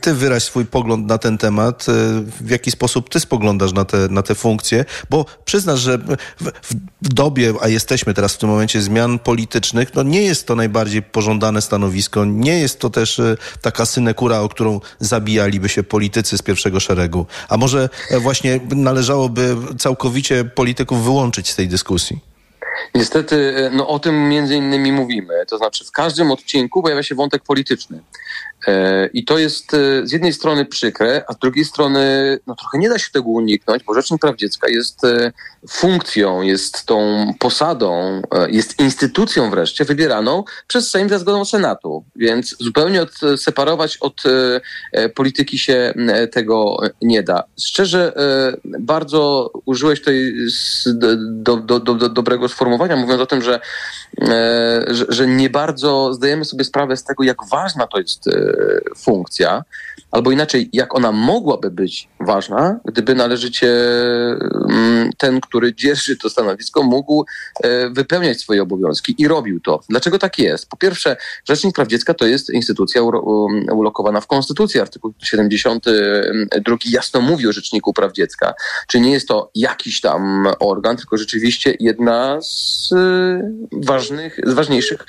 ty 0.01 0.13
wyraź 0.13 0.43
swój 0.43 0.65
pogląd 0.65 1.07
na 1.07 1.17
ten 1.17 1.37
temat, 1.37 1.85
w 2.41 2.49
jaki 2.49 2.71
sposób 2.71 3.09
ty 3.09 3.19
spoglądasz 3.19 3.73
na 3.73 3.85
te, 3.85 3.97
na 4.09 4.21
te 4.21 4.35
funkcje, 4.35 4.85
bo 5.09 5.25
przyznasz, 5.45 5.79
że 5.79 5.97
w, 5.97 6.51
w 7.01 7.13
dobie, 7.13 7.53
a 7.61 7.67
jesteśmy 7.67 8.13
teraz 8.13 8.33
w 8.33 8.37
tym 8.37 8.49
momencie 8.49 8.81
zmian 8.81 9.19
politycznych, 9.19 9.93
no 9.95 10.03
nie 10.03 10.21
jest 10.21 10.47
to 10.47 10.55
najbardziej 10.55 11.01
pożądane 11.01 11.61
stanowisko, 11.61 12.25
nie 12.25 12.59
jest 12.59 12.79
to 12.79 12.89
też 12.89 13.21
taka 13.61 13.85
synekura, 13.85 14.39
o 14.39 14.49
którą 14.49 14.79
zabijaliby 14.99 15.69
się 15.69 15.83
politycy 15.83 16.37
z 16.37 16.41
pierwszego 16.41 16.79
szeregu. 16.79 17.25
A 17.49 17.57
może 17.57 17.89
właśnie 18.21 18.59
należałoby 18.75 19.57
całkowicie 19.77 20.45
polityków 20.45 21.03
wyłączyć 21.03 21.49
z 21.49 21.55
tej 21.55 21.67
dyskusji? 21.67 22.28
Niestety, 22.95 23.53
e, 23.57 23.69
no 23.69 23.87
o 23.87 23.99
tym 23.99 24.29
między 24.29 24.55
innymi 24.55 24.91
mówimy. 24.91 25.45
To 25.47 25.57
znaczy, 25.57 25.85
w 25.85 25.91
każdym 25.91 26.31
odcinku 26.31 26.81
pojawia 26.83 27.03
się 27.03 27.15
wątek 27.15 27.43
polityczny. 27.43 28.01
E, 28.67 29.09
I 29.13 29.25
to 29.25 29.37
jest 29.37 29.73
e, 29.73 30.07
z 30.07 30.11
jednej 30.11 30.33
strony 30.33 30.65
przykre, 30.65 31.23
a 31.27 31.33
z 31.33 31.37
drugiej 31.37 31.65
strony 31.65 32.37
no, 32.47 32.55
trochę 32.55 32.77
nie 32.77 32.89
da 32.89 32.99
się 32.99 33.11
tego 33.11 33.29
uniknąć, 33.29 33.83
bo 33.83 33.93
Rzecznik 33.93 34.21
Praw 34.21 34.35
Dziecka 34.35 34.67
jest 34.69 35.03
e, 35.03 35.31
funkcją, 35.69 36.41
jest 36.41 36.85
tą 36.85 37.25
posadą, 37.39 38.21
jest 38.49 38.79
instytucją 38.79 39.49
wreszcie 39.49 39.85
wybieraną 39.85 40.43
przez 40.67 40.89
Sejm 40.89 41.09
za 41.09 41.19
zgodą 41.19 41.45
Senatu. 41.45 42.03
Więc 42.15 42.55
zupełnie 42.59 43.01
odseparować 43.01 43.97
od 43.97 44.23
polityki 45.15 45.57
się 45.57 45.93
tego 46.31 46.77
nie 47.01 47.23
da. 47.23 47.43
Szczerze, 47.59 48.13
bardzo 48.79 49.51
użyłeś 49.65 49.99
tutaj 49.99 50.33
do, 50.85 51.57
do, 51.57 51.79
do, 51.79 51.95
do 51.95 52.09
dobrego 52.09 52.49
sformułowania, 52.49 52.95
mówiąc 52.95 53.21
o 53.21 53.25
tym, 53.25 53.41
że, 53.41 53.59
że, 54.87 55.05
że 55.09 55.27
nie 55.27 55.49
bardzo 55.49 56.13
zdajemy 56.13 56.45
sobie 56.45 56.63
sprawę 56.63 56.97
z 56.97 57.03
tego, 57.03 57.23
jak 57.23 57.37
ważna 57.51 57.87
to 57.87 57.99
jest 57.99 58.29
funkcja, 58.97 59.63
albo 60.11 60.31
inaczej, 60.31 60.69
jak 60.73 60.95
ona 60.95 61.11
mogłaby 61.11 61.71
być 61.71 62.09
ważna, 62.19 62.79
gdyby 62.85 63.15
należycie 63.15 63.69
mm, 64.69 65.09
ten, 65.17 65.41
który 65.41 65.75
dzierży 65.75 66.17
to 66.17 66.29
stanowisko, 66.29 66.83
mógł 66.83 67.25
e, 67.63 67.89
wypełniać 67.89 68.41
swoje 68.41 68.61
obowiązki 68.61 69.15
i 69.17 69.27
robił 69.27 69.59
to. 69.59 69.81
Dlaczego 69.89 70.19
tak 70.19 70.39
jest? 70.39 70.69
Po 70.69 70.77
pierwsze, 70.77 71.17
Rzecznik 71.45 71.75
Praw 71.75 71.87
Dziecka 71.87 72.13
to 72.13 72.25
jest 72.25 72.49
instytucja 72.49 73.03
um, 73.03 73.65
ulokowana 73.71 74.21
w 74.21 74.27
Konstytucji. 74.27 74.79
Artykuł 74.79 75.13
72 75.23 76.77
jasno 76.85 77.21
mówi 77.21 77.47
o 77.47 77.51
Rzeczniku 77.51 77.93
Praw 77.93 78.11
Dziecka. 78.11 78.53
Czy 78.87 78.99
nie 78.99 79.11
jest 79.11 79.27
to 79.27 79.51
jakiś 79.55 80.01
tam 80.01 80.47
organ, 80.59 80.97
tylko 80.97 81.17
rzeczywiście 81.17 81.75
jedna 81.79 82.39
z 82.41 82.89
e, 82.93 83.51
ważnych, 83.71 84.39
z 84.45 84.53
ważniejszych 84.53 85.05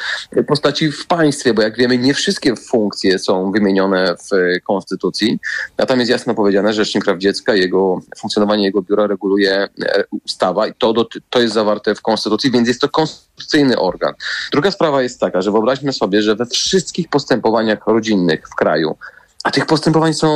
postaci 0.47 0.93
w 0.93 1.07
państwie, 1.07 1.55
bo 1.55 1.63
jak 1.63 1.77
wiemy, 1.77 1.99
nie 1.99 2.15
wszystkie 2.15 2.57
funkcje 2.57 3.19
są 3.19 3.30
wymienione 3.53 4.15
w 4.17 4.63
Konstytucji. 4.65 5.39
A 5.77 5.87
tam 5.87 5.99
jest 5.99 6.11
jasno 6.11 6.35
powiedziane, 6.35 6.73
że 6.73 6.85
Rzecznik 6.85 7.05
Praw 7.05 7.19
Dziecka, 7.19 7.55
jego 7.55 8.01
funkcjonowanie 8.19 8.65
jego 8.65 8.83
biura 8.83 9.07
reguluje 9.07 9.69
e, 9.83 10.05
ustawa 10.25 10.67
i 10.67 10.75
to, 10.75 11.07
to 11.31 11.41
jest 11.41 11.55
zawarte 11.55 11.95
w 11.95 12.03
Konstytucji, 12.03 12.51
więc 12.51 12.69
jest 12.69 12.81
to 12.81 12.89
konstytucyjny 12.89 13.79
organ. 13.79 14.15
Druga 14.53 14.71
sprawa 14.71 15.03
jest 15.03 15.21
taka, 15.21 15.43
że 15.43 15.51
wyobraźmy 15.51 15.93
sobie, 15.93 16.23
że 16.23 16.37
we 16.37 16.47
wszystkich 16.47 17.09
postępowaniach 17.09 17.87
rodzinnych 17.87 18.49
w 18.49 18.55
kraju 18.55 18.97
a 19.45 19.51
tych 19.51 19.67
postępowań 19.67 20.15
są 20.15 20.29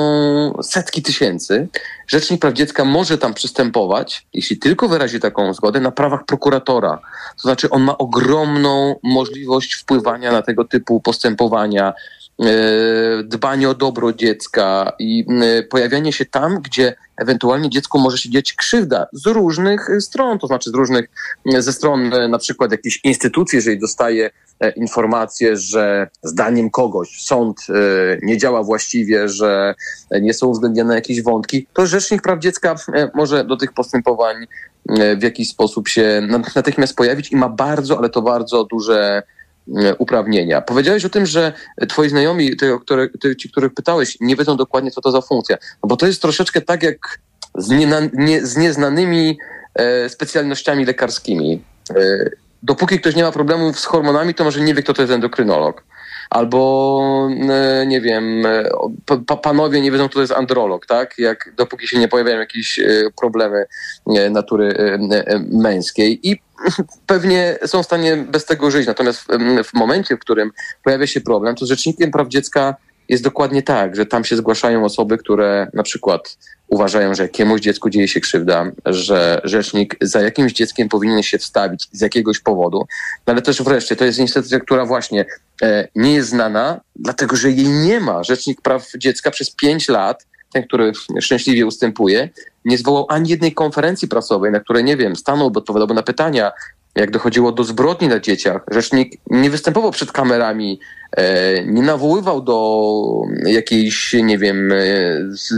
setki 0.62 1.02
tysięcy. 1.02 1.68
Rzecznik 2.06 2.40
Praw 2.40 2.54
Dziecka 2.54 2.84
może 2.84 3.18
tam 3.18 3.34
przystępować, 3.34 4.26
jeśli 4.34 4.58
tylko 4.58 4.88
wyrazi 4.88 5.20
taką 5.20 5.54
zgodę, 5.54 5.80
na 5.80 5.90
prawach 5.90 6.24
prokuratora. 6.24 6.98
To 7.36 7.42
znaczy, 7.42 7.70
on 7.70 7.82
ma 7.82 7.98
ogromną 7.98 9.00
możliwość 9.02 9.74
wpływania 9.74 10.32
na 10.32 10.42
tego 10.42 10.64
typu 10.64 11.00
postępowania, 11.00 11.92
dbanie 13.24 13.68
o 13.68 13.74
dobro 13.74 14.12
dziecka 14.12 14.92
i 14.98 15.26
e, 15.42 15.62
pojawianie 15.62 16.12
się 16.12 16.24
tam, 16.24 16.60
gdzie 16.62 16.94
ewentualnie 17.16 17.70
dziecku 17.70 17.98
może 17.98 18.18
się 18.18 18.30
dziać 18.30 18.52
krzywda 18.52 19.06
z 19.12 19.26
różnych 19.26 19.90
e, 19.90 20.00
stron, 20.00 20.38
to 20.38 20.46
znaczy 20.46 20.70
z 20.70 20.74
różnych, 20.74 21.08
e, 21.54 21.62
ze 21.62 21.72
stron 21.72 22.14
e, 22.14 22.28
na 22.28 22.38
przykład 22.38 22.72
jakiejś 22.72 23.00
instytucji, 23.04 23.56
jeżeli 23.56 23.78
dostaje 23.78 24.30
e, 24.60 24.70
informację, 24.70 25.56
że 25.56 26.08
zdaniem 26.22 26.70
kogoś 26.70 27.22
sąd 27.22 27.66
e, 27.68 27.72
nie 28.22 28.38
działa 28.38 28.62
właściwie, 28.62 29.28
że 29.28 29.74
e, 30.10 30.20
nie 30.20 30.34
są 30.34 30.46
uwzględnione 30.46 30.94
jakieś 30.94 31.22
wątki, 31.22 31.66
to 31.72 31.86
Rzecznik 31.86 32.22
Praw 32.22 32.38
Dziecka 32.38 32.74
e, 32.94 33.10
może 33.14 33.44
do 33.44 33.56
tych 33.56 33.72
postępowań 33.72 34.36
e, 34.88 35.16
w 35.16 35.22
jakiś 35.22 35.48
sposób 35.50 35.88
się 35.88 36.22
na- 36.28 36.42
natychmiast 36.56 36.96
pojawić 36.96 37.32
i 37.32 37.36
ma 37.36 37.48
bardzo, 37.48 37.98
ale 37.98 38.10
to 38.10 38.22
bardzo 38.22 38.64
duże 38.64 38.98
e, 39.00 39.22
uprawnienia. 39.98 40.60
Powiedziałeś 40.60 41.04
o 41.04 41.08
tym, 41.08 41.26
że 41.26 41.52
twoi 41.88 42.08
znajomi, 42.08 42.50
ci, 43.38 43.50
których 43.50 43.74
pytałeś, 43.74 44.16
nie 44.20 44.36
wiedzą 44.36 44.56
dokładnie, 44.56 44.90
co 44.90 45.00
to 45.00 45.10
za 45.10 45.20
funkcja. 45.20 45.56
No 45.82 45.88
bo 45.88 45.96
to 45.96 46.06
jest 46.06 46.22
troszeczkę 46.22 46.60
tak 46.60 46.82
jak 46.82 47.18
z, 47.58 47.70
nie, 48.12 48.46
z 48.46 48.56
nieznanymi 48.56 49.38
e, 49.74 50.08
specjalnościami 50.08 50.84
lekarskimi. 50.84 51.62
E, 51.90 52.30
dopóki 52.62 53.00
ktoś 53.00 53.16
nie 53.16 53.22
ma 53.22 53.32
problemów 53.32 53.80
z 53.80 53.84
hormonami, 53.84 54.34
to 54.34 54.44
może 54.44 54.60
nie 54.60 54.74
wie, 54.74 54.82
kto 54.82 54.94
to 54.94 55.02
jest 55.02 55.12
endokrynolog. 55.12 55.84
Albo, 56.30 57.28
e, 57.50 57.86
nie 57.86 58.00
wiem, 58.00 58.46
e, 58.46 58.70
pa- 59.06 59.20
pa- 59.26 59.36
panowie 59.36 59.80
nie 59.80 59.92
wiedzą, 59.92 60.08
kto 60.08 60.14
to 60.14 60.20
jest 60.20 60.32
androlog, 60.32 60.86
tak? 60.86 61.18
Jak, 61.18 61.52
dopóki 61.56 61.88
się 61.88 61.98
nie 61.98 62.08
pojawiają 62.08 62.38
jakieś 62.38 62.78
e, 62.78 62.84
problemy 63.16 63.66
natury 64.30 64.98
męskiej. 65.50 66.30
I 66.30 66.40
pewnie 67.06 67.58
są 67.66 67.82
w 67.82 67.86
stanie 67.86 68.16
bez 68.16 68.44
tego 68.44 68.70
żyć. 68.70 68.86
Natomiast 68.86 69.20
w, 69.20 69.64
w 69.64 69.74
momencie, 69.74 70.16
w 70.16 70.18
którym 70.18 70.50
pojawia 70.84 71.06
się 71.06 71.20
problem, 71.20 71.54
to 71.54 71.66
z 71.66 71.68
Rzecznikiem 71.68 72.10
Praw 72.10 72.28
Dziecka 72.28 72.74
jest 73.08 73.24
dokładnie 73.24 73.62
tak, 73.62 73.96
że 73.96 74.06
tam 74.06 74.24
się 74.24 74.36
zgłaszają 74.36 74.84
osoby, 74.84 75.18
które 75.18 75.70
na 75.74 75.82
przykład 75.82 76.38
uważają, 76.68 77.14
że 77.14 77.22
jakiemuś 77.22 77.60
dziecku 77.60 77.90
dzieje 77.90 78.08
się 78.08 78.20
krzywda, 78.20 78.70
że 78.86 79.40
rzecznik 79.44 79.96
za 80.00 80.20
jakimś 80.20 80.52
dzieckiem 80.52 80.88
powinien 80.88 81.22
się 81.22 81.38
wstawić 81.38 81.88
z 81.92 82.00
jakiegoś 82.00 82.40
powodu, 82.40 82.78
no 83.26 83.32
ale 83.32 83.42
też 83.42 83.62
wreszcie 83.62 83.96
to 83.96 84.04
jest 84.04 84.18
instytucja, 84.18 84.60
która 84.60 84.86
właśnie 84.86 85.24
nie 85.94 86.14
jest 86.14 86.28
znana, 86.28 86.80
dlatego 86.96 87.36
że 87.36 87.50
jej 87.50 87.68
nie 87.68 88.00
ma. 88.00 88.24
Rzecznik 88.24 88.60
Praw 88.60 88.90
Dziecka 88.98 89.30
przez 89.30 89.50
pięć 89.50 89.88
lat, 89.88 90.26
ten, 90.52 90.62
który 90.62 90.92
szczęśliwie 91.20 91.66
ustępuje, 91.66 92.28
nie 92.64 92.78
zwołał 92.78 93.06
ani 93.08 93.30
jednej 93.30 93.52
konferencji 93.52 94.08
prasowej, 94.08 94.52
na 94.52 94.60
której, 94.60 94.84
nie 94.84 94.96
wiem, 94.96 95.16
stanąłby, 95.16 95.58
odpowiadałby 95.58 95.94
na 95.94 96.02
pytania, 96.02 96.52
jak 96.94 97.10
dochodziło 97.10 97.52
do 97.52 97.64
zbrodni 97.64 98.08
na 98.08 98.20
dzieciach. 98.20 98.62
Rzecznik 98.70 99.20
nie 99.30 99.50
występował 99.50 99.90
przed 99.90 100.12
kamerami 100.12 100.80
e, 100.80 101.03
nie 101.66 101.82
nawoływał 101.82 102.42
do 102.42 102.92
jakiejś, 103.46 104.12
nie 104.22 104.38
wiem, 104.38 104.72
e, 104.72 104.76
z, 105.28 105.52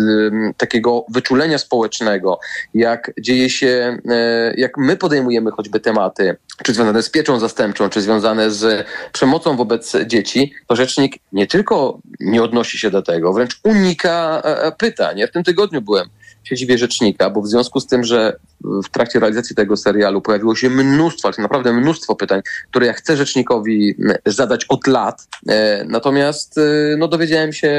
takiego 0.56 1.04
wyczulenia 1.10 1.58
społecznego, 1.58 2.38
jak 2.74 3.12
dzieje 3.20 3.50
się, 3.50 3.98
e, 4.08 4.54
jak 4.56 4.78
my 4.78 4.96
podejmujemy 4.96 5.50
choćby 5.50 5.80
tematy, 5.80 6.36
czy 6.62 6.74
związane 6.74 7.02
z 7.02 7.10
pieczą 7.10 7.38
zastępczą, 7.38 7.88
czy 7.88 8.00
związane 8.02 8.50
z 8.50 8.86
przemocą 9.12 9.56
wobec 9.56 9.92
dzieci, 10.06 10.54
to 10.66 10.76
rzecznik 10.76 11.14
nie 11.32 11.46
tylko 11.46 11.98
nie 12.20 12.42
odnosi 12.42 12.78
się 12.78 12.90
do 12.90 13.02
tego, 13.02 13.32
wręcz 13.32 13.60
unika 13.64 14.42
pytań. 14.78 15.18
Ja 15.18 15.26
w 15.26 15.30
tym 15.30 15.44
tygodniu 15.44 15.82
byłem 15.82 16.08
siedzibie 16.48 16.78
rzecznika, 16.78 17.30
bo 17.30 17.42
w 17.42 17.48
związku 17.48 17.80
z 17.80 17.86
tym, 17.86 18.04
że 18.04 18.36
w 18.84 18.88
trakcie 18.88 19.20
realizacji 19.20 19.56
tego 19.56 19.76
serialu 19.76 20.20
pojawiło 20.20 20.56
się 20.56 20.70
mnóstwo, 20.70 21.28
ale 21.28 21.42
naprawdę 21.42 21.72
mnóstwo 21.72 22.14
pytań, 22.14 22.40
które 22.70 22.86
ja 22.86 22.92
chcę 22.92 23.16
rzecznikowi 23.16 23.94
zadać 24.26 24.64
od 24.64 24.86
lat. 24.86 25.28
E, 25.48 25.84
natomiast 25.88 26.58
e, 26.58 26.62
no, 26.98 27.08
dowiedziałem 27.08 27.52
się 27.52 27.70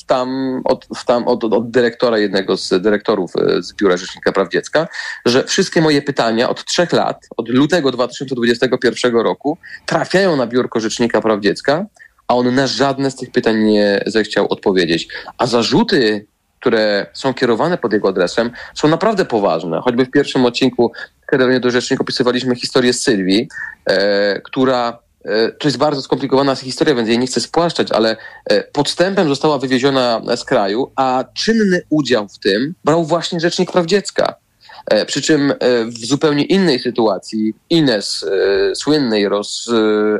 w 0.00 0.04
tam, 0.06 0.60
od, 0.64 0.86
w 0.96 1.04
tam 1.04 1.28
od, 1.28 1.44
od 1.44 1.70
dyrektora, 1.70 2.18
jednego 2.18 2.56
z 2.56 2.82
dyrektorów 2.82 3.32
e, 3.36 3.62
z 3.62 3.72
Biura 3.72 3.96
Rzecznika 3.96 4.32
Praw 4.32 4.48
Dziecka, 4.48 4.88
że 5.26 5.44
wszystkie 5.44 5.80
moje 5.80 6.02
pytania 6.02 6.48
od 6.48 6.64
trzech 6.64 6.92
lat, 6.92 7.26
od 7.36 7.48
lutego 7.48 7.90
2021 7.90 9.14
roku, 9.14 9.58
trafiają 9.86 10.36
na 10.36 10.46
biurko 10.46 10.80
Rzecznika 10.80 11.20
Praw 11.20 11.40
Dziecka, 11.40 11.86
a 12.28 12.34
on 12.34 12.54
na 12.54 12.66
żadne 12.66 13.10
z 13.10 13.16
tych 13.16 13.30
pytań 13.30 13.58
nie 13.58 14.02
zechciał 14.06 14.46
odpowiedzieć. 14.48 15.08
A 15.38 15.46
zarzuty 15.46 16.26
które 16.66 17.06
są 17.12 17.34
kierowane 17.34 17.78
pod 17.78 17.92
jego 17.92 18.08
adresem, 18.08 18.50
są 18.74 18.88
naprawdę 18.88 19.24
poważne. 19.24 19.80
Choćby 19.80 20.04
w 20.04 20.10
pierwszym 20.10 20.44
odcinku 20.44 20.92
Kierowanie 21.30 21.60
do 21.60 21.70
Rzecznika 21.70 22.02
opisywaliśmy 22.02 22.56
historię 22.56 22.92
Sylwii, 22.92 23.48
e, 23.86 24.40
która 24.40 24.98
e, 25.24 25.52
to 25.52 25.68
jest 25.68 25.76
bardzo 25.76 26.02
skomplikowana 26.02 26.54
historia, 26.54 26.94
więc 26.94 27.08
jej 27.08 27.18
nie 27.18 27.26
chcę 27.26 27.40
spłaszczać, 27.40 27.92
ale 27.92 28.16
e, 28.44 28.62
podstępem 28.62 29.28
została 29.28 29.58
wywieziona 29.58 30.22
z 30.36 30.44
kraju, 30.44 30.92
a 30.96 31.24
czynny 31.34 31.82
udział 31.90 32.28
w 32.28 32.38
tym 32.38 32.74
brał 32.84 33.04
właśnie 33.04 33.40
Rzecznik 33.40 33.72
Praw 33.72 33.86
Dziecka. 33.86 34.34
E, 34.90 35.06
przy 35.06 35.22
czym 35.22 35.50
e, 35.50 35.84
w 35.84 36.06
zupełnie 36.06 36.44
innej 36.44 36.78
sytuacji 36.78 37.54
Ines, 37.70 38.24
e, 38.70 38.74
słynnej, 38.74 39.26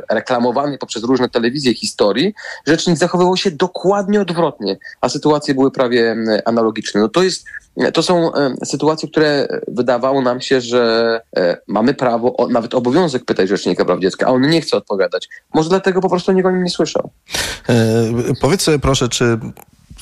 reklamowanej 0.09 0.77
poprzez 0.77 1.03
różne 1.03 1.29
telewizje 1.29 1.73
historii, 1.73 2.33
rzecznik 2.67 2.97
zachowywał 2.97 3.37
się 3.37 3.51
dokładnie 3.51 4.21
odwrotnie, 4.21 4.77
a 5.01 5.09
sytuacje 5.09 5.53
były 5.53 5.71
prawie 5.71 6.15
analogiczne. 6.45 7.01
No 7.01 7.07
to 7.07 7.23
jest 7.23 7.45
to 7.93 8.03
są 8.03 8.31
sytuacje, 8.65 9.09
które 9.09 9.47
wydawało 9.67 10.21
nam 10.21 10.41
się, 10.41 10.61
że 10.61 11.21
mamy 11.67 11.93
prawo, 11.93 12.47
nawet 12.49 12.73
obowiązek 12.73 13.25
pytać 13.25 13.49
Rzecznika 13.49 13.85
Praw 13.85 13.99
Dziecka, 13.99 14.27
a 14.27 14.29
on 14.29 14.41
nie 14.49 14.61
chce 14.61 14.77
odpowiadać. 14.77 15.29
Może 15.53 15.69
dlatego 15.69 16.01
po 16.01 16.09
prostu 16.09 16.31
nikt 16.31 16.47
o 16.47 16.51
nim 16.51 16.63
nie 16.63 16.69
słyszał. 16.69 17.09
E, 17.69 17.75
powiedz 18.41 18.61
sobie 18.61 18.79
proszę, 18.79 19.09
czy 19.09 19.39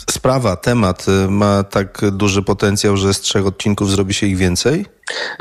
sprawa, 0.10 0.56
temat 0.56 1.06
y, 1.08 1.30
ma 1.30 1.64
tak 1.64 2.02
duży 2.12 2.42
potencjał, 2.42 2.98
że 2.98 3.14
z 3.14 3.22
trzech 3.22 3.46
odcinków 3.46 3.92
zrobi 3.92 4.14
się 4.14 4.28
ich 4.28 4.38
więcej? 4.38 4.86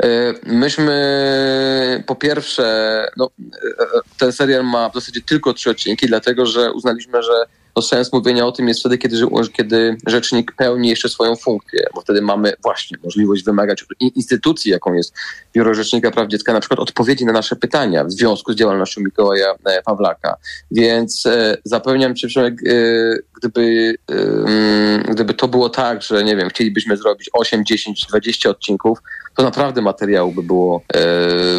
E, 0.03 0.33
myśmy 0.45 2.03
po 2.07 2.15
pierwsze, 2.15 3.07
no, 3.17 3.29
e, 3.41 3.85
ten 4.17 4.31
serial 4.31 4.65
ma 4.65 4.89
w 4.89 4.93
zasadzie 4.93 5.21
tylko 5.21 5.53
trzy 5.53 5.69
odcinki, 5.69 6.07
dlatego 6.07 6.45
że 6.45 6.71
uznaliśmy, 6.71 7.23
że 7.23 7.45
no 7.75 7.81
sens 7.81 8.13
mówienia 8.13 8.45
o 8.45 8.51
tym 8.51 8.67
jest 8.67 8.79
wtedy, 8.79 8.97
kiedy, 8.97 9.17
kiedy 9.53 9.97
rzecznik 10.07 10.51
pełni 10.51 10.89
jeszcze 10.89 11.09
swoją 11.09 11.35
funkcję, 11.35 11.87
bo 11.95 12.01
wtedy 12.01 12.21
mamy 12.21 12.53
właśnie 12.63 12.97
możliwość 13.03 13.43
wymagać 13.43 13.83
od 13.83 13.89
instytucji, 14.15 14.71
jaką 14.71 14.93
jest 14.93 15.13
Biuro 15.53 15.73
Rzecznika 15.73 16.11
Praw 16.11 16.27
Dziecka, 16.27 16.53
na 16.53 16.59
przykład 16.59 16.79
odpowiedzi 16.79 17.25
na 17.25 17.33
nasze 17.33 17.55
pytania 17.55 18.03
w 18.03 18.11
związku 18.11 18.53
z 18.53 18.55
działalnością 18.55 19.01
Mikołaja 19.01 19.55
e, 19.65 19.81
Pawlaka. 19.81 20.37
Więc 20.71 21.25
e, 21.25 21.57
zapewniam 21.63 22.15
Cię, 22.15 22.29
że 22.29 22.45
e, 22.45 22.53
gdyby, 23.37 23.95
e, 24.11 25.13
gdyby 25.13 25.33
to 25.33 25.47
było 25.47 25.69
tak, 25.69 26.01
że 26.01 26.23
nie 26.23 26.35
wiem, 26.35 26.49
chcielibyśmy 26.49 26.97
zrobić 26.97 27.29
8, 27.33 27.65
10, 27.65 28.05
20 28.09 28.49
odcinków, 28.49 28.99
to 29.35 29.43
naprawdę 29.43 29.81
materiału 29.81 30.31
by 30.31 30.43
było 30.43 30.81
e, 30.93 30.99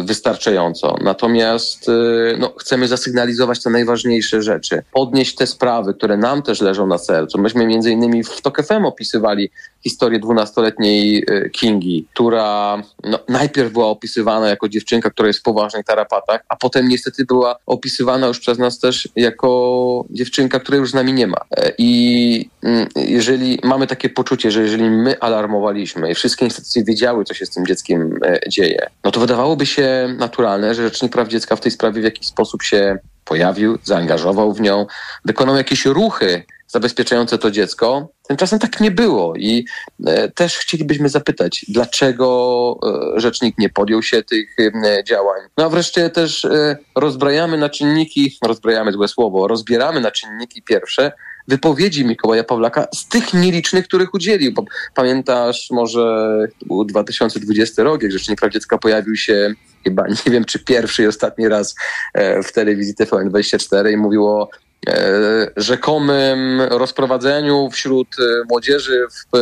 wystarczająco. 0.03 0.95
Natomiast 1.01 1.89
e, 1.89 1.93
no, 2.39 2.53
chcemy 2.59 2.87
zasygnalizować 2.87 3.63
te 3.63 3.69
najważniejsze 3.69 4.41
rzeczy, 4.41 4.83
podnieść 4.93 5.35
te 5.35 5.47
sprawy, 5.47 5.93
które 5.93 6.17
nam 6.17 6.41
też 6.41 6.61
leżą 6.61 6.87
na 6.87 6.97
sercu. 6.97 7.41
Myśmy 7.41 7.65
między 7.65 7.91
innymi 7.91 8.23
w 8.23 8.41
TOK 8.41 8.65
FM 8.65 8.85
opisywali 8.85 9.49
historię 9.89 10.19
dwunastoletniej 10.19 11.23
e, 11.27 11.49
Kingi, 11.49 12.05
która 12.13 12.81
no, 13.03 13.19
najpierw 13.29 13.73
była 13.73 13.87
opisywana 13.87 14.49
jako 14.49 14.69
dziewczynka, 14.69 15.09
która 15.09 15.27
jest 15.27 15.39
w 15.39 15.43
poważnych 15.43 15.85
tarapatach, 15.85 16.41
a 16.49 16.55
potem 16.55 16.87
niestety 16.87 17.25
była 17.25 17.55
opisywana 17.65 18.27
już 18.27 18.39
przez 18.39 18.57
nas 18.57 18.79
też 18.79 19.09
jako 19.15 20.05
dziewczynka, 20.09 20.59
której 20.59 20.79
już 20.79 20.91
z 20.91 20.93
nami 20.93 21.13
nie 21.13 21.27
ma. 21.27 21.37
E, 21.57 21.71
I 21.77 22.49
mm, 22.63 22.87
jeżeli 22.95 23.59
mamy 23.63 23.87
takie 23.87 24.09
poczucie, 24.09 24.51
że 24.51 24.61
jeżeli 24.61 24.89
my 24.89 25.19
alarmowaliśmy 25.19 26.11
i 26.11 26.15
wszystkie 26.15 26.45
instytucje 26.45 26.83
wiedziały, 26.83 27.23
co 27.23 27.33
się 27.33 27.45
z 27.45 27.49
tym 27.49 27.67
dzieckiem 27.67 28.19
e, 28.25 28.39
dzieje, 28.49 28.87
no 29.03 29.11
to 29.11 29.19
wydawałoby 29.19 29.65
się 29.65 30.15
naturalne, 30.17 30.75
że 30.75 30.83
Rzecznik 30.83 31.11
Praw 31.11 31.27
Dziecka 31.27 31.55
w 31.55 31.61
tej 31.61 31.71
sprawie 31.71 32.01
w 32.01 32.03
jakiś 32.03 32.27
sposób 32.27 32.63
się 32.63 32.97
pojawił, 33.27 33.77
zaangażował 33.83 34.53
w 34.53 34.61
nią, 34.61 34.85
wykonał 35.25 35.55
jakieś 35.55 35.85
ruchy 35.85 36.43
zabezpieczające 36.67 37.37
to 37.37 37.51
dziecko. 37.51 38.09
Tymczasem 38.27 38.59
tak 38.59 38.79
nie 38.79 38.91
było 38.91 39.35
i 39.35 39.65
e, 40.05 40.31
też 40.31 40.57
chcielibyśmy 40.57 41.09
zapytać, 41.09 41.65
dlaczego 41.67 42.79
e, 43.15 43.19
rzecznik 43.19 43.57
nie 43.57 43.69
podjął 43.69 44.03
się 44.03 44.23
tych 44.23 44.55
e, 44.59 45.03
działań. 45.03 45.41
No 45.57 45.65
a 45.65 45.69
wreszcie 45.69 46.09
też 46.09 46.47
rozbrajamy 46.95 47.57
na 47.57 47.69
czynniki, 47.69 48.37
rozbrajamy 48.43 48.91
złe 48.91 49.07
słowo, 49.07 49.47
rozbieramy 49.47 50.01
na 50.01 50.11
czynniki 50.11 50.61
pierwsze 50.61 51.11
wypowiedzi 51.47 52.05
Mikołaja 52.05 52.43
Pawlaka 52.43 52.87
z 52.95 53.07
tych 53.07 53.33
nielicznych, 53.33 53.85
których 53.85 54.13
udzielił. 54.13 54.53
Pamiętasz 54.95 55.67
może 55.71 56.37
był 56.65 56.85
2020 56.85 57.83
rok, 57.83 58.03
jak 58.03 58.11
Rzecznik 58.11 58.39
Praw 58.39 58.53
Dziecka 58.53 58.77
pojawił 58.77 59.15
się 59.15 59.53
chyba, 59.83 60.07
nie 60.07 60.31
wiem 60.31 60.45
czy 60.45 60.59
pierwszy 60.59 61.03
i 61.03 61.07
ostatni 61.07 61.47
raz 61.47 61.75
e, 62.13 62.43
w 62.43 62.51
telewizji 62.51 62.95
TVN24 62.95 63.91
i 63.91 63.97
mówił 63.97 64.27
o 64.27 64.49
e, 64.87 65.51
rzekomym 65.57 66.61
rozprowadzeniu 66.61 67.69
wśród 67.71 68.07
e, 68.19 68.23
młodzieży 68.49 69.07
w, 69.11 69.37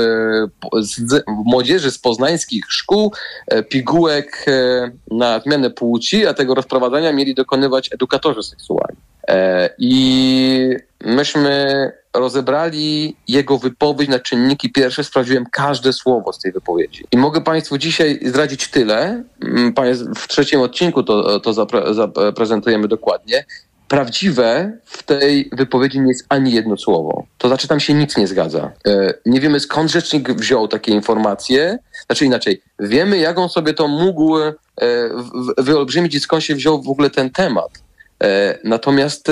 z, 0.82 1.24
młodzieży 1.28 1.92
z 1.92 2.00
poznańskich 2.00 2.66
szkół 2.70 3.14
pigułek 3.70 4.46
na 5.12 5.40
zmianę 5.40 5.70
płci, 5.70 6.28
a 6.28 6.34
tego 6.34 6.56
rozprowadzania 6.56 7.14
mieli 7.14 7.36
dokonywać 7.36 7.94
edukatorzy 7.94 8.44
seksualni. 8.44 8.98
I 9.78 10.76
myśmy 11.06 11.92
rozebrali 12.14 13.16
jego 13.28 13.58
wypowiedź 13.58 14.10
na 14.10 14.20
czynniki 14.20 14.72
pierwsze, 14.72 15.04
sprawdziłem 15.04 15.46
każde 15.52 15.94
słowo 15.94 16.34
z 16.34 16.40
tej 16.40 16.52
wypowiedzi. 16.52 17.06
I 17.12 17.18
mogę 17.18 17.42
Państwu 17.42 17.78
dzisiaj 17.78 18.20
zdradzić 18.26 18.68
tyle, 18.68 19.24
mm, 19.44 19.74
w 20.16 20.28
trzecim 20.28 20.62
odcinku 20.62 21.04
to, 21.04 21.40
to 21.40 21.54
zaprezentujemy 21.94 22.88
dokładnie, 22.88 23.46
prawdziwe 23.88 24.78
w 24.86 25.04
tej 25.04 25.50
wypowiedzi 25.54 26.00
nie 26.00 26.08
jest 26.08 26.26
ani 26.30 26.52
jedno 26.52 26.78
słowo. 26.78 27.26
To 27.38 27.48
znaczy 27.48 27.68
tam 27.68 27.80
się 27.80 27.94
nic 27.94 28.18
nie 28.18 28.28
zgadza. 28.28 28.72
E, 28.88 29.14
nie 29.26 29.40
wiemy 29.40 29.60
skąd 29.60 29.92
rzecznik 29.92 30.32
wziął 30.32 30.68
takie 30.68 30.92
informacje, 30.92 31.78
znaczy 32.06 32.26
inaczej, 32.26 32.62
wiemy 32.80 33.18
jak 33.18 33.38
on 33.38 33.50
sobie 33.50 33.74
to 33.74 33.88
mógł 33.88 34.38
e, 34.38 34.54
wyolbrzymić 35.58 36.16
i 36.16 36.20
skąd 36.20 36.44
się 36.44 36.56
wziął 36.56 36.82
w 36.82 36.90
ogóle 36.90 37.10
ten 37.10 37.30
temat. 37.30 37.70
E, 38.24 38.60
natomiast 38.64 39.32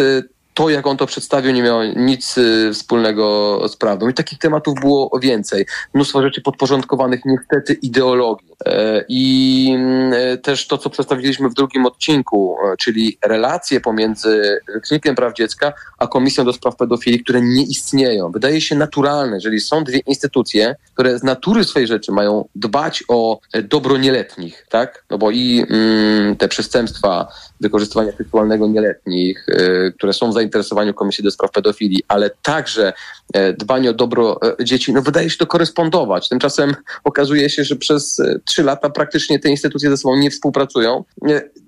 to, 0.54 0.70
jak 0.70 0.88
on 0.88 0.98
to 0.98 1.06
przedstawił, 1.06 1.52
nie 1.52 1.64
miało 1.64 1.84
nic 1.84 2.38
y, 2.38 2.72
wspólnego 2.74 3.60
z 3.68 3.76
prawdą. 3.76 4.10
I 4.10 4.14
takich 4.14 4.40
tematów 4.40 4.80
było 4.80 5.20
więcej. 5.20 5.66
Mnóstwo 5.94 6.22
rzeczy 6.22 6.42
podporządkowanych 6.42 7.22
niestety 7.26 7.74
ideologii. 7.74 8.54
E, 8.66 9.06
I 9.10 9.74
mm, 9.76 10.14
e, 10.14 10.38
też 10.38 10.68
to, 10.68 10.78
co 10.78 10.90
przedstawiliśmy 10.90 11.50
w 11.50 11.54
drugim 11.54 11.86
odcinku, 11.86 12.56
e, 12.66 12.78
czyli 12.78 13.18
relacje 13.26 13.82
pomiędzy 13.82 14.60
Rzecznikiem 14.74 15.16
Praw 15.16 15.34
Dziecka 15.34 15.74
a 15.98 16.08
Komisją 16.08 16.46
do 16.46 16.54
Spraw 16.54 16.76
Pedofilii, 16.76 17.24
które 17.24 17.42
nie 17.42 17.64
istnieją. 17.64 18.32
Wydaje 18.32 18.62
się 18.62 18.76
naturalne, 18.76 19.36
jeżeli 19.36 19.60
są 19.60 19.84
dwie 19.84 20.00
instytucje, 20.00 20.76
które 20.94 21.20
z 21.20 21.24
natury 21.24 21.64
swojej 21.64 21.88
rzeczy 21.88 22.12
mają 22.12 22.46
dbać 22.56 23.04
o 23.08 23.40
dobro 23.64 23.98
nieletnich, 23.98 24.66
tak? 24.70 25.06
No 25.10 25.18
bo 25.18 25.32
i 25.32 25.66
mm, 25.70 26.36
te 26.36 26.48
przestępstwa 26.48 27.28
wykorzystywania 27.62 28.12
seksualnego 28.12 28.68
nieletnich, 28.68 29.46
y, 29.50 29.94
które 29.98 30.14
są 30.14 30.30
w 30.30 30.34
zainteresowaniu 30.44 30.94
Komisji 30.94 31.24
do 31.24 31.32
Spraw 31.32 31.52
Pedofilii, 31.52 32.04
ale 32.08 32.30
także 32.42 32.94
e, 33.34 33.54
dbanie 33.54 33.90
o 33.90 33.94
dobro 33.94 34.40
e, 34.60 34.66
dzieci, 34.66 34.94
no 34.94 35.02
wydaje 35.02 35.30
się 35.30 35.38
to 35.38 35.48
korespondować. 35.48 36.30
Tymczasem 36.30 36.76
okazuje 37.04 37.50
się, 37.50 37.64
że 37.64 37.76
przez 37.76 38.20
e, 38.20 38.40
trzy 38.46 38.64
lata 38.64 38.90
praktycznie 38.90 39.40
te 39.40 39.50
instytucje 39.50 39.90
ze 39.90 39.98
sobą 39.98 40.18
nie 40.18 40.32
współpracują. 40.32 41.04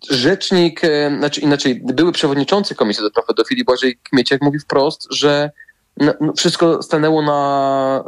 Rzecznik, 0.09 0.81
znaczy 1.17 1.41
inaczej, 1.41 1.81
były 1.83 2.11
przewodniczący 2.11 2.75
Komisji 2.75 3.03
do 3.03 3.09
Spraw 3.09 3.25
Pedofilii 3.25 3.65
Błażej 3.65 3.97
Kmieciak 4.03 4.41
mówi 4.41 4.59
wprost, 4.59 5.07
że 5.11 5.51
no, 5.97 6.13
no 6.21 6.33
wszystko 6.33 6.83
stanęło 6.83 7.21
na, 7.21 8.03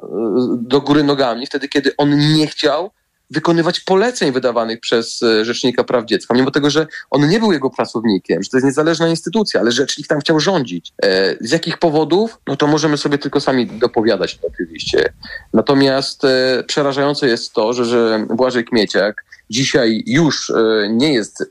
do 0.58 0.82
góry 0.82 1.04
nogami 1.04 1.46
wtedy, 1.46 1.68
kiedy 1.68 1.96
on 1.98 2.34
nie 2.34 2.48
chciał 2.48 2.92
wykonywać 3.30 3.80
poleceń 3.80 4.32
wydawanych 4.32 4.80
przez 4.80 5.24
e, 5.24 5.46
Rzecznika 5.46 5.84
Praw 5.84 6.06
Dziecka, 6.06 6.34
mimo 6.34 6.52
tego, 6.52 6.70
że 6.70 6.88
on 7.10 7.30
nie 7.30 7.40
był 7.40 7.52
jego 7.52 7.70
pracownikiem, 7.70 8.44
że 8.44 8.50
to 8.50 8.58
jest 8.58 8.66
niezależna 8.66 9.08
instytucja, 9.08 9.60
ale 9.62 9.72
Rzecznik 9.72 10.08
tam 10.08 10.20
chciał 10.20 10.40
rządzić. 10.40 10.94
E, 11.04 11.36
z 11.42 11.52
jakich 11.52 11.78
powodów? 11.78 12.40
No 12.48 12.56
to 12.56 12.68
możemy 12.68 12.98
sobie 12.98 13.18
tylko 13.18 13.40
sami 13.40 13.68
dopowiadać 13.68 14.40
oczywiście. 14.54 15.14
Natomiast 15.54 16.26
e, 16.26 16.64
przerażające 16.68 17.28
jest 17.28 17.54
to, 17.54 17.74
że, 17.74 17.86
że 17.86 18.26
Błażej 18.30 18.66
Kmieciak 18.66 19.26
dzisiaj 19.50 20.04
już 20.08 20.52
nie 20.90 21.14
jest 21.14 21.44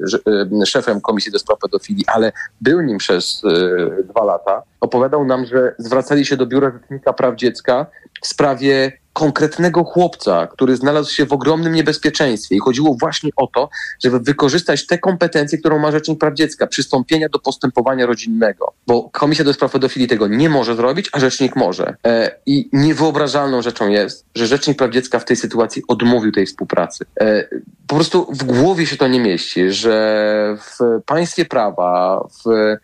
szefem 0.67 1.01
Komisji 1.01 1.33
do 1.33 1.39
Spraw 1.39 1.59
Pedofilii, 1.59 2.05
ale 2.07 2.33
był 2.61 2.81
nim 2.81 2.99
przez 2.99 3.43
dwa 4.09 4.25
lata, 4.25 4.63
opowiadał 4.81 5.25
nam, 5.25 5.47
że 5.47 5.75
zwracali 5.79 6.27
się 6.27 6.37
do 6.37 6.47
Biura 6.47 6.71
Rzecznika 6.71 7.13
Praw 7.13 7.37
Dziecka 7.37 7.87
w 8.23 8.27
sprawie 8.27 8.93
konkretnego 9.17 9.85
chłopca, 9.85 10.47
który 10.47 10.77
znalazł 10.77 11.13
się 11.13 11.27
w 11.27 11.33
ogromnym 11.33 11.73
niebezpieczeństwie 11.73 12.57
i 12.57 12.59
chodziło 12.59 12.97
właśnie 13.01 13.31
o 13.37 13.47
to, 13.47 13.69
żeby 14.05 14.21
wykorzystać 14.21 14.87
te 14.87 14.99
kompetencje, 14.99 15.59
którą 15.59 15.79
ma 15.79 15.93
Rzecznik 15.93 16.19
Praw 16.19 16.35
Dziecka, 16.35 16.67
przystąpienia 16.67 17.29
do 17.29 17.39
postępowania 17.39 18.07
rodzinnego, 18.07 18.73
bo 18.87 19.11
Komisja 19.11 19.45
do 19.45 19.53
Spraw 19.53 19.73
Pedofilii 19.73 20.09
tego 20.09 20.29
nie 20.29 20.49
może 20.49 20.75
zrobić, 20.75 21.09
a 21.13 21.21
Rzecznik 21.21 21.57
może. 21.57 21.97
E, 22.07 22.31
I 22.47 22.69
niewyobrażalną 22.73 23.63
rzeczą 23.63 23.89
jest, 23.89 24.25
że 24.35 24.47
Rzecznik 24.47 24.79
Praw 24.79 24.91
Dziecka 24.91 25.19
w 25.19 25.25
tej 25.25 25.37
sytuacji 25.37 25.83
odmówił 25.89 26.33
tej 26.33 26.47
współpracy. 26.47 27.05
E, 27.21 27.49
po 27.87 27.95
prostu 27.95 28.27
w 28.33 28.45
głowie 28.45 28.87
się 28.87 28.97
to 28.97 29.09
nie 29.09 29.21
mieści, 29.21 29.71
że 29.73 30.57
w 30.61 31.03
państwie 31.07 31.45
prawa, 31.45 32.21
w, 32.45 32.77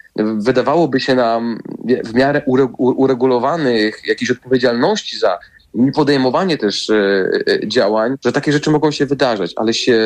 wydawałoby 0.45 1.01
się 1.01 1.15
nam 1.15 1.59
w 2.05 2.15
miarę 2.15 2.43
uregulowanych 2.79 4.07
jakiejś 4.07 4.31
odpowiedzialności 4.31 5.19
za 5.19 5.39
niepodejmowanie 5.75 6.59
też 6.59 6.91
e, 6.91 6.95
e, 6.95 7.69
działań, 7.69 8.15
że 8.25 8.33
takie 8.33 8.53
rzeczy 8.53 8.71
mogą 8.71 8.91
się 8.91 9.07
wydarzać, 9.07 9.53
ale 9.57 9.75
się 9.75 9.97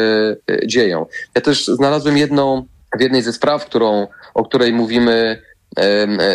e, 0.51 0.67
dzieją. 0.67 1.07
Ja 1.35 1.41
też 1.41 1.67
znalazłem 1.67 2.17
jedną, 2.17 2.67
w 2.99 3.01
jednej 3.01 3.23
ze 3.23 3.33
spraw, 3.33 3.67
którą, 3.67 4.07
o 4.35 4.45
której 4.45 4.73
mówimy, 4.73 5.43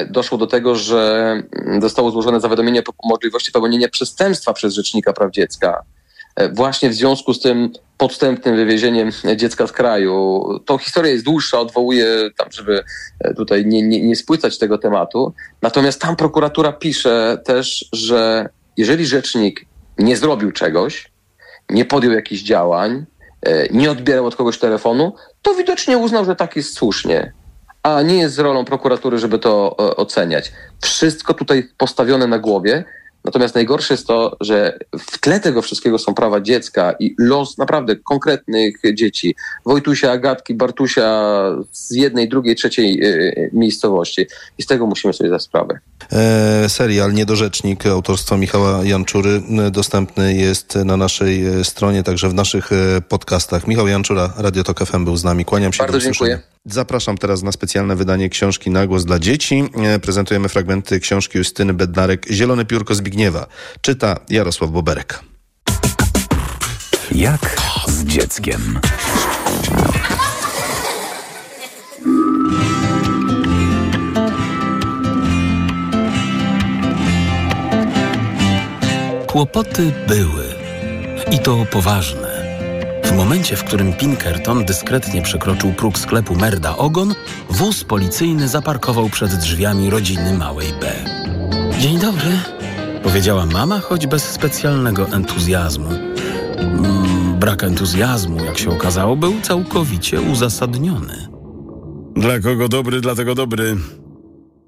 doszło 0.10 0.38
do 0.38 0.48
tego, 0.48 0.76
że 0.76 1.36
zostało 1.82 2.12
złożone 2.12 2.40
zawiadomienie 2.40 2.82
o 2.82 3.08
możliwości 3.08 3.52
popełnienia 3.52 3.90
przestępstwa 3.90 4.54
przez 4.54 4.74
Rzecznika 4.74 5.14
Praw 5.14 5.32
Dziecka. 5.32 5.84
Właśnie 6.54 6.90
w 6.90 6.94
związku 6.94 7.34
z 7.34 7.40
tym 7.40 7.72
podstępnym 7.98 8.56
wywiezieniem 8.56 9.10
dziecka 9.36 9.68
z 9.68 9.72
kraju. 9.72 10.44
To 10.66 10.78
historia 10.78 11.12
jest 11.12 11.26
dłuższa, 11.26 11.60
odwołuję 11.60 12.30
tam, 12.38 12.48
żeby 12.52 12.84
tutaj 13.36 13.66
nie, 13.66 13.82
nie, 13.82 14.02
nie 14.02 14.16
spłycać 14.16 14.58
tego 14.58 14.78
tematu. 14.78 15.34
Natomiast 15.62 16.02
tam 16.02 16.16
prokuratura 16.16 16.72
pisze 16.72 17.42
też, 17.46 17.90
że 17.94 18.50
jeżeli 18.78 19.05
rzecznik 19.05 19.65
nie 19.97 20.17
zrobił 20.17 20.51
czegoś, 20.51 21.11
nie 21.69 21.86
podjął 21.86 22.13
jakichś 22.13 22.41
działań, 22.41 23.05
e, 23.41 23.67
nie 23.74 23.91
odbierał 23.91 24.26
od 24.26 24.36
kogoś 24.36 24.57
telefonu, 24.57 25.15
to 25.41 25.55
widocznie 25.55 25.97
uznał, 25.97 26.26
że 26.26 26.36
tak 26.36 26.55
jest 26.55 26.74
słusznie. 26.74 27.34
A 27.84 28.01
nie 28.01 28.17
jest 28.17 28.39
rolą 28.39 28.65
prokuratury, 28.65 29.17
żeby 29.17 29.39
to 29.39 29.76
e, 29.80 29.95
oceniać. 29.95 30.51
Wszystko 30.82 31.34
tutaj 31.34 31.69
postawione 31.78 32.28
na 32.28 32.39
głowie, 32.39 32.84
Natomiast 33.26 33.55
najgorsze 33.55 33.93
jest 33.93 34.07
to, 34.07 34.38
że 34.41 34.80
w 34.99 35.19
tle 35.19 35.39
tego 35.39 35.61
wszystkiego 35.61 35.99
są 35.99 36.13
prawa 36.13 36.41
dziecka 36.41 36.91
i 36.99 37.15
los 37.19 37.57
naprawdę 37.57 37.95
konkretnych 37.95 38.76
dzieci. 38.93 39.36
Wojtusia, 39.65 40.11
Agatki, 40.11 40.53
Bartusia 40.53 41.32
z 41.72 41.91
jednej, 41.91 42.30
drugiej, 42.30 42.55
trzeciej 42.55 43.03
y, 43.03 43.49
miejscowości. 43.53 44.26
I 44.57 44.63
z 44.63 44.65
tego 44.65 44.86
musimy 44.86 45.13
sobie 45.13 45.30
zdać 45.30 45.41
sprawę. 45.41 45.80
E, 46.11 46.69
serial 46.69 47.13
Niedorzecznik 47.13 47.86
autorstwa 47.86 48.38
Michała 48.38 48.86
Janczury 48.86 49.41
dostępny 49.72 50.34
jest 50.34 50.76
na 50.76 50.97
naszej 50.97 51.45
e, 51.45 51.63
stronie, 51.63 52.03
także 52.03 52.30
w 52.30 52.34
naszych 52.34 52.72
e, 52.72 53.01
podcastach. 53.01 53.67
Michał 53.67 53.88
Janczura, 53.88 54.34
Radio 54.38 54.63
Tok 54.63 54.86
FM 54.86 55.05
był 55.05 55.17
z 55.17 55.24
nami. 55.24 55.45
Kłaniam 55.45 55.74
się. 55.74 55.84
Bardzo 55.84 55.99
dziękuję. 55.99 56.39
Zapraszam 56.66 57.18
teraz 57.18 57.43
na 57.43 57.51
specjalne 57.51 57.95
wydanie 57.95 58.30
książki 58.30 58.70
Na 58.72 58.88
głos 58.88 59.05
dla 59.05 59.20
dzieci. 59.20 59.64
Prezentujemy 60.01 60.49
fragmenty 60.49 60.99
książki 60.99 61.38
Justyny 61.38 61.74
Bednarek 61.74 62.26
Zielone 62.32 62.66
piórko 62.66 62.95
Zbigniewa. 62.95 63.47
Czyta 63.82 64.18
Jarosław 64.30 64.72
Boberek. 64.72 65.20
Jak 67.12 67.55
z 67.88 68.05
dzieckiem. 68.05 68.80
Kłopoty 79.28 79.93
były. 80.07 80.45
I 81.32 81.39
to 81.39 81.66
poważne. 81.72 82.31
W 83.12 83.16
momencie, 83.16 83.55
w 83.55 83.64
którym 83.64 83.93
Pinkerton 83.93 84.66
dyskretnie 84.66 85.22
przekroczył 85.22 85.74
próg 85.74 85.97
sklepu 85.97 86.36
Merda 86.36 86.78
Ogon, 86.78 87.16
wóz 87.49 87.84
policyjny 87.84 88.47
zaparkował 88.47 89.09
przed 89.09 89.36
drzwiami 89.36 89.89
rodziny 89.89 90.38
małej 90.38 90.68
B. 90.82 90.91
Dzień 91.80 91.99
dobry, 91.99 92.32
powiedziała 93.03 93.45
mama, 93.45 93.80
choć 93.80 94.07
bez 94.07 94.24
specjalnego 94.24 95.07
entuzjazmu. 95.09 95.89
Mm, 96.57 97.39
brak 97.39 97.64
entuzjazmu, 97.64 98.45
jak 98.45 98.57
się 98.57 98.72
okazało, 98.72 99.16
był 99.16 99.41
całkowicie 99.41 100.22
uzasadniony. 100.22 101.28
Dla 102.16 102.39
kogo 102.39 102.68
dobry, 102.68 103.01
dlatego 103.01 103.36
dobry. 103.36 103.78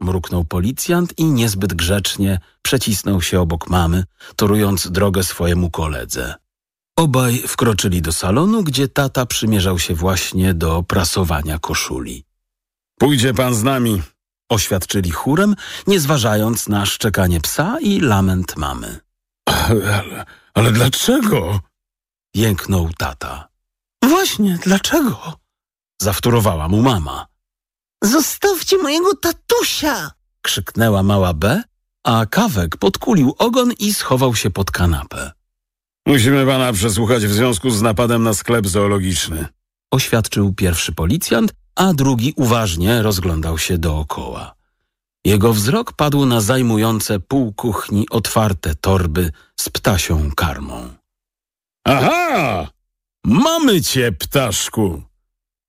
Mruknął 0.01 0.45
policjant 0.45 1.13
i 1.17 1.25
niezbyt 1.25 1.73
grzecznie 1.73 2.39
przecisnął 2.61 3.21
się 3.21 3.41
obok 3.41 3.69
mamy, 3.69 4.03
torując 4.35 4.91
drogę 4.91 5.23
swojemu 5.23 5.69
koledze. 5.69 6.42
Obaj 6.95 7.43
wkroczyli 7.47 8.01
do 8.01 8.11
salonu, 8.11 8.63
gdzie 8.63 8.87
tata 8.87 9.25
przymierzał 9.25 9.79
się 9.79 9.95
właśnie 9.95 10.53
do 10.53 10.83
prasowania 10.83 11.59
koszuli. 11.59 12.25
Pójdzie 12.99 13.33
pan 13.33 13.55
z 13.55 13.63
nami, 13.63 14.01
oświadczyli 14.49 15.11
chórem, 15.11 15.55
nie 15.87 15.99
zważając 15.99 16.67
na 16.67 16.85
szczekanie 16.85 17.41
psa 17.41 17.77
i 17.81 17.99
lament 17.99 18.57
mamy. 18.57 18.99
Ale, 19.45 20.25
ale 20.53 20.71
dlaczego? 20.71 21.59
Jęknął 22.35 22.89
tata. 22.97 23.47
Właśnie, 24.03 24.59
dlaczego? 24.63 25.33
Zawtórowała 26.01 26.67
mu 26.67 26.81
mama. 26.81 27.27
Zostawcie 28.03 28.77
mojego 28.77 29.15
tatusia! 29.15 30.11
krzyknęła 30.41 31.03
mała 31.03 31.33
B, 31.33 31.63
a 32.03 32.25
kawek 32.25 32.77
podkulił 32.77 33.35
ogon 33.37 33.71
i 33.79 33.93
schował 33.93 34.35
się 34.35 34.49
pod 34.49 34.71
kanapę. 34.71 35.31
Musimy 36.05 36.45
pana 36.45 36.73
przesłuchać 36.73 37.25
w 37.25 37.33
związku 37.33 37.69
z 37.69 37.81
napadem 37.81 38.23
na 38.23 38.33
sklep 38.33 38.67
zoologiczny. 38.67 39.47
Oświadczył 39.91 40.53
pierwszy 40.53 40.91
policjant, 40.91 41.53
a 41.75 41.93
drugi 41.93 42.33
uważnie 42.35 43.01
rozglądał 43.01 43.57
się 43.57 43.77
dookoła. 43.77 44.55
Jego 45.25 45.53
wzrok 45.53 45.93
padł 45.93 46.25
na 46.25 46.41
zajmujące 46.41 47.19
pół 47.19 47.53
kuchni 47.53 48.09
otwarte 48.09 48.75
torby 48.75 49.31
z 49.59 49.69
ptasią 49.69 50.31
karmą. 50.35 50.93
Aha! 51.85 52.67
Mamy 53.25 53.81
cię, 53.81 54.11
ptaszku! 54.11 55.03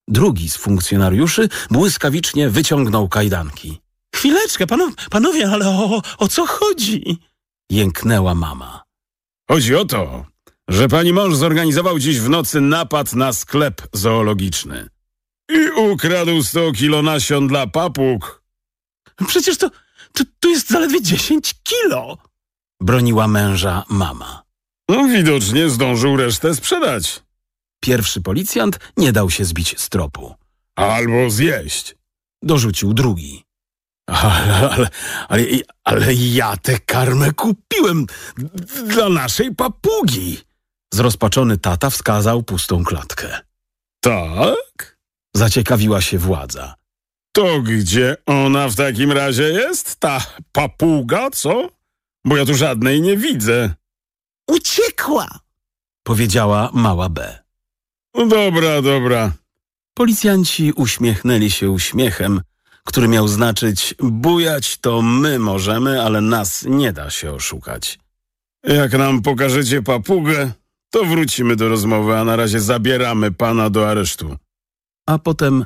Drugi 0.08 0.48
z 0.48 0.56
funkcjonariuszy 0.56 1.48
błyskawicznie 1.70 2.50
wyciągnął 2.50 3.08
kajdanki. 3.08 3.80
Chwileczkę, 4.14 4.66
panowie, 4.66 4.94
panowie 5.10 5.50
ale 5.50 5.68
o, 5.68 6.02
o 6.18 6.28
co 6.28 6.46
chodzi? 6.46 7.18
Jęknęła 7.70 8.34
mama. 8.34 8.83
Chodzi 9.50 9.74
o 9.74 9.84
to, 9.84 10.26
że 10.68 10.88
pani 10.88 11.12
mąż 11.12 11.34
zorganizował 11.34 11.98
dziś 11.98 12.20
w 12.20 12.28
nocy 12.28 12.60
napad 12.60 13.12
na 13.12 13.32
sklep 13.32 13.82
zoologiczny. 13.92 14.88
I 15.50 15.70
ukradł 15.70 16.42
100 16.42 16.72
kilo 16.72 17.02
nasion 17.02 17.48
dla 17.48 17.66
papug. 17.66 18.42
Przecież 19.26 19.58
to, 19.58 19.70
to, 20.12 20.24
to 20.40 20.48
jest 20.48 20.70
zaledwie 20.70 21.02
10 21.02 21.54
kilo. 21.62 22.18
Broniła 22.80 23.28
męża 23.28 23.84
mama. 23.88 24.42
No, 24.88 25.08
widocznie 25.08 25.70
zdążył 25.70 26.16
resztę 26.16 26.54
sprzedać. 26.54 27.22
Pierwszy 27.80 28.20
policjant 28.20 28.78
nie 28.96 29.12
dał 29.12 29.30
się 29.30 29.44
zbić 29.44 29.80
z 29.80 29.88
tropu. 29.88 30.34
Albo 30.76 31.30
zjeść. 31.30 31.94
Dorzucił 32.42 32.94
drugi. 32.94 33.43
Ale, 34.06 34.70
ale, 34.70 34.88
ale, 35.28 35.46
ale 35.84 36.14
ja 36.14 36.56
tę 36.56 36.78
karmę 36.78 37.32
kupiłem 37.32 38.06
dla 38.86 39.08
naszej 39.08 39.54
papugi. 39.54 40.38
Zrozpaczony 40.94 41.58
tata 41.58 41.90
wskazał 41.90 42.42
pustą 42.42 42.84
klatkę. 42.84 43.40
Tak? 44.00 44.98
Zaciekawiła 45.36 46.00
się 46.00 46.18
władza. 46.18 46.74
To 47.32 47.62
gdzie 47.62 48.16
ona 48.26 48.68
w 48.68 48.74
takim 48.74 49.12
razie 49.12 49.42
jest? 49.42 49.96
Ta 49.96 50.26
papuga, 50.52 51.30
co? 51.30 51.68
Bo 52.24 52.36
ja 52.36 52.44
tu 52.46 52.54
żadnej 52.54 53.00
nie 53.00 53.16
widzę. 53.16 53.74
Uciekła! 54.50 55.38
Powiedziała 56.02 56.70
mała 56.72 57.08
B. 57.08 57.38
Dobra, 58.28 58.82
dobra. 58.82 59.32
Policjanci 59.94 60.72
uśmiechnęli 60.72 61.50
się 61.50 61.70
uśmiechem, 61.70 62.40
który 62.86 63.08
miał 63.08 63.28
znaczyć 63.28 63.94
bujać 64.02 64.78
to 64.78 65.02
my 65.02 65.38
możemy, 65.38 66.02
ale 66.02 66.20
nas 66.20 66.64
nie 66.68 66.92
da 66.92 67.10
się 67.10 67.32
oszukać. 67.32 67.98
Jak 68.64 68.92
nam 68.92 69.22
pokażecie 69.22 69.82
papugę, 69.82 70.52
to 70.90 71.04
wrócimy 71.04 71.56
do 71.56 71.68
rozmowy, 71.68 72.18
a 72.18 72.24
na 72.24 72.36
razie 72.36 72.60
zabieramy 72.60 73.32
pana 73.32 73.70
do 73.70 73.90
aresztu. 73.90 74.36
A 75.06 75.18
potem 75.18 75.64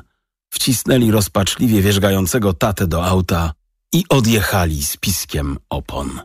wcisnęli 0.49 1.11
rozpaczliwie 1.11 1.81
wierzgającego 1.81 2.53
tatę 2.53 2.87
do 2.87 3.05
auta 3.05 3.53
i 3.93 4.03
odjechali 4.09 4.83
z 4.83 4.97
piskiem 4.97 5.57
opon. 5.69 6.21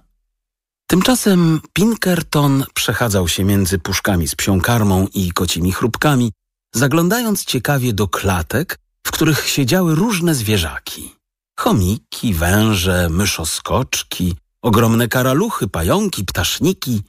Tymczasem 0.87 1.61
Pinkerton 1.73 2.65
przechadzał 2.75 3.29
się 3.29 3.45
między 3.45 3.79
puszkami 3.79 4.29
z 4.29 4.35
psią 4.35 4.61
karmą 4.61 5.07
i 5.15 5.33
kocimi 5.33 5.73
chrupkami, 5.73 6.33
zaglądając 6.75 7.45
ciekawie 7.45 7.93
do 7.93 8.09
klatek, 8.09 8.79
w 9.07 9.11
których 9.11 9.49
siedziały 9.49 9.95
różne 9.95 10.35
zwierzaki. 10.35 11.15
Chomiki, 11.61 12.35
węże, 12.35 13.09
myszoskoczki, 13.11 14.35
ogromne 14.63 15.09
karaluchy, 15.09 15.69
pająki, 15.69 16.25
ptaszniki. 16.25 17.03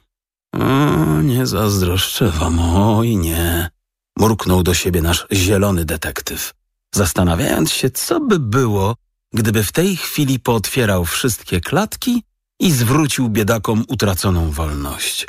O, 0.54 1.22
nie 1.22 1.46
zazdroszczę 1.46 2.30
wam, 2.30 2.60
oj 2.60 3.16
nie, 3.16 3.70
mruknął 4.18 4.62
do 4.62 4.74
siebie 4.74 5.02
nasz 5.02 5.26
zielony 5.32 5.84
detektyw, 5.84 6.54
zastanawiając 6.94 7.72
się, 7.72 7.90
co 7.90 8.20
by 8.20 8.38
było, 8.38 8.96
gdyby 9.32 9.64
w 9.64 9.72
tej 9.72 9.96
chwili 9.96 10.40
pootwierał 10.40 11.04
wszystkie 11.04 11.60
klatki 11.60 12.22
i 12.60 12.72
zwrócił 12.72 13.28
biedakom 13.28 13.84
utraconą 13.88 14.50
wolność. 14.50 15.26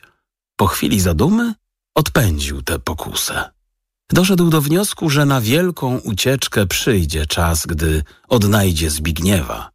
Po 0.56 0.68
chwili 0.68 1.00
zadumy 1.00 1.54
odpędził 1.96 2.62
tę 2.62 2.80
pokusę. 2.80 3.57
Doszedł 4.12 4.50
do 4.50 4.62
wniosku, 4.62 5.10
że 5.10 5.26
na 5.26 5.42
wielką 5.42 5.98
ucieczkę 5.98 6.66
przyjdzie 6.66 7.26
czas, 7.26 7.66
gdy 7.66 8.04
odnajdzie 8.28 8.90
Zbigniewa. 8.90 9.72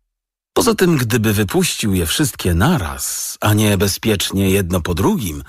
Poza 0.55 0.75
tym, 0.75 0.97
gdyby 0.97 1.33
wypuścił 1.33 1.95
je 1.95 2.07
wszystkie 2.07 2.55
naraz, 2.55 3.39
a 3.41 3.55
nie 3.55 3.79
bezpiecznie 3.79 4.51
jedno 4.51 4.81
po 4.81 4.95
drugim, 4.95 5.43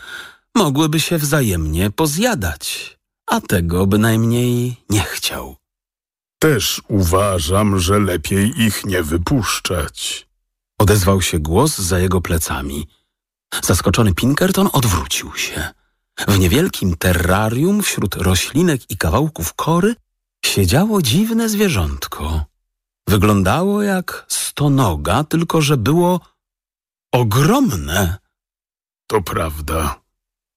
mogłyby 0.56 1.00
się 1.00 1.18
wzajemnie 1.18 1.92
pozjadać, 1.92 2.98
a 3.28 3.42
tego 3.42 3.88
bynajmniej 3.88 4.76
nie 4.90 5.02
chciał. 5.02 5.56
Też 6.40 6.82
uważam, 6.88 7.80
że 7.80 8.00
lepiej 8.00 8.62
ich 8.62 8.86
nie 8.86 9.04
wypuszczać. 9.04 10.28
Odezwał 10.80 11.22
się 11.22 11.40
głos 11.40 11.78
za 11.78 12.00
jego 12.00 12.22
plecami. 12.22 12.88
Zaskoczony 13.64 14.14
Pinkerton 14.14 14.70
odwrócił 14.74 15.36
się. 15.36 15.74
W 16.28 16.40
niewielkim 16.40 16.98
terrarium 16.98 17.84
wśród 17.84 18.16
roślinek 18.16 18.92
i 18.92 18.98
kawałków 18.98 19.54
kory 19.54 19.96
siedziało 20.46 21.02
dziwne 21.02 21.50
zwierzątko. 21.50 22.46
Wyglądało 23.08 23.82
jak 23.82 24.26
stonoga, 24.30 25.24
tylko 25.24 25.62
że 25.62 25.78
było 25.78 26.20
ogromne. 27.12 28.18
To 29.08 29.22
prawda. 29.22 30.02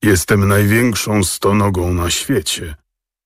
Jestem 0.03 0.49
największą 0.49 1.25
stonogą 1.25 1.95
na 1.95 2.11
świecie. 2.11 2.75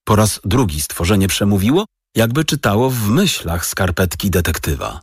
Po 0.04 0.16
raz 0.16 0.40
drugi 0.44 0.80
stworzenie 0.80 1.28
przemówiło, 1.28 1.84
jakby 2.14 2.44
czytało 2.44 2.90
w 2.90 3.08
myślach 3.08 3.66
skarpetki 3.66 4.30
detektywa. 4.30 5.00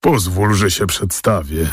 Pozwól, 0.00 0.54
że 0.54 0.70
się 0.70 0.86
przedstawię. 0.86 1.72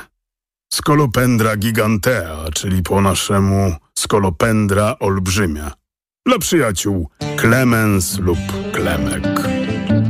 Skolopendra 0.73 1.57
gigantea, 1.57 2.51
czyli 2.53 2.83
po 2.83 3.01
naszemu 3.01 3.75
skolopendra 3.99 4.95
olbrzymia. 4.99 5.71
Dla 6.25 6.39
przyjaciół 6.39 7.09
Klemens 7.37 8.19
lub 8.19 8.37
Klemek. 8.71 9.23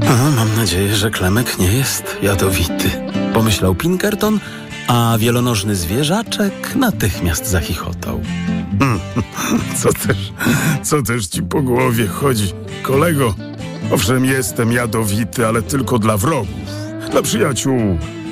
A, 0.08 0.36
mam 0.36 0.56
nadzieję, 0.56 0.96
że 0.96 1.12
Klemek 1.12 1.60
nie 1.60 1.74
jest 1.74 2.18
jadowity, 2.22 2.90
pomyślał 3.34 3.76
Pinkerton, 3.76 4.40
a 4.88 5.18
wielonożny 5.20 5.76
zwierzaczek 5.76 6.76
natychmiast 6.76 7.48
zachichotał. 7.48 8.22
Co 9.82 9.94
też, 9.94 10.34
co 10.84 11.02
też 11.02 11.28
ci 11.28 11.44
po 11.44 11.62
głowie 11.62 12.08
chodzi, 12.08 12.54
kolego? 12.84 13.36
Owszem, 13.92 14.26
jestem 14.26 14.72
jadowity, 14.72 15.48
ale 15.48 15.62
tylko 15.62 16.00
dla 16.00 16.18
wrogów. 16.18 16.70
Dla 17.12 17.22
przyjaciół 17.22 17.98